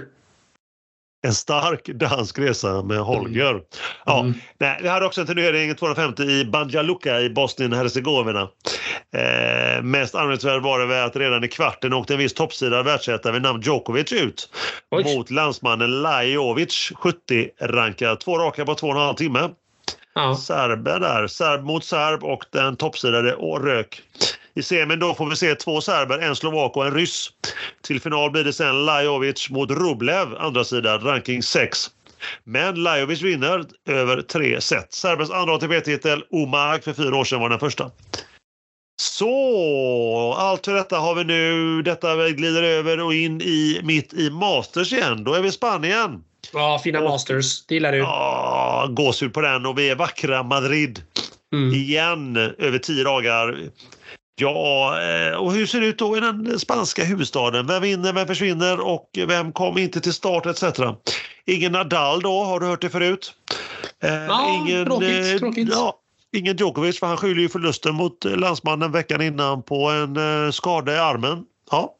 en 1.25 1.33
stark 1.33 1.85
dansk 1.85 2.39
resa 2.39 2.81
med 2.81 2.99
Holger. 2.99 3.51
Mm. 3.51 3.63
Ja, 4.05 4.19
mm. 4.19 4.33
nej, 4.59 4.79
vi 4.81 4.87
hade 4.87 5.05
också 5.05 5.21
en 5.21 5.27
turnering 5.27 5.75
250 5.75 6.23
i 6.23 6.45
Banja 6.45 6.81
Luka 6.81 7.19
i 7.19 7.29
Bosnien-Hercegovina. 7.29 8.47
Eh, 9.15 9.83
mest 9.83 10.15
anmärkningsvärt 10.15 10.63
var 10.63 10.79
det 10.79 10.85
väl 10.85 11.05
att 11.05 11.15
redan 11.15 11.43
i 11.43 11.47
kvarten 11.47 11.93
åkte 11.93 12.13
en 12.13 12.19
viss 12.19 12.33
toppsida 12.33 12.83
världsettan 12.83 13.33
vid 13.33 13.41
namn 13.41 13.61
Djokovic 13.61 14.13
ut 14.13 14.49
Oj. 14.91 15.03
mot 15.03 15.31
landsmannen 15.31 16.01
Lajovic, 16.01 16.91
70-rankad. 16.95 18.19
Två 18.19 18.37
raka 18.37 18.65
på 18.65 18.75
två 18.75 18.87
och 18.87 18.95
en 18.95 19.01
halv 19.01 19.15
timme. 19.15 19.49
Ja. 20.13 20.35
Serber 20.35 20.99
där, 20.99 21.27
serb 21.27 21.63
mot 21.63 21.83
serb 21.83 22.23
och 22.23 22.45
den 22.51 22.75
toppsidade 22.75 23.31
rök. 23.31 24.01
I 24.55 24.63
semin 24.63 24.99
då 24.99 25.13
får 25.13 25.29
vi 25.29 25.35
se 25.35 25.55
två 25.55 25.81
serber, 25.81 26.19
en 26.19 26.35
slovak 26.35 26.77
och 26.77 26.85
en 26.85 26.93
ryss. 26.93 27.29
Till 27.81 28.01
final 28.01 28.31
blir 28.31 28.43
det 28.43 28.53
sen 28.53 28.85
Lajovic 28.85 29.49
mot 29.49 29.71
Rublev, 29.71 30.35
andra 30.37 30.63
sidan, 30.63 31.01
ranking 31.01 31.43
6. 31.43 31.79
Men 32.43 32.75
Lajovic 32.75 33.21
vinner 33.21 33.65
över 33.89 34.21
tre 34.21 34.61
set. 34.61 34.93
Serbens 34.93 35.31
andra 35.31 35.55
ATP-titel, 35.55 36.23
Omag 36.31 36.83
för 36.83 36.93
fyra 36.93 37.15
år 37.15 37.23
sedan 37.23 37.39
var 37.39 37.49
den 37.49 37.59
första. 37.59 37.91
Så, 39.01 40.35
allt 40.37 40.65
för 40.65 40.73
detta 40.73 40.97
har 40.97 41.15
vi 41.15 41.23
nu. 41.23 41.81
Detta 41.81 42.29
glider 42.29 42.63
över 42.63 42.99
och 42.99 43.13
in 43.13 43.41
i 43.41 43.81
mitt 43.83 44.13
i 44.13 44.29
Masters 44.29 44.93
igen. 44.93 45.23
Då 45.23 45.33
är 45.33 45.41
vi 45.41 45.47
i 45.47 45.51
Spanien. 45.51 46.23
Ja, 46.53 46.81
fina 46.83 46.99
och, 46.99 47.09
Masters. 47.09 47.65
Det 47.65 47.73
gillar 47.73 47.91
du. 47.91 47.97
Ja, 47.97 48.87
gåshud 48.89 49.33
på 49.33 49.41
den 49.41 49.65
och 49.65 49.79
vi 49.79 49.89
är 49.89 49.95
vackra 49.95 50.43
Madrid. 50.43 51.01
Mm. 51.53 51.73
Igen 51.73 52.37
över 52.37 52.77
tio 52.77 53.03
dagar. 53.03 53.69
Ja, 54.37 54.97
eh, 55.01 55.37
och 55.37 55.53
hur 55.53 55.65
ser 55.65 55.81
det 55.81 55.87
ut 55.87 55.97
då 55.97 56.17
i 56.17 56.19
den 56.19 56.59
spanska 56.59 57.03
huvudstaden? 57.03 57.67
Vem 57.67 57.81
vinner, 57.81 58.13
vem 58.13 58.27
försvinner 58.27 58.79
och 58.79 59.09
vem 59.27 59.51
kom 59.51 59.77
inte 59.77 60.01
till 60.01 60.13
start 60.13 60.45
etc. 60.45 60.63
Ingen 61.45 61.71
Nadal 61.71 62.21
då, 62.21 62.43
har 62.43 62.59
du 62.59 62.65
hört 62.65 62.81
det 62.81 62.89
förut? 62.89 63.33
Eh, 64.03 64.13
ja, 64.13 64.61
ingen, 64.61 64.85
tråkigt. 64.85 65.33
Eh, 65.33 65.39
tråkigt. 65.39 65.69
Ja, 65.71 65.95
ingen 66.37 66.57
Djokovic 66.57 66.99
för 66.99 67.07
han 67.07 67.17
skyller 67.17 67.41
ju 67.41 67.49
förlusten 67.49 67.95
mot 67.95 68.25
landsmannen 68.25 68.91
veckan 68.91 69.21
innan 69.21 69.63
på 69.63 69.89
en 69.89 70.53
skada 70.53 70.93
i 70.93 70.97
armen. 70.97 71.45
Ja. 71.71 71.95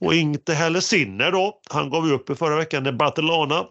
Och 0.00 0.14
inte 0.14 0.54
heller 0.54 0.80
Sinner 0.80 1.32
då. 1.32 1.60
Han 1.70 1.90
gav 1.90 2.12
upp 2.12 2.30
i 2.30 2.34
förra 2.34 2.56
veckan 2.56 2.86
i 2.86 2.92
Barcelona. 2.92 3.64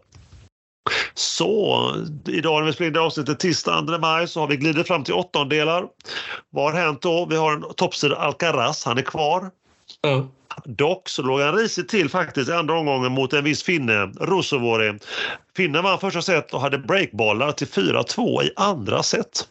Så 1.14 1.96
idag 2.28 2.60
när 2.60 2.66
vi 2.66 2.74
spelar 2.74 2.88
in 2.88 2.94
det 2.94 3.02
avsnittet 3.02 3.40
tisdag 3.40 3.86
2 3.88 3.98
maj 3.98 4.28
så 4.28 4.40
har 4.40 4.48
vi 4.48 4.58
glidit 4.58 4.88
fram 4.88 5.04
till 5.04 5.14
åttondelar. 5.14 5.86
Vad 6.50 6.74
har 6.74 6.82
hänt 6.82 7.02
då? 7.02 7.26
Vi 7.30 7.36
har 7.36 7.54
en 7.54 7.64
toppsida 7.76 8.16
Alcaraz, 8.16 8.86
han 8.86 8.98
är 8.98 9.02
kvar. 9.02 9.52
Mm. 10.08 10.28
Dock 10.66 11.10
så 11.10 11.22
låg 11.22 11.42
han 11.42 11.56
risigt 11.56 11.90
till 11.90 12.10
faktiskt 12.10 12.50
i 12.50 12.54
andra 12.54 12.80
omgången 12.80 13.12
mot 13.12 13.34
en 13.34 13.44
viss 13.44 13.64
finne, 13.64 14.06
Rusovori. 14.06 15.00
Finnen 15.56 15.84
vann 15.84 16.00
första 16.00 16.22
set 16.22 16.54
och 16.54 16.62
hade 16.62 16.78
breakbollar 16.78 17.52
till 17.52 17.68
4-2 17.68 18.44
i 18.44 18.52
andra 18.56 19.04
set. 19.04 19.48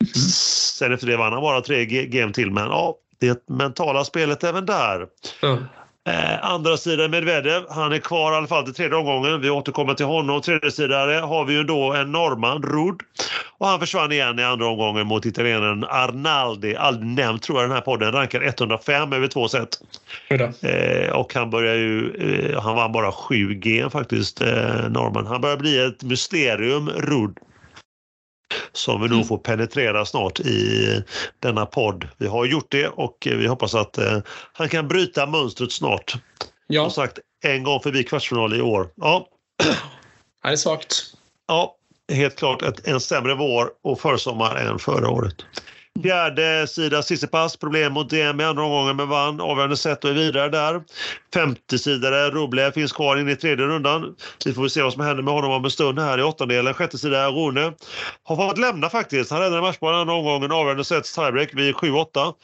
Mm. 0.00 0.12
Sen 0.14 0.92
efter 0.92 1.06
det 1.06 1.16
vann 1.16 1.32
han 1.32 1.42
bara 1.42 1.60
tre 1.60 1.84
game 1.86 2.32
till 2.32 2.50
men 2.50 2.64
ja, 2.64 2.96
det 3.18 3.48
mentala 3.48 4.04
spelet 4.04 4.44
även 4.44 4.66
där. 4.66 5.06
Mm. 5.42 5.64
Eh, 6.04 6.44
andra 6.44 6.76
sidan 6.76 7.10
Medvedev, 7.10 7.62
han 7.70 7.92
är 7.92 7.98
kvar 7.98 8.32
i 8.32 8.36
alla 8.36 8.46
fall 8.46 8.64
till 8.64 8.74
tredje 8.74 8.96
omgången. 8.96 9.40
Vi 9.40 9.50
återkommer 9.50 9.94
till 9.94 10.06
honom. 10.06 10.40
Tredje 10.40 10.70
sidare 10.70 11.12
har 11.12 11.44
vi 11.44 11.54
ju 11.54 11.64
då 11.64 11.92
en 11.92 12.12
norrman, 12.12 12.62
Rudd. 12.62 13.00
Och 13.58 13.66
han 13.66 13.80
försvann 13.80 14.12
igen 14.12 14.38
i 14.38 14.44
andra 14.44 14.66
omgången 14.66 15.06
mot 15.06 15.26
italienaren 15.26 15.84
Arnaldi. 15.84 16.76
Aldrig 16.76 17.06
nämnt 17.06 17.42
tror 17.42 17.60
jag 17.60 17.70
den 17.70 17.74
här 17.74 17.82
podden. 17.82 18.12
Rankar 18.12 18.42
105 18.42 19.12
över 19.12 19.28
två 19.28 19.48
set. 19.48 19.68
Eh, 20.62 21.12
och 21.12 21.34
han 21.34 21.50
börjar 21.50 21.74
ju, 21.74 22.14
eh, 22.14 22.60
han 22.60 22.76
vann 22.76 22.92
bara 22.92 23.12
7 23.12 23.54
G 23.54 23.90
faktiskt, 23.90 24.40
eh, 24.40 24.88
norrman. 24.88 25.26
Han 25.26 25.40
börjar 25.40 25.56
bli 25.56 25.86
ett 25.86 26.02
mysterium, 26.02 26.90
Rudd 26.90 27.38
som 28.72 29.02
vi 29.02 29.08
nog 29.08 29.16
mm. 29.16 29.28
får 29.28 29.38
penetrera 29.38 30.04
snart 30.04 30.40
i 30.40 31.02
denna 31.40 31.66
podd. 31.66 32.08
Vi 32.18 32.26
har 32.26 32.44
gjort 32.44 32.70
det 32.70 32.88
och 32.88 33.16
vi 33.30 33.46
hoppas 33.46 33.74
att 33.74 33.98
eh, 33.98 34.18
han 34.52 34.68
kan 34.68 34.88
bryta 34.88 35.26
mönstret 35.26 35.72
snart. 35.72 36.14
Ja. 36.66 36.82
Som 36.82 36.90
sagt, 36.90 37.18
en 37.44 37.62
gång 37.62 37.80
förbi 37.80 38.04
kvartsfinal 38.04 38.54
i 38.54 38.60
år. 38.60 38.88
Ja. 38.96 39.26
Det 40.42 40.48
är 40.48 40.56
svagt. 40.56 41.04
Ja, 41.48 41.76
helt 42.12 42.36
klart 42.36 42.62
ett, 42.62 42.86
en 42.88 43.00
sämre 43.00 43.34
vår 43.34 43.68
och 43.82 44.00
försommar 44.00 44.56
än 44.56 44.78
förra 44.78 45.10
året. 45.10 45.34
Fjärde 46.02 46.66
sida 46.66 47.02
Sissipas, 47.02 47.56
problem 47.56 47.92
mot 47.92 48.10
DM 48.10 48.40
i 48.40 48.44
andra 48.44 48.62
omgången 48.62 48.96
men 48.96 49.08
vann 49.08 49.40
avgörande 49.40 49.76
set 49.76 50.04
och 50.04 50.10
är 50.10 50.14
vidare 50.14 50.48
där. 50.48 50.82
Femte 51.34 51.78
sidare 51.78 52.30
Rublev 52.30 52.72
finns 52.72 52.92
kvar 52.92 53.16
in 53.16 53.28
i 53.28 53.36
tredje 53.36 53.66
rundan. 53.66 54.14
Vi 54.44 54.52
får 54.52 54.68
se 54.68 54.82
vad 54.82 54.92
som 54.92 55.02
händer 55.02 55.22
med 55.22 55.34
honom 55.34 55.50
om 55.50 55.64
en 55.64 55.70
stund 55.70 55.98
här 55.98 56.18
i 56.18 56.22
åttondelen. 56.22 56.74
Sjätte 56.74 56.98
sida 56.98 57.30
Rune 57.30 57.72
har 58.24 58.36
fått 58.36 58.58
lämna 58.58 58.90
faktiskt. 58.90 59.30
Han 59.30 59.40
räddade 59.40 59.62
matchbollen 59.62 60.00
andra 60.00 60.14
omgången, 60.14 60.52
avgörande 60.52 60.84
set 60.84 61.04
tiebreak 61.04 61.54
vid 61.54 61.74
7-8. 61.74 62.34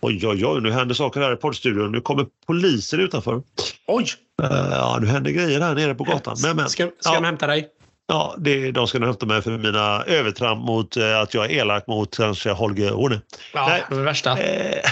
Oj, 0.00 0.26
oj, 0.26 0.46
oj, 0.46 0.60
nu 0.60 0.72
händer 0.72 0.94
saker 0.94 1.20
här 1.20 1.32
i 1.32 1.36
poddstudion. 1.36 1.92
Nu 1.92 2.00
kommer 2.00 2.26
polisen 2.46 3.00
utanför. 3.00 3.42
Oj! 3.86 4.06
Uh, 4.42 4.68
ja, 4.70 4.98
nu 5.00 5.06
händer 5.06 5.30
grejer 5.30 5.60
här 5.60 5.74
nere 5.74 5.94
på 5.94 6.04
gatan. 6.04 6.36
Men, 6.42 6.56
men, 6.56 6.68
ska 6.68 6.90
ska 7.00 7.10
ja. 7.10 7.14
de 7.14 7.24
hämta 7.24 7.46
dig? 7.46 7.68
Ja, 8.06 8.34
det, 8.38 8.70
de 8.70 8.86
ska 8.86 8.98
nog 8.98 9.08
hämta 9.08 9.26
mig 9.26 9.42
för 9.42 9.58
mina 9.58 10.04
övertramp 10.04 10.66
mot 10.66 10.96
eh, 10.96 11.20
att 11.20 11.34
jag 11.34 11.44
är 11.44 11.50
elak 11.50 11.86
mot 11.86 12.16
kanske 12.16 12.50
Holger 12.50 12.90
Rune. 12.90 13.20
Ja, 13.52 13.68
Nej. 13.68 13.82
det 13.88 13.94
värsta. 13.94 14.38
Eh, 14.38 14.90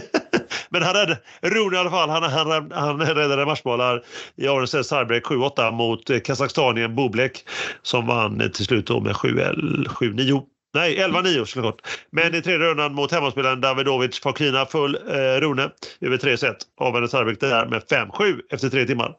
men 0.68 0.82
han 0.82 0.94
räddade, 0.94 1.18
Rune 1.40 1.76
i 1.76 1.78
alla 1.78 1.90
fall, 1.90 2.10
han, 2.10 2.22
han, 2.22 2.72
han 2.72 3.00
räddade 3.00 3.46
matchbollar 3.46 4.02
i 4.36 4.48
Arnes 4.48 4.88
Tiebreak 4.88 5.24
7-8 5.24 5.72
mot 5.72 6.10
eh, 6.10 6.18
Kazakstanien 6.18 6.96
Bublek 6.96 7.44
som 7.82 8.06
vann 8.06 8.50
till 8.54 8.64
slut 8.64 8.88
med 8.88 9.14
7-9. 9.14 10.42
Nej, 10.74 10.98
11-9 10.98 11.44
såklart. 11.44 11.80
Men 12.10 12.34
i 12.34 12.42
tredje 12.42 12.66
rundan 12.66 12.94
mot 12.94 13.12
hemmaspelaren 13.12 13.60
Davidovic 13.60 14.20
Fakina 14.20 14.66
full 14.66 14.98
eh, 15.08 15.40
Rune 15.40 15.70
över 16.00 16.16
tre 16.16 16.36
set. 16.36 16.56
Avvände 16.80 17.08
tiebreak 17.08 17.40
där 17.40 17.66
med 17.66 17.82
5-7 17.82 18.40
efter 18.50 18.68
tre 18.68 18.86
timmar. 18.86 19.14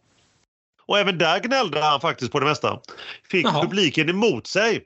Och 0.92 1.00
även 1.00 1.18
där 1.18 1.40
gnällde 1.40 1.82
han 1.82 2.02
faktiskt 2.02 2.32
på 2.32 2.40
det 2.40 2.46
mesta. 2.46 2.80
Fick 3.32 3.46
Jaha. 3.46 3.62
publiken 3.62 4.10
emot 4.10 4.48
sig. 4.48 4.86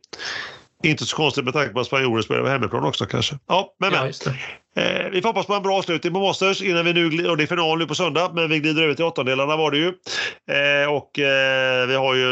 Inte 0.83 1.05
så 1.05 1.15
konstigt 1.15 1.45
med 1.45 1.53
tanke 1.53 1.73
på 1.73 1.79
att 1.79 1.87
spanjorer 1.87 2.21
spelar 2.21 2.45
hemmaplan 2.45 2.83
också 2.83 3.05
kanske. 3.05 3.39
Ja, 3.47 3.75
men, 3.79 3.91
men. 3.91 4.13
Eh, 4.77 5.09
vi 5.11 5.21
får 5.21 5.29
hoppas 5.29 5.45
på 5.45 5.53
en 5.53 5.63
bra 5.63 5.77
avslutning 5.77 6.13
på 6.13 6.19
Masters 6.19 6.61
innan 6.61 6.85
vi 6.85 6.93
nu, 6.93 7.29
och 7.29 7.37
det 7.37 7.43
är 7.43 7.47
final 7.47 7.77
nu 7.77 7.85
på 7.85 7.95
söndag, 7.95 8.31
men 8.33 8.49
vi 8.49 8.59
glider 8.59 8.83
över 8.83 8.93
till 8.93 9.05
åttondelarna 9.05 9.55
var 9.55 9.71
det 9.71 9.77
ju. 9.77 9.87
Eh, 10.47 10.91
och 10.91 11.19
eh, 11.19 11.87
vi 11.87 11.95
har 11.95 12.15
ju, 12.15 12.25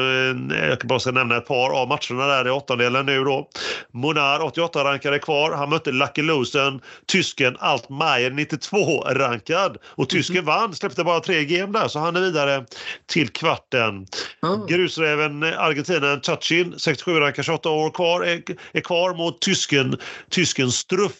jag 0.70 0.80
kan 0.80 0.88
bara 0.88 1.00
ska 1.00 1.12
nämna 1.12 1.38
ett 1.38 1.46
par 1.46 1.70
av 1.70 1.88
matcherna 1.88 2.28
där 2.28 2.48
i 2.48 2.52
åttondelen 2.52 3.06
nu 3.06 3.24
då. 3.24 3.50
Monar 3.91 4.44
88 4.44 4.84
rankade 4.84 5.20
kvar. 5.20 5.52
Han 5.52 5.70
mötte 5.70 5.91
Lucky 5.91 6.22
Losen, 6.22 6.82
tysken 7.06 7.58
Altmaier 7.60 8.32
92 8.32 9.02
rankad 9.02 9.78
och 9.86 10.10
tysken 10.10 10.38
mm. 10.38 10.46
vann, 10.46 10.76
släppte 10.76 11.04
bara 11.04 11.20
tre 11.20 11.46
game 11.46 11.80
där 11.80 11.88
så 11.88 12.00
han 12.00 12.16
är 12.16 12.22
vidare 12.22 12.66
till 13.06 13.30
kvarten. 13.30 14.08
Mm. 14.44 14.68
Grusräven 14.68 15.44
argentinaren 15.44 16.22
Chachin, 16.22 16.74
67 16.78 17.20
rankad 17.20 17.46
28 17.46 17.70
år 17.70 17.89
kvar, 17.89 18.22
är, 18.22 18.41
är 18.72 18.82
kvar 18.82 19.14
mot 19.14 19.41
tysken, 19.41 19.98
tysken 20.30 20.72
Struff 20.72 21.14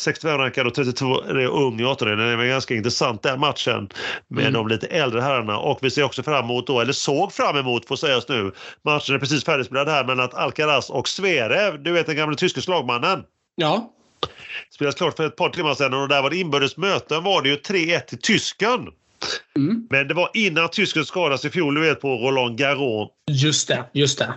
65 0.00 0.38
rankad 0.38 0.66
och 0.66 0.74
32 0.74 1.22
är 1.22 1.46
ung 1.46 1.80
i 1.80 1.84
18 1.84 2.08
Det 2.18 2.24
är 2.24 2.46
ganska 2.46 2.74
intressant 2.74 3.22
den 3.22 3.40
matchen 3.40 3.88
med 4.28 4.42
mm. 4.42 4.52
de 4.52 4.68
lite 4.68 4.86
äldre 4.86 5.20
herrarna. 5.20 5.58
Och 5.58 5.78
vi 5.82 5.90
ser 5.90 6.02
också 6.02 6.22
fram 6.22 6.44
emot, 6.44 6.66
då, 6.66 6.80
eller 6.80 6.92
såg 6.92 7.32
fram 7.32 7.56
emot 7.56 7.86
får 7.86 7.96
sägas 7.96 8.28
nu, 8.28 8.52
matchen 8.84 9.14
är 9.14 9.18
precis 9.18 9.44
färdigspelad 9.44 9.88
här 9.88 10.04
mellan 10.04 10.28
Alcaraz 10.32 10.90
och 10.90 11.08
Zverev, 11.08 11.82
du 11.82 11.92
vet 11.92 12.06
den 12.06 12.16
gamla 12.16 12.36
tyske 12.36 12.60
slagmannen. 12.62 13.22
Ja. 13.56 13.92
Spelas 14.70 14.94
klart 14.94 15.16
för 15.16 15.26
ett 15.26 15.36
par 15.36 15.50
timmar 15.50 15.74
sedan 15.74 15.94
och 15.94 16.08
där 16.08 16.22
var 16.22 16.30
det 16.30 16.36
inbördes 16.36 16.76
möten 16.76 17.24
var 17.24 17.42
det 17.42 17.48
ju 17.48 17.56
3-1 17.56 18.00
till 18.00 18.18
tysken. 18.18 18.88
Mm. 19.56 19.86
Men 19.90 20.08
det 20.08 20.14
var 20.14 20.30
innan 20.34 20.68
tysken 20.68 21.04
skadades 21.04 21.44
i 21.44 21.50
fjol, 21.50 21.74
du 21.74 21.80
vet 21.80 22.00
på 22.00 22.08
Roland 22.08 22.58
Garros. 22.58 23.10
Just 23.30 23.68
det, 23.68 23.84
just 23.92 24.18
det. 24.18 24.34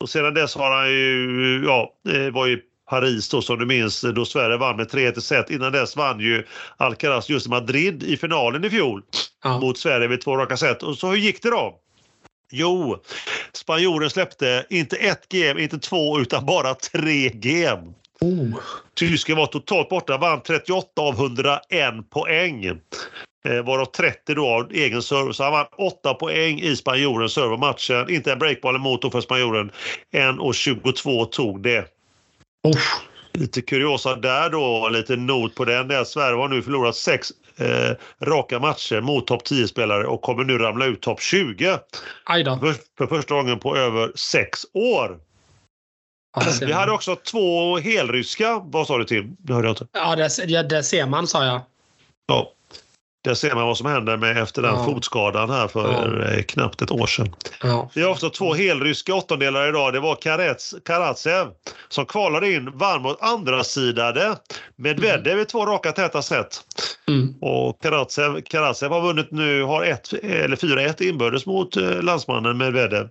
Och 0.00 0.10
sedan 0.10 0.34
dess 0.34 0.54
har 0.54 0.76
han 0.76 0.90
ju, 0.90 1.64
ja, 1.66 1.92
det 2.04 2.30
var 2.30 2.46
ju 2.46 2.60
Paris 2.90 3.28
då 3.28 3.42
som 3.42 3.58
du 3.58 3.66
minns 3.66 4.00
då 4.00 4.24
Sverige 4.24 4.56
vann 4.56 4.76
med 4.76 4.90
3-1 4.90 5.20
set. 5.20 5.50
Innan 5.50 5.72
dess 5.72 5.96
vann 5.96 6.20
ju 6.20 6.46
Alcaraz 6.76 7.28
just 7.28 7.48
Madrid 7.48 8.02
i 8.02 8.16
finalen 8.16 8.64
i 8.64 8.70
fjol 8.70 9.02
ja. 9.44 9.60
mot 9.60 9.78
Sverige 9.78 10.08
vid 10.08 10.20
två 10.20 10.36
raka 10.36 10.56
set. 10.56 10.82
Och 10.82 10.98
så 10.98 11.06
hur 11.06 11.16
gick 11.16 11.42
det 11.42 11.50
då? 11.50 11.78
Jo, 12.52 13.02
spanjoren 13.52 14.10
släppte 14.10 14.66
inte 14.70 14.96
ett 14.96 15.28
game, 15.28 15.62
inte 15.62 15.78
två 15.78 16.20
utan 16.20 16.46
bara 16.46 16.74
tre 16.74 17.28
game. 17.28 17.92
Oh. 18.20 18.58
Tysken 18.94 19.36
var 19.36 19.46
totalt 19.46 19.88
borta, 19.88 20.18
vann 20.18 20.42
38 20.42 21.02
av 21.02 21.14
101 21.14 21.60
poäng. 22.10 22.64
Eh, 23.44 23.62
varav 23.64 23.84
30 23.84 24.34
då 24.34 24.48
av 24.48 24.72
egen 24.72 25.02
serve. 25.02 25.34
Så 25.34 25.42
han 25.42 25.52
vann 25.52 25.66
8 25.78 26.14
poäng 26.14 26.60
i 26.60 26.76
spanjorens 26.76 27.32
servermatchen. 27.32 28.10
Inte 28.10 28.32
en 28.32 28.38
breakball 28.38 28.76
emot 28.76 29.12
för 29.12 29.20
spanjoren. 29.20 29.70
1.22 30.12 31.24
tog 31.24 31.62
det. 31.62 31.99
Oh. 32.62 32.78
Lite 33.32 33.62
kuriosa 33.62 34.16
där 34.16 34.50
då, 34.50 34.88
lite 34.88 35.16
not 35.16 35.54
på 35.54 35.64
den. 35.64 35.88
Det 35.88 35.94
är 35.94 36.00
att 36.00 36.08
Sverige 36.08 36.36
har 36.36 36.48
nu 36.48 36.62
förlorat 36.62 36.96
sex 36.96 37.32
eh, 37.56 37.96
raka 38.20 38.58
matcher 38.58 39.00
mot 39.00 39.26
topp 39.26 39.42
10-spelare 39.42 40.06
och 40.06 40.22
kommer 40.22 40.44
nu 40.44 40.58
ramla 40.58 40.86
ut 40.86 41.00
topp 41.00 41.20
20. 41.20 41.78
Aj 42.24 42.44
då. 42.44 42.58
För, 42.58 42.74
för 42.98 43.06
första 43.06 43.34
gången 43.34 43.58
på 43.58 43.76
över 43.76 44.12
sex 44.14 44.60
år. 44.72 45.18
Det 46.44 46.52
ser 46.52 46.66
Vi 46.66 46.72
hade 46.72 46.92
också 46.92 47.16
två 47.16 47.78
helryska. 47.78 48.62
Vad 48.64 48.86
sa 48.86 48.98
du 48.98 49.04
Tim? 49.04 49.36
Det 49.38 49.52
hörde 49.52 49.68
jag 49.68 49.72
inte. 49.72 49.86
Ja, 49.92 50.16
det, 50.16 50.38
ja, 50.46 50.62
det 50.62 50.82
ser 50.82 51.06
man, 51.06 51.26
sa 51.26 51.44
jag. 51.44 51.60
Ja. 52.26 52.52
Där 53.24 53.34
ser 53.34 53.54
man 53.54 53.66
vad 53.66 53.76
som 53.76 53.86
hände 53.86 54.16
med 54.16 54.38
efter 54.38 54.62
den 54.62 54.74
Ja. 54.74 54.84
fotskadan 54.84 55.50
här 55.50 55.68
för 55.68 56.32
eh, 56.36 56.42
knappt 56.42 56.82
ett 56.82 56.90
år 56.90 57.06
sedan. 57.06 57.34
Ja. 57.62 57.90
Vi 57.94 58.02
har 58.02 58.10
också 58.10 58.30
två 58.30 58.54
helryska 58.54 59.14
åttondelar 59.14 59.68
idag. 59.68 59.92
Det 59.92 60.00
var 60.00 60.14
Karets, 60.14 60.74
Karatsev 60.84 61.46
som 61.88 62.06
kvalade 62.06 62.52
in, 62.52 62.70
vann 62.74 63.02
mot 63.02 63.22
andra 63.22 63.64
sidade 63.64 64.36
Medvedev 64.76 65.38
i 65.40 65.44
två 65.44 65.66
raka 65.66 65.92
täta 65.92 66.22
set. 66.22 66.60
Mm. 67.08 67.34
Och 67.40 67.82
Karatsev, 67.82 68.40
Karatsev 68.40 68.90
har 68.90 69.00
vunnit 69.00 69.30
nu, 69.30 69.62
har 69.62 69.84
ett, 69.84 70.12
eller 70.12 70.56
4-1 70.56 71.02
inbördes 71.02 71.46
mot 71.46 71.76
eh, 71.76 72.02
landsmannen 72.02 72.58
Medvedev. 72.58 73.08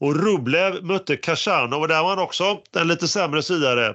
Och 0.00 0.24
Rublev 0.24 0.84
mötte 0.84 1.16
Kashanov 1.16 1.80
och 1.80 1.88
där 1.88 2.02
var 2.02 2.08
han 2.08 2.18
också 2.18 2.58
den 2.72 2.88
lite 2.88 3.08
sämre 3.08 3.42
sidare. 3.42 3.94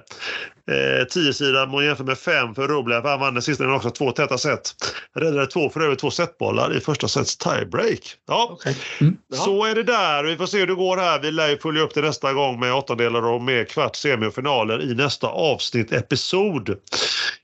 Eh, 0.70 1.06
10 1.06 1.32
sidan 1.32 1.70
man 1.70 1.84
jämför 1.84 2.04
med 2.04 2.18
5 2.18 2.54
för 2.54 2.68
Rublev. 2.68 3.04
Han 3.04 3.20
vann 3.20 3.34
den 3.34 3.42
sista 3.42 3.74
också 3.74 3.90
två 3.90 4.10
täta 4.10 4.38
set. 4.38 4.74
Räddade 5.14 5.46
två 5.46 5.70
för 5.70 5.80
över 5.80 5.94
två 5.94 6.10
setbollar 6.10 6.76
i 6.76 6.80
första 6.80 7.08
sets 7.08 7.36
tiebreak. 7.36 8.14
Ja, 8.28 8.48
Okej. 8.50 8.76
Mm. 9.00 9.16
Så 9.32 9.64
är 9.64 9.74
det 9.74 9.82
där. 9.82 10.24
Vi 10.24 10.36
får 10.36 10.46
se 10.46 10.58
hur 10.58 10.66
det 10.66 10.74
går 10.74 10.96
här. 10.96 11.20
Vi 11.20 11.30
lär 11.30 11.48
ju 11.48 11.58
följa 11.58 11.82
upp 11.82 11.94
det 11.94 12.00
nästa 12.00 12.32
gång 12.32 12.60
med 12.60 12.74
åttondelar 12.74 13.26
och 13.26 13.42
med 13.42 13.68
kvart, 13.68 13.96
semi 13.96 14.26
och 14.26 14.34
finaler 14.34 14.82
i 14.82 14.94
nästa 14.94 15.26
avsnitt, 15.26 15.92
episod. 15.92 16.76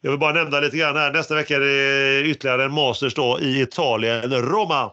Jag 0.01 0.11
vill 0.11 0.21
bara 0.21 0.33
nämna 0.33 0.61
lite 0.61 0.77
grann 0.77 0.97
här. 0.97 1.12
Nästa 1.12 1.35
vecka 1.35 1.57
är 1.57 1.61
det 1.61 2.23
ytterligare 2.23 2.64
en 2.64 2.73
Masters 2.73 3.14
då 3.14 3.39
i 3.41 3.61
Italien, 3.61 4.33
Roma. 4.33 4.91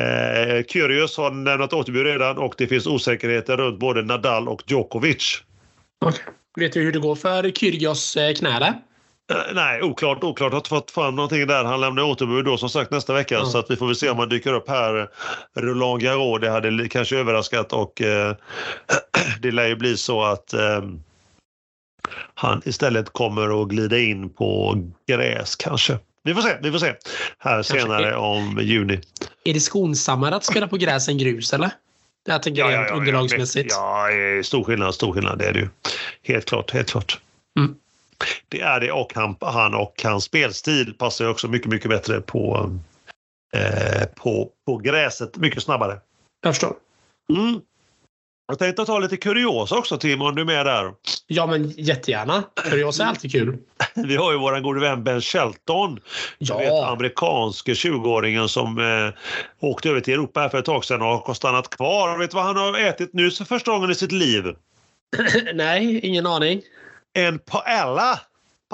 Eh, 0.00 0.64
Kyrgios 0.68 1.16
har 1.16 1.44
lämnat 1.44 1.72
återbud 1.72 2.06
redan 2.06 2.38
och 2.38 2.54
det 2.58 2.66
finns 2.66 2.86
osäkerheter 2.86 3.56
runt 3.56 3.78
både 3.78 4.02
Nadal 4.02 4.48
och 4.48 4.62
Djokovic. 4.66 5.42
Okej. 6.04 6.24
Vet 6.58 6.72
du 6.72 6.80
hur 6.82 6.92
det 6.92 6.98
går 6.98 7.14
för 7.14 7.50
Kyrgios 7.50 8.16
eh, 8.16 8.34
knä 8.34 8.58
där? 8.58 8.74
Eh, 9.32 9.54
nej, 9.54 9.82
oklart. 9.82 10.24
Oklart. 10.24 10.52
Har 10.52 10.58
inte 10.58 10.68
fått 10.68 10.90
fram 10.90 11.14
någonting 11.16 11.46
där. 11.46 11.64
Han 11.64 11.80
lämnar 11.80 12.02
återbud 12.02 12.44
då 12.44 12.56
som 12.58 12.68
sagt 12.68 12.90
nästa 12.90 13.12
vecka 13.14 13.34
Ja. 13.34 13.46
så 13.46 13.58
att 13.58 13.70
vi 13.70 13.76
får 13.76 13.86
väl 13.86 13.96
se 13.96 14.10
om 14.10 14.18
han 14.18 14.28
dyker 14.28 14.52
upp 14.52 14.68
här. 14.68 15.08
Roland 15.56 16.00
Garros, 16.02 16.40
det 16.40 16.50
hade 16.50 16.88
kanske 16.88 17.16
överraskat 17.16 17.72
och 17.72 18.02
eh, 18.02 18.34
det 19.40 19.50
lär 19.50 19.66
ju 19.68 19.76
bli 19.76 19.96
så 19.96 20.22
att 20.22 20.52
eh, 20.52 20.82
han 22.34 22.62
istället 22.64 23.10
kommer 23.12 23.62
att 23.62 23.68
glida 23.68 23.98
in 23.98 24.30
på 24.30 24.76
gräs 25.08 25.56
kanske. 25.56 25.98
Vi 26.22 26.34
får 26.34 26.42
se, 26.42 26.56
vi 26.62 26.70
får 26.72 26.78
se. 26.78 26.86
Här 26.86 27.54
Kanske. 27.54 27.80
senare 27.80 28.16
om 28.16 28.58
juni. 28.62 29.00
Är 29.44 29.54
det 29.54 29.60
skonsammare 29.60 30.36
att 30.36 30.44
spela 30.44 30.68
på 30.68 30.76
gräs 30.76 31.08
än 31.08 31.18
grus, 31.18 31.52
eller? 31.52 31.70
Jag 32.24 32.42
tänker 32.42 32.68
rent 32.68 32.90
underlagsmässigt. 32.90 33.70
Ja, 33.70 34.10
ja, 34.10 34.42
stor 34.42 34.64
skillnad, 34.64 34.94
stor 34.94 35.12
skillnad. 35.12 35.38
Det 35.38 35.44
är 35.44 35.52
det 35.52 35.60
ju. 35.60 35.68
Helt 36.22 36.44
klart, 36.44 36.70
helt 36.70 36.90
klart. 36.90 37.20
Mm. 37.58 37.74
Det 38.48 38.60
är 38.60 38.80
det 38.80 38.92
och 38.92 39.12
han, 39.14 39.36
han 39.40 39.74
och 39.74 40.00
hans 40.04 40.24
spelstil 40.24 40.94
passar 40.94 41.24
ju 41.24 41.30
också 41.30 41.48
mycket, 41.48 41.68
mycket 41.68 41.90
bättre 41.90 42.20
på, 42.20 42.70
eh, 43.54 44.06
på, 44.16 44.50
på 44.66 44.76
gräset. 44.76 45.36
Mycket 45.36 45.62
snabbare. 45.62 45.98
Jag 46.42 46.54
förstår. 46.54 46.76
Mm. 47.32 47.60
Jag 48.50 48.58
tänkte 48.58 48.84
ta 48.84 48.98
lite 48.98 49.16
kuriosa 49.16 49.78
också 49.78 49.98
Tim, 49.98 50.22
om 50.22 50.34
du 50.34 50.42
är 50.42 50.46
med 50.46 50.66
där. 50.66 50.92
Ja, 51.26 51.46
men 51.46 51.70
jättegärna. 51.70 52.42
Kuriosa 52.54 53.02
är 53.02 53.06
alltid 53.06 53.32
kul. 53.32 53.58
Vi 53.94 54.16
har 54.16 54.32
ju 54.32 54.38
vår 54.38 54.60
gode 54.60 54.80
vän 54.80 55.04
Ben 55.04 55.20
Shelton. 55.20 56.00
Ja. 56.38 56.58
Du 56.58 56.64
vet, 56.64 56.72
amerikanske 56.72 57.72
20-åringen 57.72 58.46
som 58.48 58.78
eh, 58.78 59.68
åkte 59.68 59.88
över 59.90 60.00
till 60.00 60.14
Europa 60.14 60.48
för 60.48 60.58
ett 60.58 60.64
tag 60.64 60.84
sedan 60.84 61.02
och 61.02 61.08
har 61.08 61.34
stannat 61.34 61.70
kvar. 61.70 62.18
Vet 62.18 62.30
du 62.30 62.34
vad 62.34 62.44
han 62.44 62.56
har 62.56 62.78
ätit 62.78 63.10
nu 63.12 63.30
för 63.30 63.44
första 63.44 63.70
gången 63.70 63.90
i 63.90 63.94
sitt 63.94 64.12
liv? 64.12 64.44
Nej, 65.54 66.00
ingen 66.02 66.26
aning. 66.26 66.62
En 67.14 67.38
paella! 67.38 68.20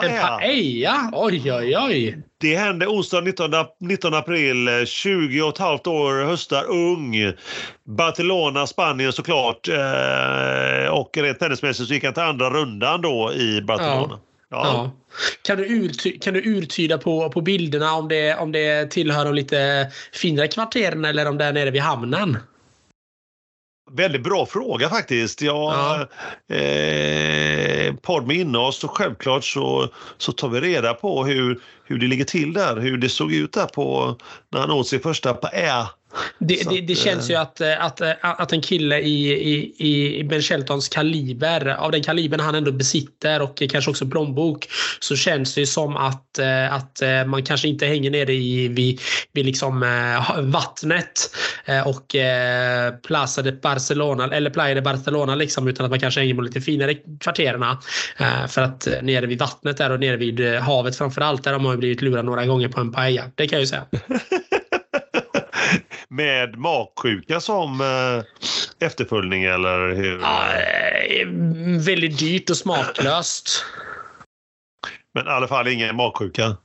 En 0.03 0.11
paella? 0.39 1.11
Oj, 1.13 1.53
oj, 1.53 1.77
oj. 1.79 2.19
Det 2.41 2.57
hände 2.57 2.87
onsdag 2.87 3.21
19, 3.21 3.55
ap- 3.55 3.77
19 3.81 4.15
april, 4.15 4.69
eh, 4.69 4.85
20 4.85 5.43
och 5.43 5.49
ett 5.49 5.59
halvt 5.59 5.87
år, 5.87 6.25
höstar, 6.25 6.65
ung. 6.71 7.15
Barcelona, 7.97 8.67
Spanien 8.67 9.13
såklart. 9.13 9.69
Eh, 9.69 10.89
och 10.91 11.11
rent 11.17 11.39
tennismässigt 11.39 11.89
så 11.89 11.95
gick 11.95 12.05
han 12.05 12.15
till 12.15 12.23
andra 12.23 12.51
rundan 12.51 13.03
då 13.03 13.33
i 13.33 13.63
Barcelona. 13.63 14.09
Ja. 14.11 14.21
Ja. 14.51 14.91
Kan, 15.43 15.57
du 15.59 15.67
urty- 15.67 16.19
kan 16.21 16.35
du 16.35 16.41
urtyda 16.41 16.99
på, 16.99 17.29
på 17.31 17.41
bilderna 17.41 17.93
om 17.95 18.09
det, 18.09 18.35
om 18.37 18.53
det 18.53 18.91
tillhör 18.91 19.25
de 19.25 19.35
lite 19.35 19.87
finare 20.13 20.49
kvarteren 20.49 21.05
eller 21.05 21.29
om 21.29 21.39
det 21.39 21.45
är 21.45 21.53
nere 21.53 21.71
vid 21.71 21.83
hamnen? 21.83 22.39
Väldigt 23.93 24.23
bra 24.23 24.47
fråga 24.47 24.89
faktiskt. 24.89 25.43
Jag, 25.43 25.73
Ja. 26.49 26.57
eh, 26.57 27.95
podd 27.95 28.27
med 28.27 28.37
innehåll 28.37 28.73
så 28.73 28.89
självklart 28.89 29.45
så, 29.45 29.89
så 30.19 30.33
tar 30.33 30.49
vi 30.49 30.61
reda 30.61 30.95
på 30.95 31.25
hur, 31.25 31.61
hur 31.85 31.99
det 31.99 32.07
ligger 32.07 32.25
till 32.25 32.53
där. 32.53 32.77
Hur 32.77 32.97
det 32.99 33.09
såg 33.09 33.33
ut 33.33 33.53
där 33.53 33.67
på 33.67 34.17
när 34.53 34.61
han 34.61 34.71
åt 34.71 34.89
sin 34.89 35.01
första 35.01 35.35
paella. 35.35 35.91
Det, 36.39 36.71
det, 36.71 36.81
det 36.81 36.95
känns 36.95 37.31
ju 37.31 37.35
att, 37.35 37.61
eh, 37.61 37.85
att, 37.85 38.01
eh, 38.01 38.13
att 38.21 38.53
en 38.53 38.61
kille 38.61 39.01
i, 39.01 39.33
i, 39.33 40.19
i 40.21 40.25
Ben 40.25 40.43
Sheltons 40.43 40.89
kaliber, 40.89 41.69
av 41.69 41.93
den 41.93 42.03
kalibern 42.03 42.41
han 42.41 42.55
ändå 42.55 42.73
besitter 42.73 43.43
och 43.43 43.63
kanske 43.71 43.91
också 43.91 44.07
plånbok, 44.07 44.69
så 45.01 45.17
känns 45.17 45.55
det 45.55 45.61
ju 45.61 45.67
som 45.67 45.97
att, 45.97 46.39
eh, 46.39 46.75
att 46.75 47.03
eh, 47.03 47.25
man 47.25 47.43
kanske 47.43 47.69
inte 47.69 47.87
hänger 47.87 48.11
nere 48.11 48.33
i, 48.35 48.69
vid, 48.69 49.01
vid 49.33 49.47
liksom, 49.47 49.83
eh, 49.83 50.41
vattnet 50.43 51.37
eh, 51.65 51.89
och 51.89 52.15
eh, 52.15 52.95
Plaza 53.07 53.43
de 53.43 53.53
Barcelona, 53.53 54.35
eller 54.35 54.51
Playa 54.51 54.75
de 54.75 54.81
Barcelona, 54.81 55.35
liksom, 55.35 55.69
utan 55.69 55.85
att 55.85 55.91
man 55.91 56.01
kanske 56.01 56.21
hänger 56.21 56.35
på 56.35 56.43
lite 56.43 56.61
finare 56.61 56.95
kvartererna. 57.21 57.79
Eh, 58.17 58.47
För 58.47 58.63
att 58.63 58.87
eh, 58.87 59.03
nere 59.03 59.27
vid 59.27 59.39
vattnet 59.39 59.77
där 59.77 59.91
och 59.91 60.01
nere 60.01 60.17
vid 60.17 60.41
eh, 60.41 60.61
havet 60.61 60.97
framför 60.97 61.21
allt, 61.21 61.45
där 61.45 61.53
har 61.53 61.61
man 61.61 61.73
ju 61.73 61.79
blivit 61.79 62.03
lurad 62.03 62.25
några 62.25 62.47
gånger 62.47 62.69
på 62.69 62.81
en 62.81 62.93
paella. 62.93 63.23
Det 63.35 63.49
kan 63.49 63.57
jag 63.57 63.61
ju 63.61 63.67
säga. 63.67 63.87
Med 66.17 66.59
magsjuka 66.59 67.41
som 67.41 67.81
eh, 67.81 68.87
efterföljning 68.87 69.45
eller 69.45 69.95
hur? 69.95 70.21
Ja, 70.21 70.53
eh, 70.55 71.29
väldigt 71.87 72.19
dyrt 72.19 72.51
och 72.51 72.57
smaklöst. 72.57 73.65
Men 75.15 75.27
i 75.27 75.31
alla 75.31 75.49
fall 75.49 75.69
ingen 75.69 75.97
magsjuka. 75.97 76.57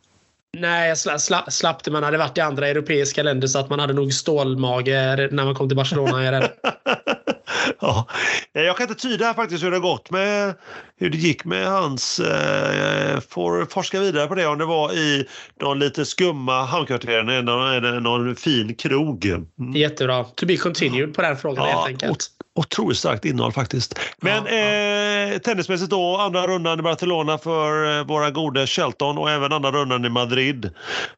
Nej, 0.58 0.89
jag 0.89 0.97
sla, 0.97 1.20
sla, 1.20 1.45
slapp 1.49 1.84
det. 1.84 1.91
Man 1.91 2.04
hade 2.04 2.18
varit 2.18 2.38
i 2.38 2.41
andra 2.41 2.68
europeiska 2.68 3.24
länder 3.24 3.47
så 3.47 3.60
att 3.60 3.70
man 3.70 3.80
hade 3.80 3.93
nog 3.93 4.14
stålmage 4.14 4.88
när 5.32 5.45
man 5.45 5.56
kom 5.56 5.68
till 5.68 5.78
Barcelona. 5.78 6.41
ja. 7.80 8.07
Jag 8.51 8.78
kan 8.78 8.89
inte 8.89 9.01
tyda 9.01 9.34
faktiskt 9.34 9.64
hur 9.64 9.72
det 9.72 9.80
gått 9.80 10.12
med 10.12 10.53
hur 11.01 11.09
det 11.09 11.18
gick 11.18 11.45
med 11.45 11.68
hans... 11.68 12.20
Eh, 12.20 13.20
får 13.30 13.66
forska 13.66 13.99
vidare 13.99 14.28
på 14.28 14.36
det 14.36 14.47
om 14.47 14.57
det 14.57 14.66
var 14.66 14.93
i 14.93 15.28
de 15.59 15.78
lite 15.78 16.05
skumma 16.05 16.66
hamnkvarteren 16.66 17.30
eller 17.30 17.41
någon, 17.41 18.03
någon 18.03 18.36
fin 18.36 18.76
krog. 18.76 19.26
Mm. 19.26 19.47
Jättebra. 19.74 20.24
To 20.24 20.45
be 20.45 20.57
continued 20.57 21.14
på 21.14 21.22
den 21.22 21.38
frågan 21.38 21.70
Ja, 21.70 21.72
helt 21.72 21.88
enkelt. 21.88 22.28
Otroligt 22.55 22.97
starkt 22.97 23.26
innehåll 23.26 23.51
faktiskt. 23.51 23.99
Men 24.22 24.45
Ja, 24.45 24.51
eh, 24.51 25.38
tennismässigt 25.38 25.89
då, 25.89 26.18
andra 26.18 26.47
rundan 26.47 26.80
i 26.80 26.82
Barcelona 26.82 27.38
för 27.38 27.99
eh, 27.99 28.05
våra 28.05 28.32
gode 28.32 28.68
Shelton 28.68 29.18
och 29.18 29.30
även 29.30 29.53
andra 29.53 29.72
rundan 29.72 30.05
i 30.05 30.09
Madrid 30.09 30.70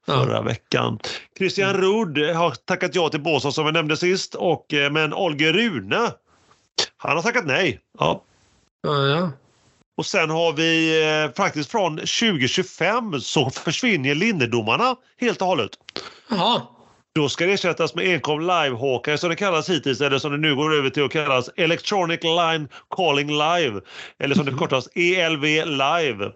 förra 0.06 0.42
veckan. 0.42 1.00
Christian 1.38 1.74
Ruud 1.74 2.36
har 2.36 2.52
tackat 2.52 2.96
ja 2.96 3.10
till 3.10 3.22
Båstad 3.22 3.52
som 3.52 3.66
vi 3.66 3.72
nämnde 3.72 3.98
sist, 3.98 4.36
och, 4.36 4.74
eh, 4.74 4.92
men 4.92 5.14
Olger 5.14 5.54
Rune, 5.54 6.12
han 7.08 7.18
har 7.18 7.24
tackat 7.24 7.46
nej. 7.46 7.80
Ja. 8.00 8.24
Ja, 8.82 9.08
ja. 9.08 9.32
Och 9.98 10.06
sen 10.06 10.30
har 10.30 10.54
vi 10.54 11.02
eh, 11.04 11.32
faktiskt 11.36 11.72
från 11.72 11.98
2025 11.98 13.22
så 13.22 13.50
försvinner 13.66 14.16
linnedomarna 14.16 14.96
helt 15.20 15.42
och 15.42 15.48
hållet. 15.48 15.72
Jaha. 16.30 16.62
Då 17.16 17.30
ska 17.30 17.46
det 17.46 17.54
ersättas 17.54 17.96
med 17.96 18.06
enkom 18.06 18.42
live-hawkeye 18.42 19.18
som 19.18 19.30
det 19.30 19.36
kallas 19.36 19.70
hittills 19.70 20.02
eller 20.02 20.18
som 20.20 20.32
det 20.32 20.38
nu 20.38 20.56
går 20.56 20.74
över 20.76 20.90
till 20.90 21.04
att 21.04 21.12
kallas 21.12 21.50
Electronic 21.56 22.24
Line 22.24 22.68
Calling 22.96 23.28
Live. 23.28 23.82
Eller 24.20 24.36
som 24.36 24.46
det 24.46 24.52
förkortas 24.52 24.88
ELV 24.96 25.44
Live. 25.66 26.32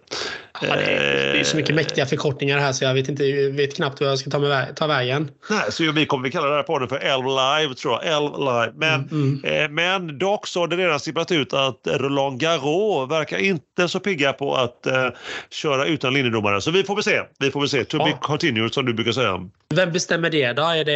Ja, 0.62 0.76
det, 0.76 0.82
är, 0.82 1.32
det 1.32 1.40
är 1.40 1.44
så 1.44 1.56
mycket 1.56 1.74
mäktiga 1.74 2.06
förkortningar 2.06 2.58
här 2.58 2.72
så 2.72 2.84
jag 2.84 2.94
vet, 2.94 3.08
inte, 3.08 3.24
jag 3.24 3.50
vet 3.50 3.76
knappt 3.76 4.00
vad 4.00 4.10
jag 4.10 4.18
ska 4.18 4.30
ta, 4.30 4.38
med, 4.38 4.76
ta 4.76 4.86
vägen. 4.86 5.30
Nej, 5.50 5.72
så 5.72 5.92
vi 5.92 6.06
kommer 6.06 6.24
vi 6.24 6.30
kalla 6.30 6.46
det 6.46 6.54
här 6.56 6.62
podden 6.62 6.88
för 6.88 6.96
Elv 6.98 7.24
Live 7.26 7.74
tror 7.74 7.94
jag. 8.02 8.14
Elv 8.16 8.38
Live. 8.38 8.72
Men, 8.76 9.08
Mm, 9.08 9.44
eh, 9.44 9.68
men 9.68 10.18
dock 10.18 10.46
så 10.46 10.60
har 10.60 10.68
det 10.68 10.76
redan 10.76 11.00
sipprat 11.00 11.32
ut 11.32 11.52
att 11.52 11.80
Roland 11.86 12.40
Garros 12.40 13.10
verkar 13.10 13.38
inte 13.38 13.88
så 13.88 14.00
pigga 14.00 14.32
på 14.32 14.54
att 14.54 14.86
eh, 14.86 15.08
köra 15.50 15.86
utan 15.86 16.14
linjedomare. 16.14 16.60
Så 16.60 16.70
vi 16.70 16.84
får 16.84 16.94
väl 16.94 17.04
se. 17.04 17.20
Vi 17.38 17.50
får 17.50 17.60
väl 17.60 17.68
se. 17.68 17.84
To 17.84 17.98
be 17.98 18.04
Ja. 18.10 18.16
continued 18.20 18.74
som 18.74 18.86
du 18.86 18.94
brukar 18.94 19.12
säga. 19.12 19.40
Vem 19.74 19.92
bestämmer 19.92 20.30
det 20.30 20.52
då? 20.52 20.67
Är 20.76 20.84
det, 20.84 20.92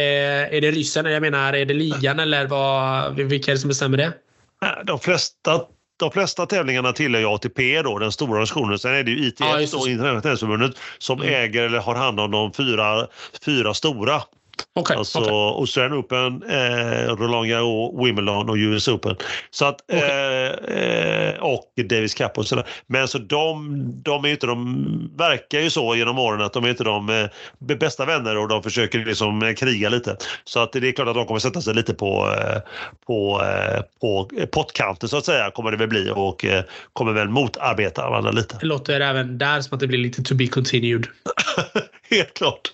är 0.57 0.61
det 0.61 0.71
ryssen? 0.71 1.05
Jag 1.05 1.21
menar, 1.21 1.53
är 1.53 1.65
det 1.65 1.73
ligan 1.73 2.19
eller 2.19 2.47
vad, 2.47 3.15
vilka 3.15 3.51
är 3.51 3.55
det 3.55 3.59
som 3.59 3.67
bestämmer 3.67 3.97
det? 3.97 4.13
De 4.83 4.99
flesta 4.99 5.61
de 5.99 6.11
flesta 6.11 6.45
tävlingarna 6.45 6.91
tillhör 6.93 7.21
ju 7.21 7.27
ATP 7.27 7.81
då, 7.81 7.99
den 7.99 8.11
stora 8.11 8.31
organisationen. 8.31 8.79
Sen 8.79 8.93
är 8.93 9.03
det 9.03 9.11
ju 9.11 9.27
ITF, 9.27 9.39
Ja, 9.39 9.61
Internationella 9.61 10.21
tennisförbundet, 10.21 10.71
som 10.97 11.21
Mm. 11.21 11.33
äger 11.33 11.63
eller 11.63 11.79
har 11.79 11.95
hand 11.95 12.19
om 12.19 12.31
de 12.31 12.53
fyra, 12.53 13.07
fyra 13.45 13.73
stora. 13.73 14.21
Okej, 14.75 14.97
Alltså 14.97 15.19
okej. 15.19 15.33
Australian 15.33 15.99
Open, 15.99 16.43
eh, 16.49 17.15
Roland 17.15 17.47
Garros, 17.47 18.05
Wimbledon 18.05 18.49
och 18.49 18.55
US 18.55 18.87
Open. 18.87 19.15
Så 19.51 19.65
att, 19.65 19.81
Okej. 19.81 20.01
eh, 20.01 21.29
eh, 21.29 21.35
och 21.39 21.73
Davis 21.89 22.13
Cup 22.13 22.37
och 22.37 22.47
sådär. 22.47 22.67
Men 22.87 23.07
så 23.07 23.17
de, 23.17 23.75
de 24.03 24.25
är 24.25 24.29
inte, 24.29 24.47
de 24.47 25.11
verkar 25.17 25.59
ju 25.59 25.69
så 25.69 25.95
genom 25.95 26.19
åren 26.19 26.41
att 26.41 26.53
de 26.53 26.63
är 26.63 26.69
inte 26.69 26.83
de 26.83 27.09
eh, 27.09 27.77
bästa 27.77 28.05
vänner 28.05 28.37
och 28.37 28.47
de 28.47 28.63
försöker 28.63 29.05
liksom 29.05 29.43
eh, 29.43 29.53
kriga 29.53 29.89
lite. 29.89 30.17
Så 30.43 30.59
att 30.59 30.71
det 30.71 30.87
är 30.87 30.91
klart 30.91 31.07
att 31.07 31.15
de 31.15 31.25
kommer 31.25 31.39
sätta 31.39 31.61
sig 31.61 31.73
lite 31.73 31.93
på, 31.93 32.35
eh, 32.39 32.61
på, 33.07 33.41
på 34.01 34.29
pottkanten 34.51 35.09
så 35.09 35.17
att 35.17 35.25
säga 35.25 35.51
kommer 35.51 35.71
det 35.71 35.77
väl 35.77 35.87
bli 35.87 36.11
och 36.15 36.45
kommer 36.93 37.13
väl 37.13 37.29
motarbeta 37.29 38.09
varandra 38.09 38.31
lite. 38.31 38.57
Det 38.59 38.65
låter 38.65 38.99
även 38.99 39.37
där 39.37 39.61
som 39.61 39.75
att 39.75 39.79
det 39.79 39.87
blir 39.87 39.99
lite 39.99 40.23
to 40.23 40.35
be 40.35 40.47
continued. 40.47 41.07
Helt 42.13 42.33
klart. 42.33 42.73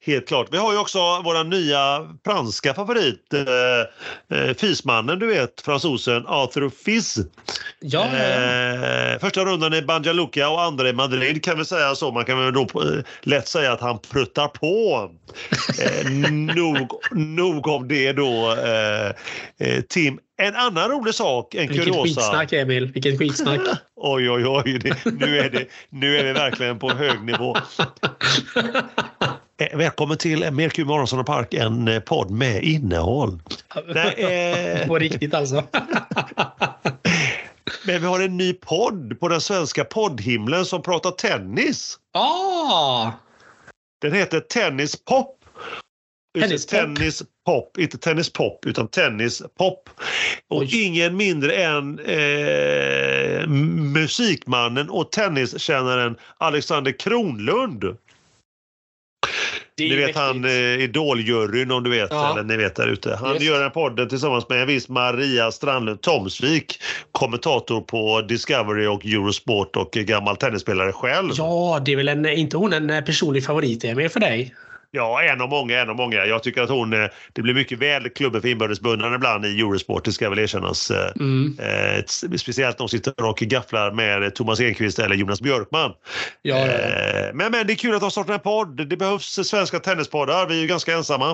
Helt 0.00 0.28
klart. 0.28 0.48
Vi 0.50 0.56
har 0.56 0.72
ju 0.72 0.78
också 0.78 0.98
våra 0.98 1.42
nya 1.42 2.08
franska 2.24 2.74
favorit, 2.74 3.34
eh, 3.34 4.38
eh, 4.38 4.54
Fismannen, 4.54 5.18
du 5.18 5.26
vet, 5.26 5.60
fransosen 5.60 6.26
Arthur. 6.26 6.70
Ja, 6.86 7.00
ja, 7.80 8.18
ja. 8.18 9.12
Eh, 9.12 9.18
första 9.18 9.44
rundan 9.44 9.74
i 9.74 9.82
Banja 9.82 10.12
Luka 10.12 10.48
och 10.48 10.62
andra 10.62 10.88
i 10.88 10.92
Madrid 10.92 11.44
kan 11.44 11.58
vi 11.58 11.64
säga 11.64 11.94
så. 11.94 12.12
Man 12.12 12.24
kan 12.24 12.44
väl 12.44 12.52
då 12.52 12.60
eh, 12.62 13.04
lätt 13.20 13.48
säga 13.48 13.72
att 13.72 13.80
han 13.80 13.98
pruttar 13.98 14.48
på. 14.48 15.10
Eh, 15.78 16.10
nog, 16.56 16.88
nog 17.10 17.66
om 17.66 17.88
det 17.88 18.12
då, 18.12 18.52
eh, 18.52 19.08
eh, 19.58 19.80
Tim. 19.88 20.18
En 20.42 20.56
annan 20.56 20.90
rolig 20.90 21.14
sak, 21.14 21.54
en 21.54 21.60
Vilket 21.60 21.84
kuriosa. 21.84 22.04
skitsnack 22.04 22.52
Emil. 22.52 22.92
Vilket 22.92 23.18
skitsnack. 23.18 23.60
Oj, 23.96 24.30
oj, 24.30 24.46
oj. 24.46 24.78
Det, 24.78 25.04
nu, 25.04 25.38
är 25.38 25.50
det, 25.50 25.66
nu 25.90 26.16
är 26.18 26.24
vi 26.24 26.32
verkligen 26.32 26.78
på 26.78 26.90
hög 26.90 27.22
nivå. 27.24 27.56
Eh, 29.58 29.78
Välkommen 29.78 30.16
till 30.18 30.50
Merkur 30.52 30.84
Morgonsson 30.84 31.18
och 31.18 31.26
Park, 31.26 31.54
en 31.54 31.88
eh, 31.88 32.00
podd 32.00 32.30
med 32.30 32.62
innehåll. 32.64 33.42
Nej, 33.94 34.80
eh, 34.82 34.86
På 34.88 34.98
riktigt 34.98 35.34
alltså. 35.34 35.64
men 37.86 38.00
vi 38.00 38.06
har 38.06 38.20
en 38.20 38.36
ny 38.36 38.52
podd 38.52 39.20
på 39.20 39.28
den 39.28 39.40
svenska 39.40 39.84
poddhimlen 39.84 40.64
som 40.66 40.82
pratar 40.82 41.10
tennis. 41.10 41.98
Ah! 42.12 43.10
Den 44.00 44.12
heter 44.12 44.40
Tennis 44.40 45.04
Pop. 45.04 45.41
Tennis 46.40 46.66
tennis 46.66 47.22
pop, 47.46 47.78
inte 47.78 47.98
tennis 47.98 48.32
pop 48.32 48.66
utan 48.66 48.88
tennis 48.88 49.42
pop. 49.58 49.90
Och 50.48 50.62
Oj. 50.62 50.86
ingen 50.86 51.16
mindre 51.16 51.54
än 51.54 51.98
eh, 51.98 53.46
musikmannen 53.92 54.90
och 54.90 55.12
tenniskännaren 55.12 56.16
Alexander 56.38 56.98
Kronlund. 56.98 57.84
Är 59.76 59.88
Ni 59.88 59.96
vet 59.96 60.16
han 60.16 60.44
eh, 60.44 60.82
Idoljuryn 60.82 61.70
om 61.70 61.82
du 61.82 61.90
vet, 61.90 62.08
Ja. 62.10 62.32
eller 62.32 62.42
ni 62.42 62.56
vet 62.56 62.74
där 62.76 62.88
ute. 62.88 63.16
Han 63.20 63.32
Just. 63.32 63.42
gör 63.42 63.60
den 63.60 63.70
podden 63.70 64.08
tillsammans 64.08 64.48
med 64.48 64.60
en 64.60 64.66
viss 64.66 64.88
Maria 64.88 65.50
Strandlund 65.50 66.00
Tomsvik, 66.00 66.82
kommentator 67.12 67.80
på 67.80 68.20
Discovery 68.20 68.86
och 68.86 69.06
Eurosport 69.06 69.76
och 69.76 69.90
gammal 69.92 70.36
tennisspelare 70.36 70.92
själv. 70.92 71.30
Ja, 71.36 71.82
det 71.84 71.92
är 71.92 71.96
väl 71.96 72.08
en, 72.08 72.26
inte 72.26 72.56
hon 72.56 72.72
en 72.72 73.04
personlig 73.04 73.44
favorit 73.44 73.84
Emil 73.84 74.08
för 74.08 74.20
dig? 74.20 74.54
Ja, 74.94 75.22
en 75.22 75.40
av 75.40 75.48
många, 75.48 75.80
en 75.80 75.90
av 75.90 75.96
många. 75.96 76.26
Jag 76.26 76.42
tycker 76.42 76.62
att 76.62 76.70
hon, 76.70 76.92
eh, 76.92 77.08
det 77.32 77.42
blir 77.42 77.54
mycket 77.54 77.78
väl 77.78 78.08
klubben 78.08 78.40
för 78.42 78.48
inbördes 78.48 78.80
beundran 78.80 79.14
ibland 79.14 79.46
i 79.46 79.60
Eurosport, 79.60 80.04
det 80.04 80.12
ska 80.12 80.30
väl 80.30 80.38
erkännas. 80.38 80.90
Eh, 80.90 81.10
Mm. 81.20 81.58
eh, 81.58 82.04
speciellt 82.36 82.78
när 82.78 82.84
de 82.84 82.88
sitter 82.88 83.24
och 83.24 83.36
gafflar 83.36 83.90
med 83.92 84.34
Thomas 84.34 84.60
Enqvist 84.60 84.98
eller 84.98 85.16
Jonas 85.16 85.40
Björkman. 85.40 85.92
Ja, 86.42 86.58
ja. 86.58 86.66
Eh, 86.66 87.34
Men, 87.34 87.52
men 87.52 87.66
det 87.66 87.72
är 87.72 87.74
kul 87.76 87.94
att 87.94 88.00
de 88.00 88.10
startar 88.10 88.34
en 88.34 88.40
podd. 88.40 88.88
Det 88.88 88.96
behövs 88.96 89.48
svenska 89.48 89.78
tennispoddar. 89.80 90.46
Vi 90.46 90.56
är 90.56 90.60
ju 90.60 90.66
ganska 90.66 90.92
ensamma 90.94 91.30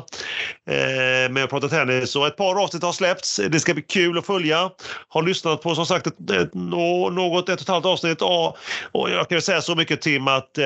eh, 0.71 1.31
med 1.31 1.45
att 1.45 1.51
prata 1.51 1.69
tennis. 1.69 2.17
Och 2.17 2.27
ett 2.27 2.37
par 2.37 2.63
avsnitt 2.63 2.83
har 2.83 2.93
släppts. 2.93 3.41
Det 3.49 3.61
ska 3.61 3.75
bli 3.75 3.83
kul 3.83 4.19
att 4.19 4.27
följa. 4.27 4.71
Har 5.09 5.23
lyssnat 5.23 5.63
på 5.63 5.75
som 5.75 5.87
sagt 5.87 6.07
ett, 6.07 6.31
ett, 6.31 6.55
nå- 6.55 7.11
något, 7.11 7.49
ett 7.49 7.55
och 7.55 7.61
ett 7.63 7.69
halvt 7.69 7.87
avsnitt. 7.87 8.23
Och, 8.23 8.57
och 8.93 9.11
jag 9.11 9.29
kan 9.29 9.43
säga 9.43 9.61
så 9.63 9.75
mycket 9.75 10.01
Tim 10.01 10.29
att 10.29 10.59
eh, 10.59 10.65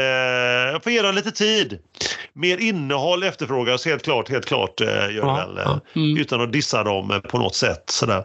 jag 0.72 0.82
får 0.82 0.92
ge 0.92 1.02
dem 1.02 1.14
lite 1.14 1.30
tid. 1.30 1.78
Mer 2.34 2.60
innehåll 2.82 3.22
efterfrågas 3.22 3.84
helt 3.86 4.02
klart, 4.02 4.28
helt 4.28 4.46
klart 4.46 4.80
eh, 4.80 4.86
gör 4.88 5.10
Ja, 5.12 5.34
väl. 5.34 5.58
eh, 5.58 5.62
ja. 5.66 5.80
Mm. 6.00 6.16
Utan 6.16 6.40
att 6.40 6.52
dissa 6.52 6.84
dem 6.84 7.10
eh, 7.10 7.18
på 7.18 7.38
något 7.38 7.54
sätt. 7.54 7.84
Sådär. 7.90 8.24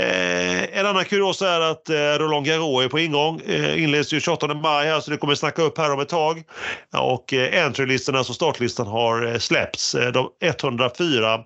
Eh, 0.00 0.78
en 0.78 0.86
annan 0.86 1.04
kuriosa 1.04 1.48
är 1.50 1.60
att 1.60 1.90
eh, 1.90 1.94
Roland 1.96 2.46
Garros 2.46 2.84
är 2.84 2.88
på 2.88 2.98
ingång. 2.98 3.40
Inleds 3.76 4.12
ju 4.12 4.20
28 4.20 4.54
maj 4.54 4.86
här 4.88 5.00
så 5.00 5.10
det 5.10 5.16
kommer 5.16 5.34
snacka 5.34 5.62
upp 5.62 5.78
här 5.78 5.92
om 5.92 6.00
ett 6.00 6.08
tag. 6.08 6.42
Och 6.96 7.32
eh, 7.34 7.64
entrylistan, 7.66 8.16
alltså 8.16 8.32
startlistan, 8.32 8.86
har 8.86 9.38
släppts. 9.38 9.96
De 10.14 10.28
104 10.40 11.44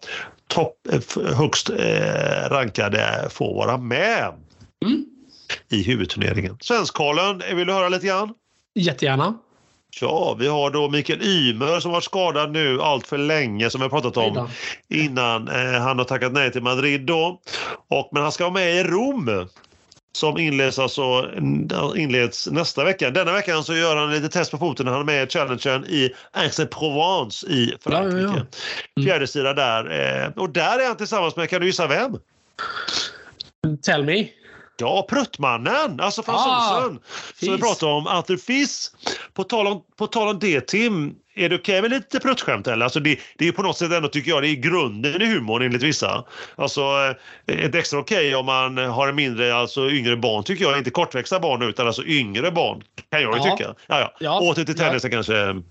topp, 0.49 0.75
högst 1.37 1.71
rankade 2.51 3.27
får 3.31 3.55
vara 3.55 3.77
med 3.79 4.33
Mm. 4.85 5.05
i 5.71 5.83
huvudturneringen. 5.83 6.57
Svenskkollen, 6.61 7.43
vill 7.55 7.67
du 7.67 7.73
höra 7.73 7.89
lite 7.89 8.07
grann? 8.07 8.35
Jättegärna. 8.75 9.35
Ja, 10.01 10.37
vi 10.39 10.47
har 10.47 10.71
då 10.71 10.91
Mikael 10.91 11.23
Ymer 11.23 11.81
som 11.81 11.93
varit 11.93 12.05
skadad 12.05 12.53
nu 12.53 12.83
allt 12.83 13.07
för 13.07 13.19
länge 13.19 13.71
som 13.71 13.81
vi 13.81 13.89
pratat 13.89 14.17
om 14.17 14.49
innan 14.89 15.49
eh, 15.49 15.81
han 15.81 15.99
har 15.99 16.05
tackat 16.05 16.33
nej 16.33 16.53
till 16.53 16.63
Madrid 16.63 17.01
då. 17.01 17.41
Och, 17.89 18.09
men 18.13 18.23
han 18.23 18.33
ska 18.33 18.45
vara 18.45 18.55
med 18.55 18.75
i 18.75 18.83
Rom 18.83 19.49
som 20.13 20.39
inleds, 20.39 20.79
alltså, 20.79 21.31
inleds 21.97 22.47
nästa 22.51 22.85
vecka. 22.85 23.11
Denna 23.11 23.33
veckan 23.33 23.65
så 23.65 23.75
gör 23.75 23.97
han 23.97 24.11
lite 24.11 24.29
test 24.29 24.51
på 24.51 24.59
foten 24.59 24.87
när 24.87 24.93
han 24.93 25.01
är 25.01 25.05
med 25.05 25.29
i 25.29 25.31
challengen 25.31 25.85
i 25.85 26.11
Aix-en-Provence 26.33 27.47
i 27.47 27.75
Frankrike. 27.81 28.23
Ja, 28.23 28.29
ja, 28.29 28.37
ja. 28.37 28.47
Mm. 28.97 29.07
Fjärde 29.07 29.27
sida 29.27 29.55
där. 29.55 29.91
Eh, 30.25 30.43
och 30.43 30.51
där 30.51 30.79
är 30.79 30.87
han 30.87 30.97
tillsammans 30.97 31.37
med, 31.37 31.51
kan 31.51 31.61
du 31.61 31.67
gissa 31.67 31.87
vem? 31.87 32.19
Tell 33.83 34.05
me. 34.05 34.29
Ja, 34.83 35.07
Pruttmannen, 35.11 36.01
alltså 36.01 36.23
fransosen. 36.23 36.83
som 36.83 37.01
vi 37.41 37.47
Fis. 37.49 37.61
pratade 37.61 37.93
om, 37.93 38.07
Arthur 38.07 38.37
Fils. 38.37 38.91
På 39.35 39.45
tal 39.45 39.67
om, 39.67 39.83
på 39.99 40.07
tal 40.07 40.29
om 40.29 40.39
det 40.39 40.61
Tim, 40.61 41.15
är 41.35 41.49
det 41.49 41.55
okej 41.57 41.83
med 41.83 41.91
lite 41.91 42.21
pruttskämt 42.21 42.67
eller? 42.67 42.85
Alltså 42.85 43.01
det, 43.01 43.19
det 43.39 43.49
är 43.49 43.53
på 43.53 43.63
något 43.63 43.79
sätt 43.79 43.93
ändå 43.93 44.09
tycker 44.09 44.31
jag, 44.31 44.43
det 44.43 44.49
är 44.49 44.55
grunden 44.55 45.23
i 45.23 45.27
humorn 45.27 45.63
enligt 45.63 45.83
vissa. 45.83 46.25
Alltså 46.57 46.81
eh, 47.47 47.65
ett 47.65 47.75
extra 47.75 47.99
okej 47.99 48.35
om 48.35 48.47
man 48.47 48.77
har 48.79 49.09
en 49.09 49.15
mindre, 49.15 49.55
alltså 49.55 49.91
yngre 49.91 50.17
barn 50.17 50.45
tycker 50.45 50.65
jag, 50.65 50.79
inte 50.79 50.91
kortväxta 50.91 51.41
barn 51.41 51.63
utan 51.63 51.87
alltså 51.87 52.05
yngre 52.05 52.51
barn. 52.51 52.83
Kan 53.11 53.23
jag 53.23 53.37
ju 53.37 53.43
Ja. 53.45 53.57
tycka. 53.57 53.75
Ja, 53.87 54.01
ja. 54.01 54.13
Ja. 54.21 54.41
Åter 54.41 54.65
till 54.65 54.77
tennisen 54.77 55.11
kanske. 55.11 55.33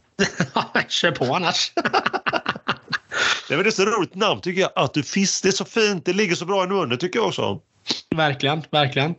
Kör 0.90 1.12
på 1.12 1.36
annars. 1.36 1.72
Det 3.50 3.56
är 3.56 3.72
så 3.72 3.86
roligt 3.86 4.16
namn 4.16 4.42
tycker 4.42 4.62
jag, 4.62 4.72
Arthur 4.76 5.02
Fils. 5.02 5.42
Det 5.42 5.48
är 5.48 5.52
så 5.52 5.66
fint, 5.66 6.06
det 6.06 6.14
ligger 6.14 6.36
så 6.36 6.46
bra 6.46 6.64
i 6.64 6.68
munnen 6.68 6.98
tycker 6.98 7.20
jag 7.20 7.28
också. 7.28 7.60
Verkligen, 8.16 8.64
verkligen. 8.72 9.16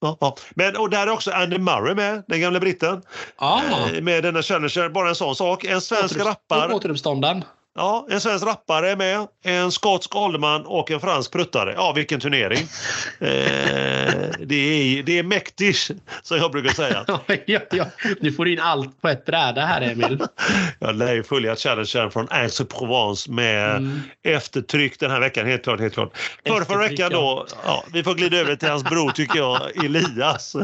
Ja, 0.00 0.16
ja. 0.20 0.36
Men, 0.54 0.76
och 0.76 0.90
där 0.90 1.06
är 1.06 1.10
också 1.10 1.30
Andy 1.30 1.58
Murray 1.58 1.94
med, 1.94 2.24
den 2.28 2.40
gamla 2.40 2.60
britten. 2.60 3.02
Ah, 3.36 3.60
Eh, 3.94 4.02
Med 4.02 4.22
denna 4.22 4.42
challenger, 4.42 4.88
bara 4.88 5.08
en 5.08 5.14
sån 5.14 5.36
sak. 5.36 5.64
En 5.64 5.80
svensk 5.80 6.16
rappare. 6.16 6.74
Återuppstånden. 6.74 7.44
Ja, 7.74 8.06
en 8.10 8.20
svensk 8.20 8.46
rappare 8.46 8.90
är 8.90 8.96
med, 8.96 9.26
en 9.44 9.72
skotsk 9.72 10.16
ålderman 10.16 10.66
och 10.66 10.90
en 10.90 11.00
fransk 11.00 11.32
pruttare. 11.32 11.72
Ja, 11.76 11.92
vilken 11.92 12.20
turnering. 12.20 12.58
eh, 13.18 14.30
det, 14.40 14.54
är, 14.54 15.02
det 15.02 15.18
är 15.18 15.22
mäktigt, 15.22 15.90
som 16.22 16.36
jag 16.36 16.50
brukar 16.50 16.70
säga. 16.70 17.04
ja, 17.46 17.60
ja. 17.70 17.84
Nu 18.20 18.32
får 18.32 18.44
du 18.44 18.52
in 18.52 18.60
allt 18.60 19.00
på 19.02 19.08
ett 19.08 19.24
bräde 19.24 19.60
här 19.60 19.80
Emil. 19.80 20.22
Jag 20.78 20.94
lär 20.94 21.14
ju 21.14 21.22
följa 21.22 21.56
challengen 21.56 22.10
från 22.10 22.28
Aix-en-Provence 22.30 23.30
med 23.30 23.76
Mm. 23.76 24.00
eftertryck 24.24 25.00
den 25.00 25.10
här 25.10 25.20
veckan, 25.20 25.46
helt 25.46 25.62
klart. 25.62 25.80
Helt 25.80 25.94
klart. 25.94 26.16
Förra 26.46 26.60
Eftertryck, 26.60 26.90
veckan 26.90 27.12
då, 27.12 27.46
ja, 27.64 27.84
vi 27.92 28.04
får 28.04 28.14
glida 28.14 28.36
över 28.36 28.56
till 28.56 28.68
hans 28.68 28.84
bror 28.84 29.10
tycker 29.10 29.38
jag, 29.38 29.84
Elias. 29.84 30.56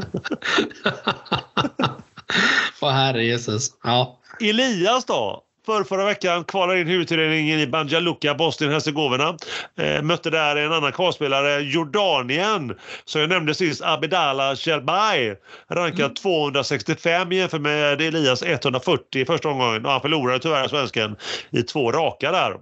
Åh 2.81 2.91
herre 2.91 3.25
Jesus. 3.25 3.71
Ja. 3.85 4.19
Elias 4.41 5.05
då? 5.05 5.45
För 5.69 5.85
förra 5.85 6.05
veckan 6.05 6.45
kvalade 6.45 6.81
in 6.81 6.87
huvudturneringen 6.87 7.61
i 7.61 7.67
Banja 7.67 8.01
Luka, 8.01 8.35
Bosnien-Hercegovina. 8.35 9.39
Eh, 9.79 10.03
mötte 10.03 10.31
där 10.31 10.57
en 10.57 10.73
annan 10.73 10.93
kvalspelare, 10.93 11.61
Jordanien, 11.61 12.75
som 13.05 13.21
jag 13.21 13.31
nämnde 13.31 13.55
sist, 13.55 13.83
Abedallah 13.83 14.57
Shelbay. 14.57 15.35
Rankad 15.71 16.17
265 16.17 17.33
jämfört 17.33 17.61
med 17.61 18.01
Elias 18.01 18.43
140 18.43 19.23
i 19.23 19.25
första 19.25 19.49
omgången. 19.49 19.87
Och 19.87 19.93
han 19.93 20.01
förlorade 20.01 20.39
tyvärr 20.39 20.69
svensken 20.69 21.17
i 21.51 21.63
två 21.63 21.93
raka 21.93 22.33
där. 22.33 22.57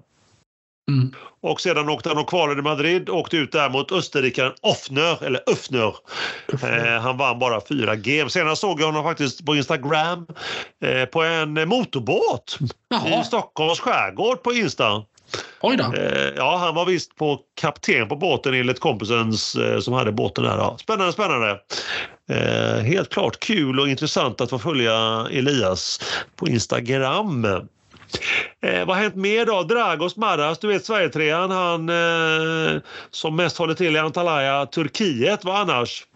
Mm. 0.91 1.13
Och 1.41 1.61
sedan 1.61 1.89
åkte 1.89 2.09
han 2.09 2.19
och 2.19 2.29
kvalade 2.29 2.61
i 2.61 2.63
Madrid 2.63 3.09
och 3.09 3.19
åkte 3.19 3.37
ut 3.37 3.53
där 3.53 3.71
mot 3.71 3.93
österrikaren 3.93 4.53
Offner, 4.61 5.25
eller 5.25 5.41
Öffner. 5.47 5.95
Eh, 6.63 7.01
han 7.03 7.17
vann 7.17 7.39
bara 7.39 7.61
fyra 7.69 7.97
game. 7.97 8.31
Senast 8.31 8.61
såg 8.61 8.81
jag 8.81 8.87
honom 8.87 9.05
faktiskt 9.05 9.47
på 9.47 9.57
Instagram 9.57 10.27
eh, 10.85 11.05
på 11.05 11.23
en 11.23 11.69
motorbåt 11.69 12.59
Jaha. 12.89 13.21
i 13.21 13.25
Stockholms 13.25 13.81
skärgård 13.81 14.43
på 14.43 14.53
Insta. 14.53 15.03
Oj 15.61 15.77
då. 15.77 15.85
Eh, 15.85 16.33
ja, 16.37 16.57
han 16.57 16.75
var 16.75 16.87
visst 16.87 17.17
på 17.17 17.41
kapten 17.61 18.09
på 18.09 18.17
båten 18.17 18.55
enligt 18.55 18.81
kompisens 18.81 19.55
eh, 19.55 19.79
som 19.81 19.95
hade 19.95 20.13
båten 20.13 20.45
där. 20.45 20.57
Ja. 20.57 20.77
Spännande, 20.81 21.13
spännande. 21.13 21.61
Eh, 22.31 22.83
helt 22.83 23.13
klart 23.13 23.41
kul 23.41 23.81
och 23.81 23.89
intressant 23.89 24.41
att 24.41 24.51
få 24.51 24.59
följa 24.59 25.27
Elias 25.31 26.01
på 26.37 26.49
Instagram. 26.49 27.47
Eh, 28.63 28.87
vad 28.87 28.97
har 28.97 29.03
hänt 29.03 29.15
mer 29.15 29.47
då? 29.47 29.63
Dragos 29.63 30.17
Maras, 30.17 30.59
du 30.59 30.69
vet 30.69 30.85
Sverigetrean, 30.85 31.51
han 31.51 31.89
eh, 31.89 32.83
som 33.11 33.37
mest 33.37 33.59
håller 33.59 33.75
till 33.75 33.97
i 33.97 33.99
Antalya, 33.99 34.67
Turkiet. 34.67 35.45
Vad 35.45 35.57
annars? 35.57 36.07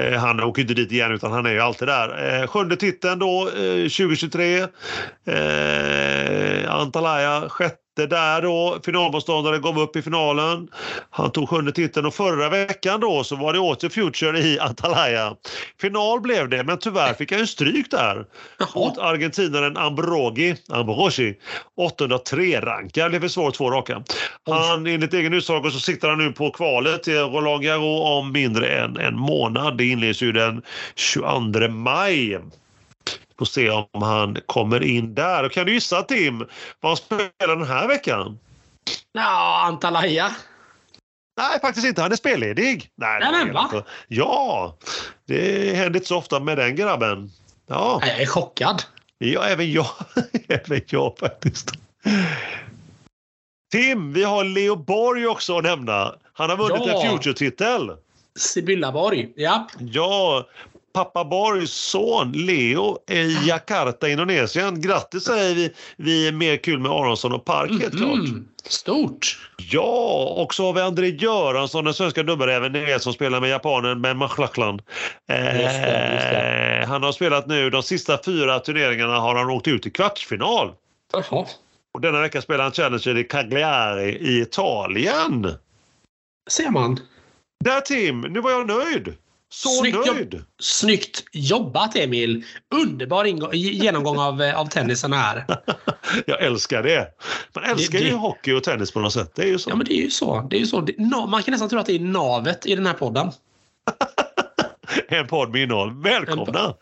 Eh, 0.00 0.18
han 0.18 0.40
åker 0.40 0.62
inte 0.62 0.74
dit 0.74 0.92
igen 0.92 1.12
utan 1.12 1.32
han 1.32 1.46
är 1.46 1.52
ju 1.52 1.60
alltid 1.60 1.88
där. 1.88 2.40
Eh, 2.40 2.46
sjunde 2.46 2.76
titeln 2.76 3.18
då, 3.18 3.48
eh, 3.48 3.88
2023. 3.88 4.66
Antalaya, 6.66 6.70
Antalya 6.70 7.48
sjätte 7.48 7.87
där 8.06 8.42
då. 8.42 8.78
Finalmotståndaren 8.84 9.62
gav 9.62 9.80
upp 9.80 9.96
i 9.96 10.02
finalen. 10.02 10.68
Han 11.10 11.30
tog 11.30 11.48
sjunde 11.48 11.72
titeln 11.72 12.06
och 12.06 12.14
förra 12.14 12.48
veckan 12.48 13.00
då 13.00 13.24
så 13.24 13.36
var 13.36 13.52
det 13.52 13.58
åter 13.58 13.88
Future 13.88 14.38
i 14.38 14.58
Antalya. 14.58 15.34
Final 15.80 16.20
blev 16.20 16.48
det 16.48 16.64
men 16.64 16.78
tyvärr 16.78 17.14
fick 17.14 17.32
han 17.32 17.40
ju 17.40 17.46
stryk 17.46 17.90
där. 17.90 18.26
Jaha. 18.58 18.68
Mot 18.74 18.98
argentinaren 18.98 19.76
Ambrogi, 19.76 20.56
Ambrogi 20.68 21.34
803-rankad, 21.78 23.10
blev 23.10 23.20
för 23.20 23.28
svår 23.28 23.50
två 23.50 23.70
raka. 23.70 24.02
Han, 24.46 24.86
enligt 24.86 25.14
egen 25.14 25.34
utsago 25.34 25.70
så 25.70 25.80
siktar 25.80 26.08
han 26.08 26.18
nu 26.18 26.32
på 26.32 26.50
kvalet 26.50 27.02
till 27.02 27.18
Roland 27.18 27.62
Garros 27.62 28.06
om 28.06 28.32
mindre 28.32 28.68
än 28.68 28.96
en 28.96 29.18
månad. 29.18 29.78
Det 29.78 29.84
inleds 29.84 30.22
ju 30.22 30.32
den 30.32 30.62
22 30.94 31.68
maj. 31.68 32.38
Får 33.38 33.46
se 33.46 33.70
om 33.70 34.02
han 34.02 34.36
kommer 34.46 34.82
in 34.82 35.14
där. 35.14 35.44
Och 35.44 35.52
kan 35.52 35.66
du 35.66 35.72
gissa 35.72 36.02
Tim 36.02 36.38
vad 36.80 36.90
han 36.90 36.96
spelar 36.96 37.56
den 37.56 37.66
här 37.66 37.88
veckan? 37.88 38.38
Ja, 39.12 39.62
Antalya. 39.64 40.30
Nej, 41.40 41.60
faktiskt 41.60 41.86
inte. 41.86 42.02
Han 42.02 42.12
är 42.12 42.16
spelledig. 42.16 42.90
Nej, 42.96 43.20
Nej, 43.20 43.32
men 43.44 43.54
va? 43.54 43.68
helt- 43.72 43.86
Ja, 44.08 44.76
det 45.26 45.74
händer 45.76 45.96
inte 46.00 46.08
så 46.08 46.16
ofta 46.18 46.40
med 46.40 46.58
den 46.58 46.76
grabben. 46.76 47.30
Ja, 47.66 48.00
Jag 48.06 48.20
är 48.20 48.26
chockad. 48.26 48.82
ja 49.18 49.44
även 49.44 49.72
jag. 49.72 49.86
även 50.48 50.80
jag 50.88 51.18
faktiskt. 51.18 51.70
Tim, 53.72 54.12
vi 54.12 54.24
har 54.24 54.44
Leo 54.44 54.76
Borg 54.76 55.26
också 55.26 55.56
att 55.58 55.64
nämna. 55.64 56.14
Han 56.32 56.50
har 56.50 56.56
vunnit 56.56 56.82
Ja. 56.86 57.02
en 57.02 57.10
Future-titel. 57.10 57.90
Sibylla 58.38 58.92
Borg. 58.92 59.28
Ja. 59.36 59.68
Ja, 59.78 60.46
pappa 60.92 61.24
Borgs 61.24 61.70
son 61.70 62.32
Leo 62.32 62.98
i 63.10 63.48
Jakarta, 63.48 64.08
Indonesien. 64.08 64.80
Grattis 64.80 65.24
säger 65.24 65.54
vi. 65.54 65.72
Vi 65.96 66.28
är 66.28 66.32
mer 66.32 66.56
kul 66.56 66.78
med 66.78 66.90
Aronsson 66.90 67.32
och 67.32 67.44
Park 67.44 67.70
helt 67.70 67.96
klart. 67.96 68.14
Mm. 68.14 68.48
Stort. 68.64 69.38
Ja, 69.56 70.34
och 70.36 70.54
så 70.54 70.66
har 70.66 70.72
vi 70.72 70.80
André 70.80 71.08
Göransson, 71.08 71.84
den 71.84 71.94
svenska 71.94 72.22
dubbelräven, 72.22 72.72
ni 72.72 72.84
vet 72.84 73.02
som 73.02 73.12
spelar 73.12 73.40
med 73.40 73.50
japanen 73.50 74.00
med 74.00 74.16
Machlachlan. 74.16 74.80
Eh. 75.28 76.88
Han 76.88 77.02
har 77.02 77.12
spelat 77.12 77.46
nu, 77.46 77.70
de 77.70 77.82
sista 77.82 78.18
fyra 78.24 78.58
turneringarna 78.58 79.20
har 79.20 79.34
han 79.34 79.50
åkt 79.50 79.68
ut 79.68 79.86
i 79.86 79.90
kvartsfinal. 79.90 80.72
Jaha. 81.12 81.46
Och 81.94 82.00
denna 82.00 82.20
vecka 82.20 82.42
spelar 82.42 82.64
han 82.64 82.72
Challenger 82.72 83.18
i 83.18 83.24
Cagliari 83.24 84.08
i 84.08 84.40
Italien. 84.40 85.54
Ser 86.50 86.70
man. 86.70 87.00
Där 87.64 87.80
Tim, 87.80 88.20
nu 88.20 88.40
var 88.40 88.50
jag 88.50 88.66
nöjd. 88.66 89.14
Så 89.50 89.68
Snyggt 89.68 90.06
jobb. 90.06 90.42
Snyggt 90.60 91.24
jobbat 91.32 91.96
Emil. 91.96 92.44
Underbar 92.74 93.24
ingång, 93.24 93.50
genomgång 93.54 94.18
av, 94.18 94.42
eh, 94.42 94.60
av 94.60 94.66
tennisen 94.66 95.12
här. 95.12 95.44
Jag 96.26 96.42
älskar 96.42 96.82
det. 96.82 97.08
Man 97.54 97.64
älskar 97.64 97.98
det- 97.98 98.04
ju 98.04 98.14
hockey 98.14 98.52
och 98.52 98.64
tennis 98.64 98.90
på 98.92 99.00
något 99.00 99.12
sätt. 99.12 99.32
Det 99.34 99.42
är 99.42 99.46
ju 99.46 99.58
så. 99.58 99.70
Ja 99.70 99.76
men 99.76 99.86
det 99.86 99.92
är 99.92 100.02
ju 100.02 100.10
så. 100.10 100.46
Det 100.50 100.56
är 100.56 100.60
ju 100.60 100.66
så. 100.66 100.80
Det, 100.80 100.92
na- 100.92 101.26
man 101.26 101.42
kan 101.42 101.52
nästan 101.52 101.68
tro 101.68 101.78
att 101.78 101.86
det 101.86 101.94
är 101.94 102.00
navet 102.00 102.66
i 102.66 102.74
den 102.74 102.86
här 102.86 102.94
podden. 102.94 103.30
En 105.08 105.26
podd 105.26 105.50
med 105.52 105.62
innehåll. 105.62 106.02
Välkomna! 106.02 106.74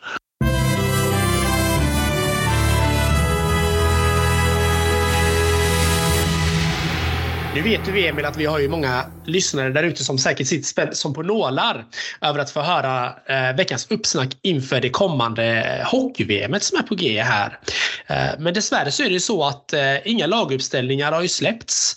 Nu 7.57 7.63
vet 7.63 7.85
du 7.85 8.07
Emil 8.07 8.25
att 8.25 8.37
vi 8.37 8.45
har 8.45 8.59
ju 8.59 8.67
många 8.67 9.05
lyssnare 9.25 9.69
där 9.69 9.83
ute 9.83 10.03
som 10.03 10.17
säkert 10.17 10.47
sitter 10.47 10.91
som 10.91 11.13
på 11.13 11.23
nålar 11.23 11.85
över 12.21 12.39
att 12.39 12.49
få 12.49 12.61
höra 12.61 13.15
eh, 13.25 13.55
veckans 13.55 13.87
uppsnack 13.91 14.37
inför 14.41 14.81
det 14.81 14.89
kommande 14.89 15.45
eh, 15.45 15.91
hockey-VM 15.91 16.59
som 16.59 16.79
är 16.79 16.83
på 16.83 16.95
G 16.95 17.21
här. 17.21 17.59
Eh, 18.07 18.39
men 18.39 18.53
dessvärre 18.53 18.91
så 18.91 19.03
är 19.03 19.07
det 19.07 19.13
ju 19.13 19.19
så 19.19 19.43
att 19.43 19.73
eh, 19.73 20.07
inga 20.07 20.27
laguppställningar 20.27 21.11
har 21.11 21.21
ju 21.21 21.27
släppts. 21.27 21.95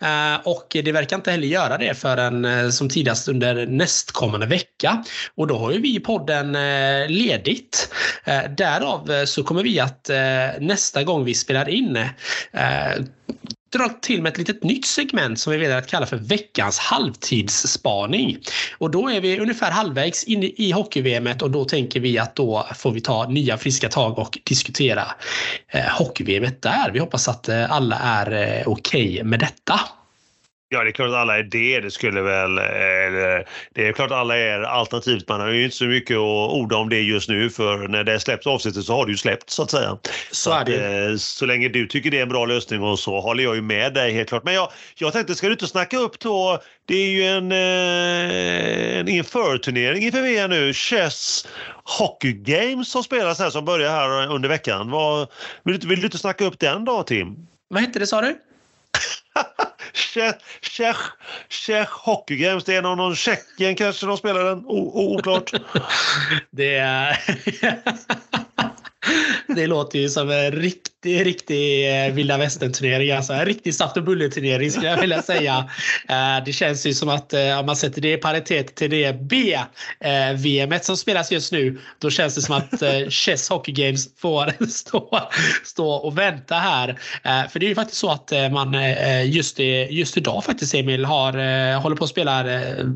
Eh, 0.00 0.34
och 0.44 0.66
det 0.84 0.92
verkar 0.92 1.16
inte 1.16 1.30
heller 1.30 1.46
göra 1.46 1.78
det 1.78 1.94
förrän 1.94 2.44
eh, 2.44 2.68
som 2.68 2.88
tidigast 2.88 3.28
under 3.28 3.66
nästkommande 3.66 4.46
vecka. 4.46 5.04
Och 5.34 5.46
då 5.46 5.58
har 5.58 5.72
ju 5.72 5.80
vi 5.80 5.96
i 5.96 6.00
podden 6.00 6.54
eh, 6.54 7.08
ledigt. 7.08 7.88
Eh, 8.24 8.42
därav 8.56 9.10
eh, 9.10 9.24
så 9.24 9.42
kommer 9.42 9.62
vi 9.62 9.80
att 9.80 10.10
eh, 10.10 10.16
nästa 10.60 11.02
gång 11.02 11.24
vi 11.24 11.34
spelar 11.34 11.68
in 11.68 11.96
eh, 12.52 13.04
eh, 13.74 13.78
dra 13.80 13.88
till 13.88 14.22
med 14.22 14.32
ett 14.32 14.38
litet 14.38 14.64
nytt 14.64 14.86
segment 14.86 15.38
som 15.38 15.52
vi 15.52 15.58
väljer 15.58 15.78
att 15.78 15.86
kalla 15.86 16.06
för 16.06 16.16
veckans 16.16 16.78
halvtidsspaning. 16.78 18.38
Och 18.78 18.90
då 18.90 19.08
är 19.08 19.20
vi 19.20 19.40
ungefär 19.40 19.70
halvvägs 19.70 20.24
in 20.24 20.42
i 20.42 20.72
hockey-VMet 20.72 21.42
och 21.42 21.50
då 21.50 21.64
tänker 21.64 22.00
vi 22.00 22.18
att 22.18 22.36
då 22.36 22.66
får 22.74 22.90
vi 22.90 23.00
ta 23.00 23.28
nya 23.28 23.58
friska 23.58 23.88
tag 23.88 24.18
och 24.18 24.38
diskutera 24.44 25.04
eh, 25.68 25.80
hockey-VMet 25.80 26.62
där. 26.62 26.90
Vi 26.92 26.98
hoppas 26.98 27.28
att 27.28 27.48
eh, 27.48 27.72
alla 27.72 27.98
är 27.98 28.32
eh, 28.32 28.68
okej 28.68 29.24
med 29.24 29.40
detta. 29.40 29.80
Ja, 30.74 30.84
det 30.84 30.90
är 30.90 30.92
klart 30.92 31.08
att 31.08 31.14
alla 31.14 31.38
är 31.38 31.42
det. 31.42 31.80
Det 31.80 31.90
skulle 31.90 32.20
väl... 32.20 32.58
Eller, 32.58 33.48
det 33.74 33.88
är 33.88 33.92
klart 33.92 34.10
att 34.10 34.16
alla 34.16 34.36
är 34.36 34.60
alternativt. 34.60 35.28
Man 35.28 35.40
har 35.40 35.48
ju 35.48 35.64
inte 35.64 35.76
så 35.76 35.84
mycket 35.84 36.16
att 36.16 36.50
orda 36.52 36.76
om 36.76 36.88
det 36.88 37.00
just 37.00 37.28
nu 37.28 37.50
för 37.50 37.88
när 37.88 38.04
det 38.04 38.20
släpps 38.20 38.46
avsnittet 38.46 38.84
så 38.84 38.94
har 38.94 39.06
det 39.06 39.12
ju 39.12 39.18
släppt 39.18 39.50
så 39.50 39.62
att 39.62 39.70
säga. 39.70 39.98
Så 40.30 40.52
är 40.52 40.60
att, 40.60 40.66
det 40.66 40.72
ju. 40.72 41.12
eh, 41.12 41.16
så 41.16 41.46
länge 41.46 41.68
du 41.68 41.86
tycker 41.86 42.10
det 42.10 42.18
är 42.18 42.22
en 42.22 42.28
bra 42.28 42.46
lösning 42.46 42.82
och 42.82 42.98
så 42.98 43.20
håller 43.20 43.44
jag 43.44 43.54
ju 43.54 43.62
med 43.62 43.94
dig 43.94 44.12
helt 44.12 44.28
klart. 44.28 44.44
Men 44.44 44.54
jag, 44.54 44.72
jag 44.94 45.12
tänkte, 45.12 45.34
ska 45.34 45.46
du 45.46 45.52
inte 45.52 45.66
snacka 45.66 45.98
upp 45.98 46.18
då? 46.18 46.62
Det 46.86 46.96
är 46.96 47.10
ju 47.10 47.24
en, 47.24 47.52
eh, 47.52 48.98
en 48.98 49.08
införturnering 49.08 50.02
inför 50.02 50.22
VM 50.22 50.50
nu. 50.50 50.72
Chess 50.72 51.46
Hockey 51.84 52.32
Games 52.32 52.90
som 52.90 53.02
spelas 53.04 53.38
här 53.38 53.50
som 53.50 53.64
börjar 53.64 53.90
här 53.90 54.32
under 54.32 54.48
veckan. 54.48 54.90
Vad, 54.90 55.28
vill, 55.62 55.78
du, 55.78 55.88
vill 55.88 56.00
du 56.00 56.06
inte 56.06 56.18
snacka 56.18 56.44
upp 56.44 56.58
den 56.58 56.84
då 56.84 57.02
Tim? 57.02 57.46
Vad 57.68 57.82
hette 57.82 57.98
det 57.98 58.06
sa 58.06 58.20
du? 58.20 58.38
Tjech, 59.94 60.34
Czech, 60.60 60.96
Czech 61.48 61.88
Hockey 61.88 62.36
Games. 62.36 62.64
Det 62.64 62.74
är 62.74 62.82
någon, 62.82 62.98
någon 62.98 63.16
Tjeckien 63.16 63.76
kanske 63.76 64.06
de 64.06 64.16
spelar 64.16 64.44
den. 64.44 64.58
O, 64.58 64.90
o, 64.94 65.18
oklart. 65.18 65.52
Det 66.50 66.74
är... 66.74 67.18
Det 69.54 69.66
låter 69.66 69.98
ju 69.98 70.08
som 70.08 70.30
en 70.30 70.52
riktig, 70.52 70.83
riktig 71.04 71.90
eh, 72.06 72.12
vilda 72.12 72.36
västern-turnering. 72.38 73.10
Alltså 73.10 73.32
en 73.32 73.44
riktig 73.46 73.74
saft 73.74 73.96
och 73.96 74.02
bulle-turnering 74.04 74.70
skulle 74.70 74.88
jag 74.88 75.00
vilja 75.00 75.22
säga. 75.22 75.70
Eh, 76.08 76.44
Det 76.44 76.52
känns 76.52 76.86
ju 76.86 76.94
som 76.94 77.08
att 77.08 77.32
eh, 77.32 77.58
om 77.60 77.66
man 77.66 77.76
sätter 77.76 78.00
det 78.00 78.12
i 78.12 78.16
paritet 78.16 78.74
till 78.74 78.90
det 78.90 79.12
B-VM 79.20 80.72
som 80.82 80.96
spelas 80.96 81.32
just 81.32 81.52
nu, 81.52 81.80
då 81.98 82.10
känns 82.10 82.34
det 82.34 82.42
som 82.42 82.54
att 82.56 82.82
Chess 83.12 83.48
Hockey 83.48 83.72
Games 83.72 84.08
får 84.18 84.66
stå, 84.70 85.20
stå 85.64 85.88
och 85.90 86.18
vänta 86.18 86.54
här. 86.54 86.98
För 87.48 87.58
det 87.58 87.66
är 87.66 87.68
ju 87.68 87.74
faktiskt 87.74 88.00
så 88.00 88.10
att 88.10 88.32
man 88.52 88.76
just, 89.26 89.60
i- 89.60 89.88
just 89.90 90.16
idag 90.16 90.44
faktiskt 90.44 90.74
Emil 90.74 91.04
har, 91.04 91.32
håller 91.80 91.96
på 91.96 92.04
att 92.04 92.10
spela 92.10 92.44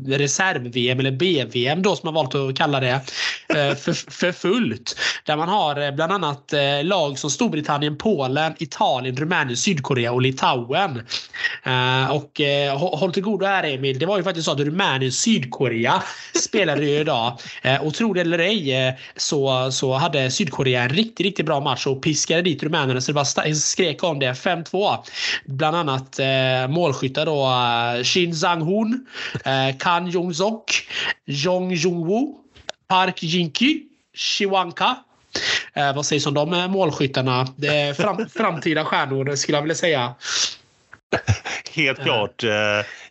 reserv-VM 0.07 0.99
eller 0.99 1.11
B-VM 1.11 1.81
då 1.81 1.95
som 1.95 2.07
man 2.07 2.13
valt 2.13 2.35
att 2.35 2.57
kalla 2.57 2.79
det 2.79 2.99
för, 3.53 4.11
för 4.11 4.31
fullt. 4.31 4.95
Där 5.25 5.35
man 5.37 5.49
har 5.49 5.91
bland 5.91 6.11
annat 6.11 6.53
lag 6.83 7.19
som 7.19 7.29
Storbritannien, 7.29 7.97
Polen, 7.99 8.53
Italien, 8.59 9.15
Rumänien, 9.15 9.57
Sydkorea 9.57 10.11
och 10.11 10.21
Litauen. 10.21 11.01
Eh, 11.63 12.11
Och 12.11 12.41
eh, 12.41 12.77
håll 12.77 13.13
till 13.13 13.23
godo 13.23 13.45
här 13.45 13.63
Emil, 13.63 13.99
det 13.99 14.05
var 14.05 14.17
ju 14.17 14.23
faktiskt 14.23 14.45
så 14.45 14.51
att 14.51 14.59
Rumänien, 14.59 15.11
Sydkorea 15.11 16.03
spelade 16.43 16.85
ju 16.85 16.99
idag. 16.99 17.39
Eh, 17.61 17.83
Och 17.83 17.93
tro 17.93 18.13
det 18.13 18.21
eller 18.21 18.39
ej 18.39 18.87
eh, 18.87 18.93
så, 19.15 19.71
så 19.71 19.93
hade 19.93 20.31
Sydkorea 20.31 20.83
en 20.83 20.89
riktigt, 20.89 21.25
riktigt 21.25 21.45
bra 21.45 21.59
match 21.59 21.87
och 21.87 22.03
piskade 22.03 22.41
dit 22.41 22.63
rumänerna 22.63 23.01
så 23.01 23.11
det 23.11 23.13
bara 23.13 23.53
skrek 23.55 24.03
om 24.03 24.19
det. 24.19 24.33
5-2. 24.33 24.97
Bland 25.45 25.75
annat 25.77 26.19
eh, 26.19 26.67
målskyttar 26.69 27.25
då 27.25 27.45
eh, 27.45 28.03
Shin 28.03 28.33
Sang-Hoon, 28.35 29.05
eh, 29.45 29.77
Kan 29.77 30.07
Jong-Sok, 30.09 30.71
Jong 31.25 31.71
Jung-Woo, 31.73 32.35
Park 32.87 33.23
Jinky, 33.23 33.83
Shiwanka. 34.13 34.95
Eh, 35.73 35.95
vad 35.95 36.05
sägs 36.05 36.25
om 36.25 36.33
de 36.33 36.53
eh, 36.53 36.67
målskyttarna? 36.67 37.47
Det 37.55 37.67
är 37.67 37.93
fram, 37.93 38.29
framtida 38.29 38.85
stjärnor 38.85 39.35
skulle 39.35 39.57
jag 39.57 39.61
vilja 39.61 39.75
säga. 39.75 40.15
helt 41.75 41.99
klart. 41.99 42.43
Eh, 42.43 42.49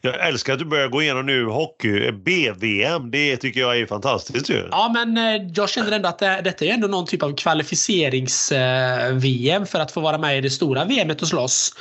jag 0.01 0.28
älskar 0.28 0.53
att 0.53 0.59
du 0.59 0.64
börjar 0.64 0.88
gå 0.88 1.03
igenom 1.03 1.26
nu 1.26 1.44
hockey, 1.44 2.12
BVM. 2.12 3.11
Det 3.11 3.36
tycker 3.36 3.61
jag 3.61 3.78
är 3.78 3.86
fantastiskt 3.86 4.51
ju. 4.51 4.68
Ja, 4.70 4.90
men 4.94 5.16
eh, 5.16 5.42
jag 5.55 5.70
känner 5.70 5.92
ändå 5.92 6.09
att 6.09 6.18
det, 6.18 6.40
detta 6.44 6.64
är 6.64 6.68
ändå 6.68 6.88
någon 6.88 7.07
typ 7.07 7.22
av 7.22 7.36
kvalificerings-VM 7.36 9.66
för 9.66 9.80
att 9.80 9.92
få 9.92 10.01
vara 10.01 10.18
med 10.18 10.38
i 10.38 10.40
det 10.40 10.51
stora 10.51 10.84
VMet 10.84 11.22
och 11.22 11.28
slåss. 11.28 11.74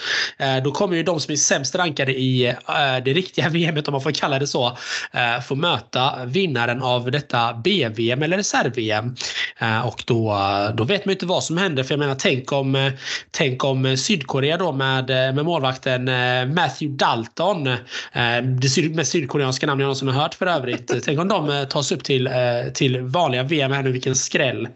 Då 0.64 0.72
kommer 0.72 0.96
ju 0.96 1.04
de 1.04 1.20
som 1.20 1.32
är 1.32 1.36
sämst 1.36 1.76
rankade 1.76 2.12
i 2.12 2.56
det 3.06 3.14
riktiga 3.14 3.50
VMet, 3.54 3.88
om 3.88 3.92
man 3.92 4.02
får 4.02 4.12
kalla 4.12 4.40
det 4.40 4.48
så, 4.48 4.78
få 5.48 5.56
möta 5.56 6.26
vinnaren 6.26 6.82
av 6.82 7.12
detta 7.12 7.54
BVM 7.54 8.24
eller 8.24 8.38
reserv-VM. 8.38 9.16
Och 9.86 10.04
då, 10.08 10.38
då 10.74 10.84
vet 10.84 11.06
man 11.06 11.12
ju 11.12 11.16
inte 11.16 11.26
vad 11.26 11.44
som 11.44 11.58
händer. 11.58 11.84
För 11.84 11.94
jag 11.94 12.00
menar, 12.00 12.16
tänk 12.16 12.52
om, 12.52 12.92
tänk 13.32 13.64
om 13.64 13.98
Sydkorea 13.98 14.58
då 14.58 14.72
med, 14.72 15.08
med 15.08 15.46
målvakten 15.46 16.07
Matthew 16.56 16.98
Dalton. 16.98 17.64
Det 18.44 18.96
mest 18.96 19.12
sydkoreanska 19.12 19.68
namn 19.68 19.80
jag 19.80 19.86
någonsin 19.86 20.08
har 20.08 20.22
hört 20.22 20.34
för 20.34 20.46
övrigt. 20.46 20.94
Tänk 21.06 21.20
om 21.20 21.28
de 21.28 21.66
tas 21.70 21.92
upp 21.92 22.04
till, 22.04 22.30
till 22.74 23.02
vanliga 23.02 23.44
VM 23.44 23.72
här 23.72 23.84
nu, 23.84 23.92
vilken 23.92 24.16
skräll. 24.16 24.68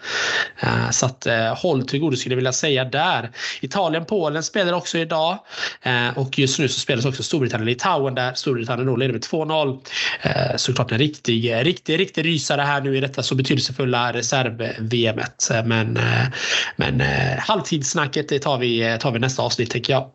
Så 0.92 1.06
att 1.06 1.28
håll 1.58 1.88
till 1.88 2.00
godo 2.00 2.18
skulle 2.18 2.34
jag 2.34 2.38
vilja 2.38 2.52
säga 2.52 2.86
där. 2.86 3.30
Italien-Polen 3.62 4.44
spelar 4.44 4.74
också 4.74 4.98
idag. 4.98 5.40
Och 6.16 6.40
just 6.40 6.60
nu 6.60 6.68
så 6.68 6.80
spelas 6.80 7.06
också 7.06 7.24
Storbritannien-Litauen 7.24 8.16
där 8.16 8.34
Storbritannien 8.34 8.88
då 8.88 8.96
leder 8.96 9.14
med 9.14 9.22
2-0. 9.22 10.58
Såklart 10.58 10.92
en 10.92 10.98
riktig, 10.98 11.54
riktig, 11.54 12.00
riktig 12.00 12.26
rysare 12.26 12.62
här 12.62 12.82
nu 12.82 12.98
i 12.98 13.00
detta 13.00 13.24
så 13.24 13.36
betydelsefulla 13.36 14.14
reserv-VMet. 14.14 15.50
Men, 15.66 16.00
men 16.76 17.02
halvtidssnacket 17.40 18.30
det 18.30 18.40
tar 18.40 18.58
vi, 18.58 18.98
tar 19.00 19.12
vi 19.12 19.20
nästa 19.20 19.44
avsnitt 19.44 19.72
tänker 19.72 19.94
jag. 19.94 20.10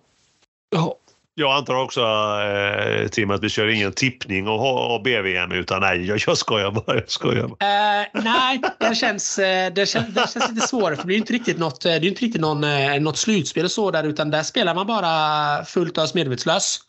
Jag 1.39 1.57
antar 1.57 1.75
också 1.75 2.01
eh, 2.01 3.09
Tim 3.09 3.31
att 3.31 3.43
vi 3.43 3.49
kör 3.49 3.67
ingen 3.67 3.93
tippning 3.93 4.49
och, 4.49 4.95
och 4.95 5.03
BVM 5.03 5.53
utan 5.53 5.81
nej, 5.81 6.07
jag, 6.07 6.21
jag 6.27 6.39
skojar 6.39 6.71
bara. 6.71 6.95
Jag 6.97 7.11
skojar 7.11 7.49
bara. 7.49 8.01
Eh, 8.01 8.07
nej, 8.13 8.61
det 8.79 8.95
känns, 8.95 9.39
eh, 9.39 9.73
det, 9.73 9.87
känns, 9.87 10.15
det 10.15 10.31
känns 10.33 10.51
lite 10.51 10.67
svårare 10.67 10.97
för 10.97 11.09
det 11.09 11.15
är 11.15 11.19
inte 11.19 11.33
riktigt 11.33 11.59
något, 11.59 11.85
eh, 11.85 11.89
det 11.89 11.97
är 11.97 12.05
inte 12.05 12.25
riktigt 12.25 12.41
någon, 12.41 12.65
eh, 12.65 13.01
något 13.01 13.17
slutspel 13.17 13.65
och 13.65 13.71
så 13.71 13.91
där 13.91 14.05
utan 14.05 14.31
där 14.31 14.43
spelar 14.43 14.75
man 14.75 14.87
bara 14.87 15.65
fullt 15.65 15.99
ös 15.99 16.15
medvetslös. 16.15 16.81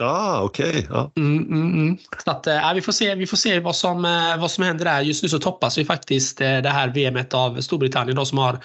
Ah, 0.00 0.40
okej. 0.42 0.68
Okay. 0.68 0.86
Ja. 0.88 1.12
Mm, 1.16 1.38
mm, 1.38 1.72
mm. 1.72 1.98
Så 2.24 2.30
att, 2.30 2.46
äh, 2.46 2.74
vi 2.74 2.80
får 2.80 2.92
se, 2.92 3.14
vi 3.14 3.26
får 3.26 3.36
se 3.36 3.60
vad, 3.60 3.76
som, 3.76 4.04
äh, 4.04 4.40
vad 4.40 4.50
som 4.50 4.64
händer 4.64 4.84
där. 4.84 5.00
Just 5.00 5.22
nu 5.22 5.28
så 5.28 5.38
toppas 5.38 5.78
vi 5.78 5.84
faktiskt 5.84 6.40
äh, 6.40 6.58
det 6.58 6.68
här 6.68 6.88
VMet 6.88 7.34
av 7.34 7.60
Storbritannien 7.60 8.16
då, 8.16 8.24
som 8.24 8.38
har 8.38 8.58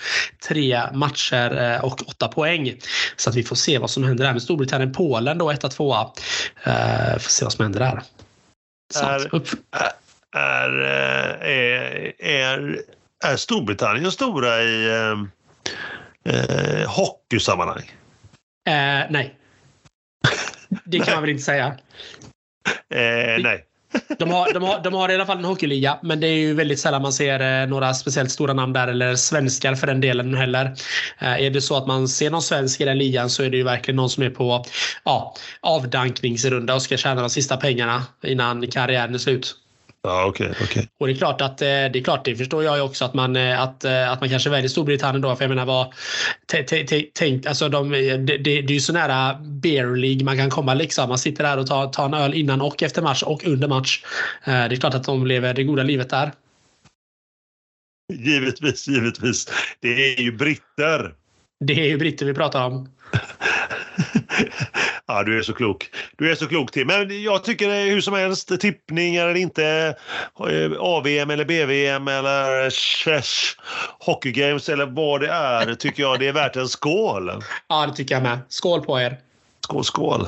tre 0.48 0.82
matcher 0.94 1.80
och 1.84 2.02
åtta 2.08 2.28
poäng. 2.28 2.74
Så 3.16 3.30
att 3.30 3.36
vi 3.36 3.44
får 3.44 3.56
se 3.56 3.78
vad 3.78 3.90
som 3.90 4.04
händer 4.04 4.26
där 4.26 4.34
med 4.34 4.42
Storbritannien-Polen 4.42 5.38
då, 5.38 5.52
1-2. 5.52 6.06
Uh, 6.68 7.20
får 7.20 7.30
se 7.30 7.46
vad 7.46 7.54
som 7.54 7.64
händer 7.64 7.80
där. 7.80 8.02
är, 9.06 9.36
är, 10.36 10.70
är, 11.42 12.14
är, 12.20 12.82
är 13.26 13.36
Storbritannien 13.36 14.12
stora 14.12 14.64
i 14.64 14.88
eh, 16.26 16.90
hockeysammanhang? 16.90 17.92
nej. 19.10 19.36
Det 20.84 21.00
kan 21.00 21.14
man 21.14 21.24
väl 21.24 21.30
inte 21.30 21.44
säga? 21.44 21.66
Eh, 22.94 23.42
nej. 23.44 23.66
De 24.20 24.32
har, 24.32 24.54
de, 24.54 24.64
har, 24.64 24.84
de 24.84 24.94
har 24.94 25.12
i 25.12 25.16
alla 25.16 25.26
fall 25.26 25.38
en 25.38 25.46
hockeyliga, 25.46 26.00
men 26.04 26.20
det 26.20 26.28
är 26.28 26.38
ju 26.38 26.54
väldigt 26.54 26.80
sällan 26.80 27.02
man 27.02 27.14
ser 27.14 27.62
eh, 27.64 27.70
några 27.70 27.94
speciellt 27.94 28.32
stora 28.32 28.54
namn 28.54 28.74
där, 28.74 28.88
eller 28.88 29.16
svenskar 29.16 29.76
för 29.76 29.88
den 29.88 30.02
delen 30.02 30.36
heller. 30.36 30.66
Eh, 31.20 31.44
är 31.44 31.50
det 31.50 31.62
så 31.62 31.78
att 31.78 31.88
man 31.88 32.08
ser 32.08 32.30
någon 32.30 32.42
svensk 32.42 32.82
i 32.82 32.86
den 32.86 32.98
ligan 32.98 33.30
så 33.30 33.44
är 33.44 33.50
det 33.50 33.58
ju 33.58 33.64
verkligen 33.64 33.96
någon 33.96 34.10
som 34.10 34.24
är 34.24 34.30
på 34.30 34.66
ja, 35.04 35.36
avdankningsrunda 35.62 36.76
och 36.76 36.82
ska 36.82 36.98
tjäna 36.98 37.22
de 37.22 37.30
sista 37.30 37.58
pengarna 37.58 38.04
innan 38.24 38.68
karriären 38.68 39.14
är 39.14 39.18
slut. 39.18 39.56
Ja, 40.08 40.26
okay, 40.26 40.50
okay. 40.50 40.88
Och 41.00 41.08
det 41.08 41.14
är 41.14 41.18
klart 41.18 41.42
att 41.42 41.62
eh, 41.62 41.68
det 41.68 42.00
är 42.00 42.04
klart, 42.04 42.26
det 42.26 42.36
förstår 42.36 42.64
jag 42.64 42.86
också 42.86 43.06
att 43.06 43.14
man 43.14 43.36
eh, 43.36 43.62
att, 43.62 43.84
eh, 43.84 44.12
att 44.12 44.20
man 44.20 44.30
kanske 44.30 44.50
väljer 44.50 44.70
Storbritannien 44.70 45.22
då. 45.22 45.36
För 45.36 45.44
jag 45.44 45.50
menar 45.50 45.66
vad 45.66 45.94
tänk 47.14 47.46
alltså 47.46 47.70
de, 47.70 47.90
det, 47.90 48.18
det, 48.18 48.38
det 48.38 48.52
är 48.52 48.72
ju 48.72 48.80
så 48.80 48.94
nära 48.94 49.34
beer 49.42 49.96
League 49.96 50.26
man 50.26 50.38
kan 50.38 50.50
komma 50.50 50.74
liksom. 50.74 51.10
Man 51.10 51.18
sitter 51.18 51.44
där 51.44 51.58
och 51.58 51.68
tar, 51.68 51.88
tar 51.88 52.06
en 52.06 52.14
öl 52.14 52.34
innan 52.34 52.62
och 52.62 52.84
efter 52.84 53.02
match 53.02 53.24
och 53.24 53.46
under 53.46 53.68
match. 53.68 54.04
Det 54.46 54.52
är 54.52 54.76
klart 54.76 54.94
att 54.94 55.04
de 55.04 55.28
lever 55.28 55.54
det 55.54 55.64
goda 55.64 55.84
livet 55.84 56.10
där. 56.10 56.32
Givetvis, 58.14 58.88
givetvis. 58.88 59.48
Det 59.80 60.18
är 60.18 60.22
ju 60.22 60.32
britter. 60.32 61.14
Det 61.66 61.74
är 61.74 61.88
ju 61.88 61.98
britter 61.98 62.26
vi 62.26 62.34
pratar 62.34 62.66
om. 62.66 62.90
Ja, 65.08 65.24
du 65.24 65.40
är 65.40 65.44
så 65.44 65.54
klok. 65.54 65.90
Du 66.18 66.32
är 66.32 66.36
så 66.36 66.48
klok 66.48 66.72
Tim. 66.72 66.88
Men 66.88 67.24
jag 67.24 67.44
tycker 67.44 67.86
hur 67.86 68.02
som 68.02 68.14
helst, 68.14 68.60
tippning 68.60 69.16
eller 69.16 69.36
inte, 69.36 69.96
eh, 70.40 70.72
AVM 70.80 71.30
eller 71.30 71.46
BVM 71.46 72.08
eller 72.08 72.70
Chesh 72.70 73.60
Hockey 74.00 74.32
Games 74.32 74.70
eller 74.70 74.86
vad 74.86 75.22
det 75.22 75.28
är, 75.28 75.76
tycker 75.76 76.04
jag 76.04 76.20
det 76.20 76.28
är 76.28 76.34
värt 76.34 76.56
en 76.56 76.68
skål. 76.68 77.32
Ja, 77.68 77.86
det 77.88 77.94
tycker 77.94 78.16
jag 78.16 78.24
med. 78.24 78.40
Skål 78.50 78.86
på 78.86 79.00
er. 79.00 79.18
Skål, 79.64 79.84
skål. 79.84 80.28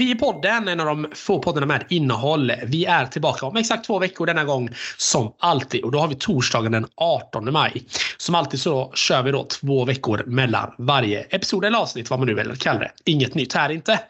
Vi 0.00 0.10
i 0.10 0.14
podden, 0.14 0.68
en 0.68 0.80
av 0.80 0.86
de 0.86 1.06
få 1.14 1.38
poddarna 1.38 1.66
med 1.66 1.84
innehåll. 1.88 2.52
Vi 2.66 2.84
är 2.84 3.06
tillbaka 3.06 3.46
om 3.46 3.56
exakt 3.56 3.84
två 3.84 3.98
veckor 3.98 4.26
denna 4.26 4.44
gång 4.44 4.68
som 4.96 5.32
alltid 5.38 5.84
och 5.84 5.92
då 5.92 5.98
har 5.98 6.08
vi 6.08 6.14
torsdagen 6.14 6.72
den 6.72 6.86
18 6.94 7.52
maj. 7.52 7.84
Som 8.16 8.34
alltid 8.34 8.60
så 8.60 8.92
kör 8.94 9.22
vi 9.22 9.30
då 9.30 9.44
två 9.44 9.84
veckor 9.84 10.22
mellan 10.26 10.74
varje 10.78 11.20
episod 11.20 11.64
eller 11.64 11.78
avsnitt, 11.78 12.10
vad 12.10 12.18
man 12.18 12.28
nu 12.28 12.34
vill 12.34 12.56
kalla 12.56 12.78
det. 12.78 12.90
Inget 13.04 13.34
nytt 13.34 13.52
här 13.52 13.70
inte. 13.70 14.00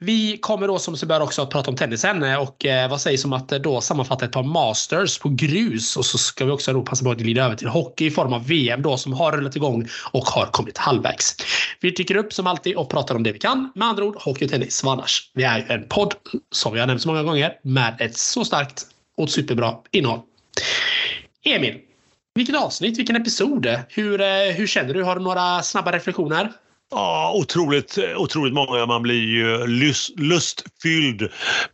Vi 0.00 0.38
kommer 0.38 0.68
då 0.68 0.78
som 0.78 0.96
sig 0.96 1.08
bör 1.08 1.20
också 1.20 1.42
att 1.42 1.50
prata 1.50 1.70
om 1.70 1.76
tennisen 1.76 2.22
eh, 2.22 2.42
och 2.42 2.66
eh, 2.66 2.90
vad 2.90 3.00
sägs 3.00 3.24
om 3.24 3.32
att 3.32 3.52
eh, 3.52 3.58
då 3.58 3.80
sammanfatta 3.80 4.24
ett 4.24 4.32
par 4.32 4.42
masters 4.42 5.18
på 5.18 5.28
grus 5.28 5.96
och 5.96 6.06
så 6.06 6.18
ska 6.18 6.44
vi 6.44 6.50
också 6.50 6.72
då 6.72 6.82
passa 6.82 7.04
på 7.04 7.10
att 7.10 7.18
glida 7.18 7.44
över 7.44 7.56
till 7.56 7.68
hockey 7.68 8.06
i 8.06 8.10
form 8.10 8.32
av 8.32 8.46
VM 8.46 8.82
då 8.82 8.96
som 8.96 9.12
har 9.12 9.32
rullat 9.32 9.56
igång 9.56 9.88
och 10.12 10.24
har 10.24 10.46
kommit 10.46 10.78
halvvägs. 10.78 11.36
Vi 11.80 11.92
tycker 11.92 12.16
upp 12.16 12.32
som 12.32 12.46
alltid 12.46 12.76
och 12.76 12.90
pratar 12.90 13.14
om 13.14 13.22
det 13.22 13.32
vi 13.32 13.38
kan. 13.38 13.72
Med 13.74 13.88
andra 13.88 14.04
ord 14.04 14.16
hockey 14.18 14.44
och 14.44 14.50
tennis 14.50 14.84
annars. 14.84 15.30
Vi 15.34 15.44
är 15.44 15.70
en 15.70 15.88
podd 15.88 16.14
som 16.52 16.72
vi 16.72 16.80
har 16.80 16.86
nämnt 16.86 17.02
så 17.02 17.08
många 17.08 17.22
gånger 17.22 17.52
med 17.62 17.96
ett 18.00 18.16
så 18.16 18.44
starkt 18.44 18.86
och 19.16 19.30
superbra 19.30 19.74
innehåll. 19.90 20.20
Emil, 21.44 21.80
vilket 22.34 22.56
avsnitt, 22.56 22.98
vilken 22.98 23.16
episod. 23.16 23.66
Hur, 23.88 24.20
eh, 24.20 24.26
hur 24.56 24.66
känner 24.66 24.94
du? 24.94 25.02
Har 25.02 25.16
du 25.16 25.22
några 25.22 25.62
snabba 25.62 25.92
reflektioner? 25.92 26.52
Ja, 26.90 27.32
otroligt, 27.34 27.98
otroligt 28.16 28.54
många. 28.54 28.86
Man 28.86 29.02
blir 29.02 29.24
ju 29.24 29.66
lust, 29.66 30.10
lustfylld 30.20 31.28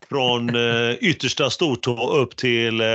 från 0.08 0.56
eh, 0.56 0.94
yttersta 1.00 1.50
stortå 1.50 2.12
upp 2.16 2.36
till 2.36 2.80
eh, 2.80 2.86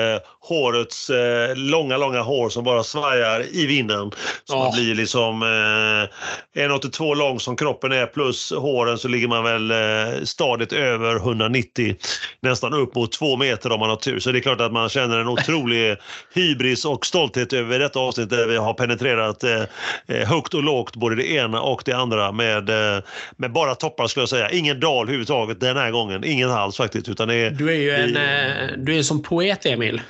hårets 0.42 1.10
eh, 1.10 1.56
långa, 1.56 1.98
långa 1.98 2.22
hår 2.22 2.50
som 2.50 2.64
bara 2.64 2.84
svajar 2.84 3.46
i 3.52 3.66
vinden. 3.66 4.12
Så 4.46 4.56
oh. 4.56 4.64
man 4.64 4.72
blir 4.72 4.96
liksom 4.96 5.42
eh, 5.42 6.66
1,82 6.66 7.16
lång 7.16 7.40
som 7.40 7.56
kroppen 7.56 7.92
är 7.92 8.06
plus 8.06 8.52
håren 8.52 8.98
så 8.98 9.08
ligger 9.08 9.28
man 9.28 9.44
väl 9.44 9.72
eh, 9.72 10.24
stadigt 10.24 10.74
över 10.74 11.16
190. 11.16 11.96
Nästan 12.42 12.74
upp 12.74 12.96
mot 12.96 13.12
två 13.12 13.38
meter 13.38 13.72
om 13.72 13.80
man 13.80 13.90
har 13.90 13.98
tur. 13.98 14.20
Så 14.20 14.32
det 14.32 14.40
är 14.40 14.42
klart 14.42 14.62
att 14.62 14.72
man 14.72 14.90
känner 14.90 15.20
en 15.20 15.28
otrolig 15.28 15.98
hybris 16.34 16.86
och 16.86 17.06
stolthet 17.06 17.54
över 17.54 17.80
detta 17.80 18.00
avsnitt 18.00 18.30
där 18.30 18.48
vi 18.48 18.58
har 18.58 18.74
penetrerat 18.74 19.44
eh, 19.44 19.62
eh 20.08 20.28
högt 20.28 20.54
och 20.54 20.64
lågt 20.64 20.96
både 20.96 21.16
det 21.16 21.32
ena 21.32 21.62
och 21.62 21.82
det 21.86 21.94
andra 21.94 22.32
med, 22.32 22.70
eh, 22.70 23.04
med 23.38 23.52
bara 23.52 23.76
toppar 23.76 24.08
skulle 24.08 24.22
jag 24.22 24.30
säga. 24.30 24.50
Ingen 24.50 24.80
dal 24.80 25.04
överhuvudtaget 25.04 25.60
den 25.60 25.78
här 25.78 25.92
gången. 25.92 26.24
Ingen 26.24 26.52
alls 26.52 26.78
faktiskt. 26.78 27.10
Utan 27.10 27.28
det 27.28 27.36
är, 27.36 27.52
du 27.52 27.70
är 27.70 27.76
ju 27.76 27.92
en, 27.92 28.14
det, 28.14 28.76
du 28.78 28.98
är 28.98 29.04
som 29.04 29.24
poet 29.24 29.66
Emil. 29.66 30.02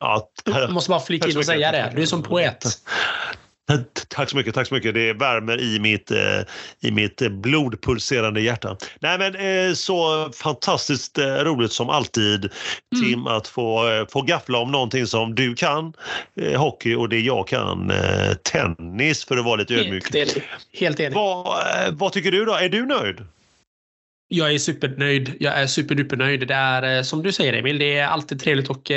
Ja, 0.00 0.28
jag 0.44 0.72
måste 0.72 0.90
bara 0.90 1.00
flika 1.00 1.28
in 1.28 1.36
och 1.36 1.44
säga 1.44 1.72
det. 1.72 1.92
Du 1.96 2.02
är 2.02 2.06
som 2.06 2.22
poet. 2.22 2.64
Tack 4.08 4.30
så 4.30 4.36
mycket, 4.36 4.54
tack 4.54 4.68
så 4.68 4.74
mycket. 4.74 4.94
Det 4.94 5.12
värmer 5.12 5.60
i 5.60 5.78
mitt, 5.80 6.10
eh, 6.10 6.40
i 6.80 6.90
mitt 6.90 7.30
blodpulserande 7.30 8.40
hjärta. 8.40 8.76
Nej 9.00 9.18
men 9.18 9.34
eh, 9.34 9.74
så 9.74 10.30
fantastiskt 10.32 11.18
eh, 11.18 11.24
roligt 11.26 11.72
som 11.72 11.90
alltid 11.90 12.50
Tim 13.00 13.14
mm. 13.14 13.26
att 13.26 13.48
få, 13.48 13.88
eh, 13.88 14.06
få 14.06 14.22
gaffla 14.22 14.58
om 14.58 14.72
någonting 14.72 15.06
som 15.06 15.34
du 15.34 15.54
kan, 15.54 15.92
eh, 16.40 16.60
hockey 16.60 16.94
och 16.94 17.08
det 17.08 17.20
jag 17.20 17.48
kan, 17.48 17.90
eh, 17.90 18.32
tennis 18.52 19.24
för 19.24 19.36
att 19.36 19.44
vara 19.44 19.56
lite 19.56 19.74
ödmjuk. 19.74 20.14
Helt 20.14 20.36
enig. 20.36 20.48
Helt 20.72 21.00
enig. 21.00 21.14
Vad, 21.14 21.56
vad 21.92 22.12
tycker 22.12 22.32
du 22.32 22.44
då? 22.44 22.54
Är 22.54 22.68
du 22.68 22.86
nöjd? 22.86 23.16
Jag 24.28 24.54
är 24.54 24.58
supernöjd. 24.58 25.34
Jag 25.40 25.54
är 25.54 25.66
superdupernöjd. 25.66 26.48
Det 26.48 26.54
är 26.54 26.96
eh, 26.96 27.02
som 27.02 27.22
du 27.22 27.32
säger 27.32 27.52
Emil, 27.52 27.78
det 27.78 27.98
är 27.98 28.06
alltid 28.06 28.40
trevligt 28.40 28.70
att 28.70 28.90
eh, 28.90 28.96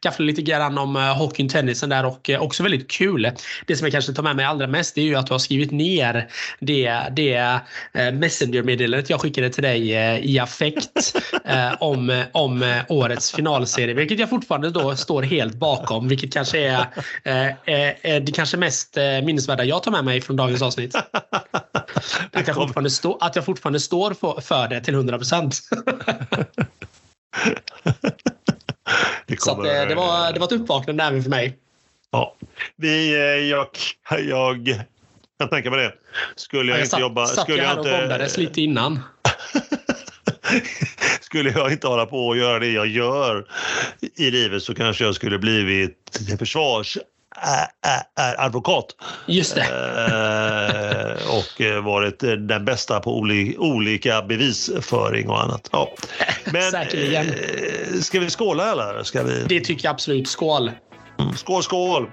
gaffla 0.00 0.24
lite 0.24 0.42
grann 0.42 0.78
om 0.78 0.96
eh, 0.96 1.02
hockeyn, 1.02 1.48
tennisen 1.48 1.88
där 1.88 2.06
och 2.06 2.30
eh, 2.30 2.42
också 2.42 2.62
väldigt 2.62 2.90
kul. 2.90 3.30
Det 3.66 3.76
som 3.76 3.84
jag 3.84 3.92
kanske 3.92 4.12
tar 4.12 4.22
med 4.22 4.36
mig 4.36 4.44
allra 4.44 4.66
mest 4.66 4.98
är 4.98 5.02
ju 5.02 5.14
att 5.14 5.26
du 5.26 5.34
har 5.34 5.38
skrivit 5.38 5.70
ner 5.70 6.28
det, 6.60 7.00
det 7.16 7.34
eh, 7.92 8.12
Messenger-meddelandet 8.12 9.10
jag 9.10 9.20
skickade 9.20 9.50
till 9.50 9.62
dig 9.62 9.90
i 10.32 10.38
affekt 10.38 11.16
om, 11.78 12.24
om 12.32 12.82
årets 12.88 13.32
finalserie, 13.32 13.94
vilket 13.94 14.18
jag 14.18 14.30
fortfarande 14.30 14.70
då 14.70 14.96
står 14.96 15.22
helt 15.22 15.54
bakom, 15.54 16.08
vilket 16.08 16.32
kanske 16.32 16.58
är 16.58 18.20
det 18.20 18.34
kanske 18.34 18.56
mest 18.56 18.96
minnesvärda 19.24 19.64
jag 19.64 19.82
tar 19.82 19.90
med 19.90 20.04
mig 20.04 20.20
från 20.20 20.36
dagens 20.36 20.62
avsnitt. 20.62 20.94
att, 22.32 22.46
jag 22.46 22.56
fortfarande 22.56 22.90
stå, 22.90 23.18
att 23.20 23.36
jag 23.36 23.44
fortfarande 23.44 23.80
står 23.80 24.14
för, 24.14 24.40
för 24.54 24.68
det 24.68 24.80
till 24.80 24.94
100 24.94 25.18
procent. 25.18 25.54
Så 29.38 29.50
att, 29.50 29.62
det, 29.62 29.84
det, 29.84 29.94
var, 29.94 30.32
det 30.32 30.40
var 30.40 30.46
ett 30.46 30.52
uppvaknande 30.52 31.04
även 31.04 31.22
för 31.22 31.30
mig. 31.30 31.58
Ja. 32.10 32.36
Vi, 32.76 33.50
jag, 33.50 33.68
jag 34.28 34.84
kan 35.40 35.48
tänka 35.48 35.70
mig 35.70 35.84
det. 35.84 35.94
Skulle 36.36 36.70
jag, 36.70 36.78
jag 36.78 36.82
inte 36.82 36.90
satt, 36.90 37.00
jobba... 37.00 37.26
Satt 37.26 37.44
skulle 37.44 37.62
jag 37.62 37.68
här 37.68 37.78
och 37.78 37.86
inte... 37.86 37.98
bombades 37.98 38.36
lite 38.36 38.60
innan. 38.60 39.00
skulle 41.20 41.50
jag 41.50 41.72
inte 41.72 41.86
hålla 41.86 42.06
på 42.06 42.26
och 42.26 42.36
göra 42.36 42.58
det 42.58 42.70
jag 42.70 42.86
gör 42.86 43.46
i 44.16 44.30
livet 44.30 44.62
så 44.62 44.74
kanske 44.74 45.04
jag 45.04 45.14
skulle 45.14 45.38
blivit 45.38 46.20
försvars 46.38 46.98
advokat. 48.38 48.86
Just 49.26 49.54
det. 49.54 49.62
Eh, 49.62 51.36
och 51.36 51.84
varit 51.84 52.18
den 52.48 52.64
bästa 52.64 53.00
på 53.00 53.18
olika 53.58 54.22
bevisföring 54.22 55.28
och 55.28 55.42
annat. 55.42 55.68
Ja. 55.72 55.92
Men, 56.44 56.70
Säkerligen. 56.70 57.26
Eh, 57.26 58.00
ska 58.00 58.20
vi 58.20 58.30
skåla 58.30 58.72
eller? 58.72 59.02
Ska 59.02 59.22
vi... 59.22 59.44
Det 59.48 59.60
tycker 59.60 59.86
jag 59.86 59.92
absolut. 59.92 60.28
Skål! 60.28 60.70
Mm, 61.18 61.36
skål, 61.36 61.62
skål! 61.62 62.10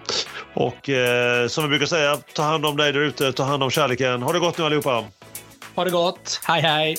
Och 0.53 0.89
eh, 0.89 1.47
som 1.47 1.63
vi 1.63 1.69
brukar 1.69 1.85
säga, 1.85 2.17
ta 2.33 2.43
hand 2.43 2.65
om 2.65 2.77
dig 2.77 2.93
där 2.93 2.99
ute, 2.99 3.33
ta 3.33 3.43
hand 3.43 3.63
om 3.63 3.71
kärleken. 3.71 4.21
Ha 4.21 4.33
det 4.33 4.39
gott 4.39 4.57
nu 4.57 4.63
allihopa! 4.63 5.03
Ha 5.75 5.83
det 5.83 5.91
gott! 5.91 6.39
Hej, 6.43 6.61
hej! 6.61 6.97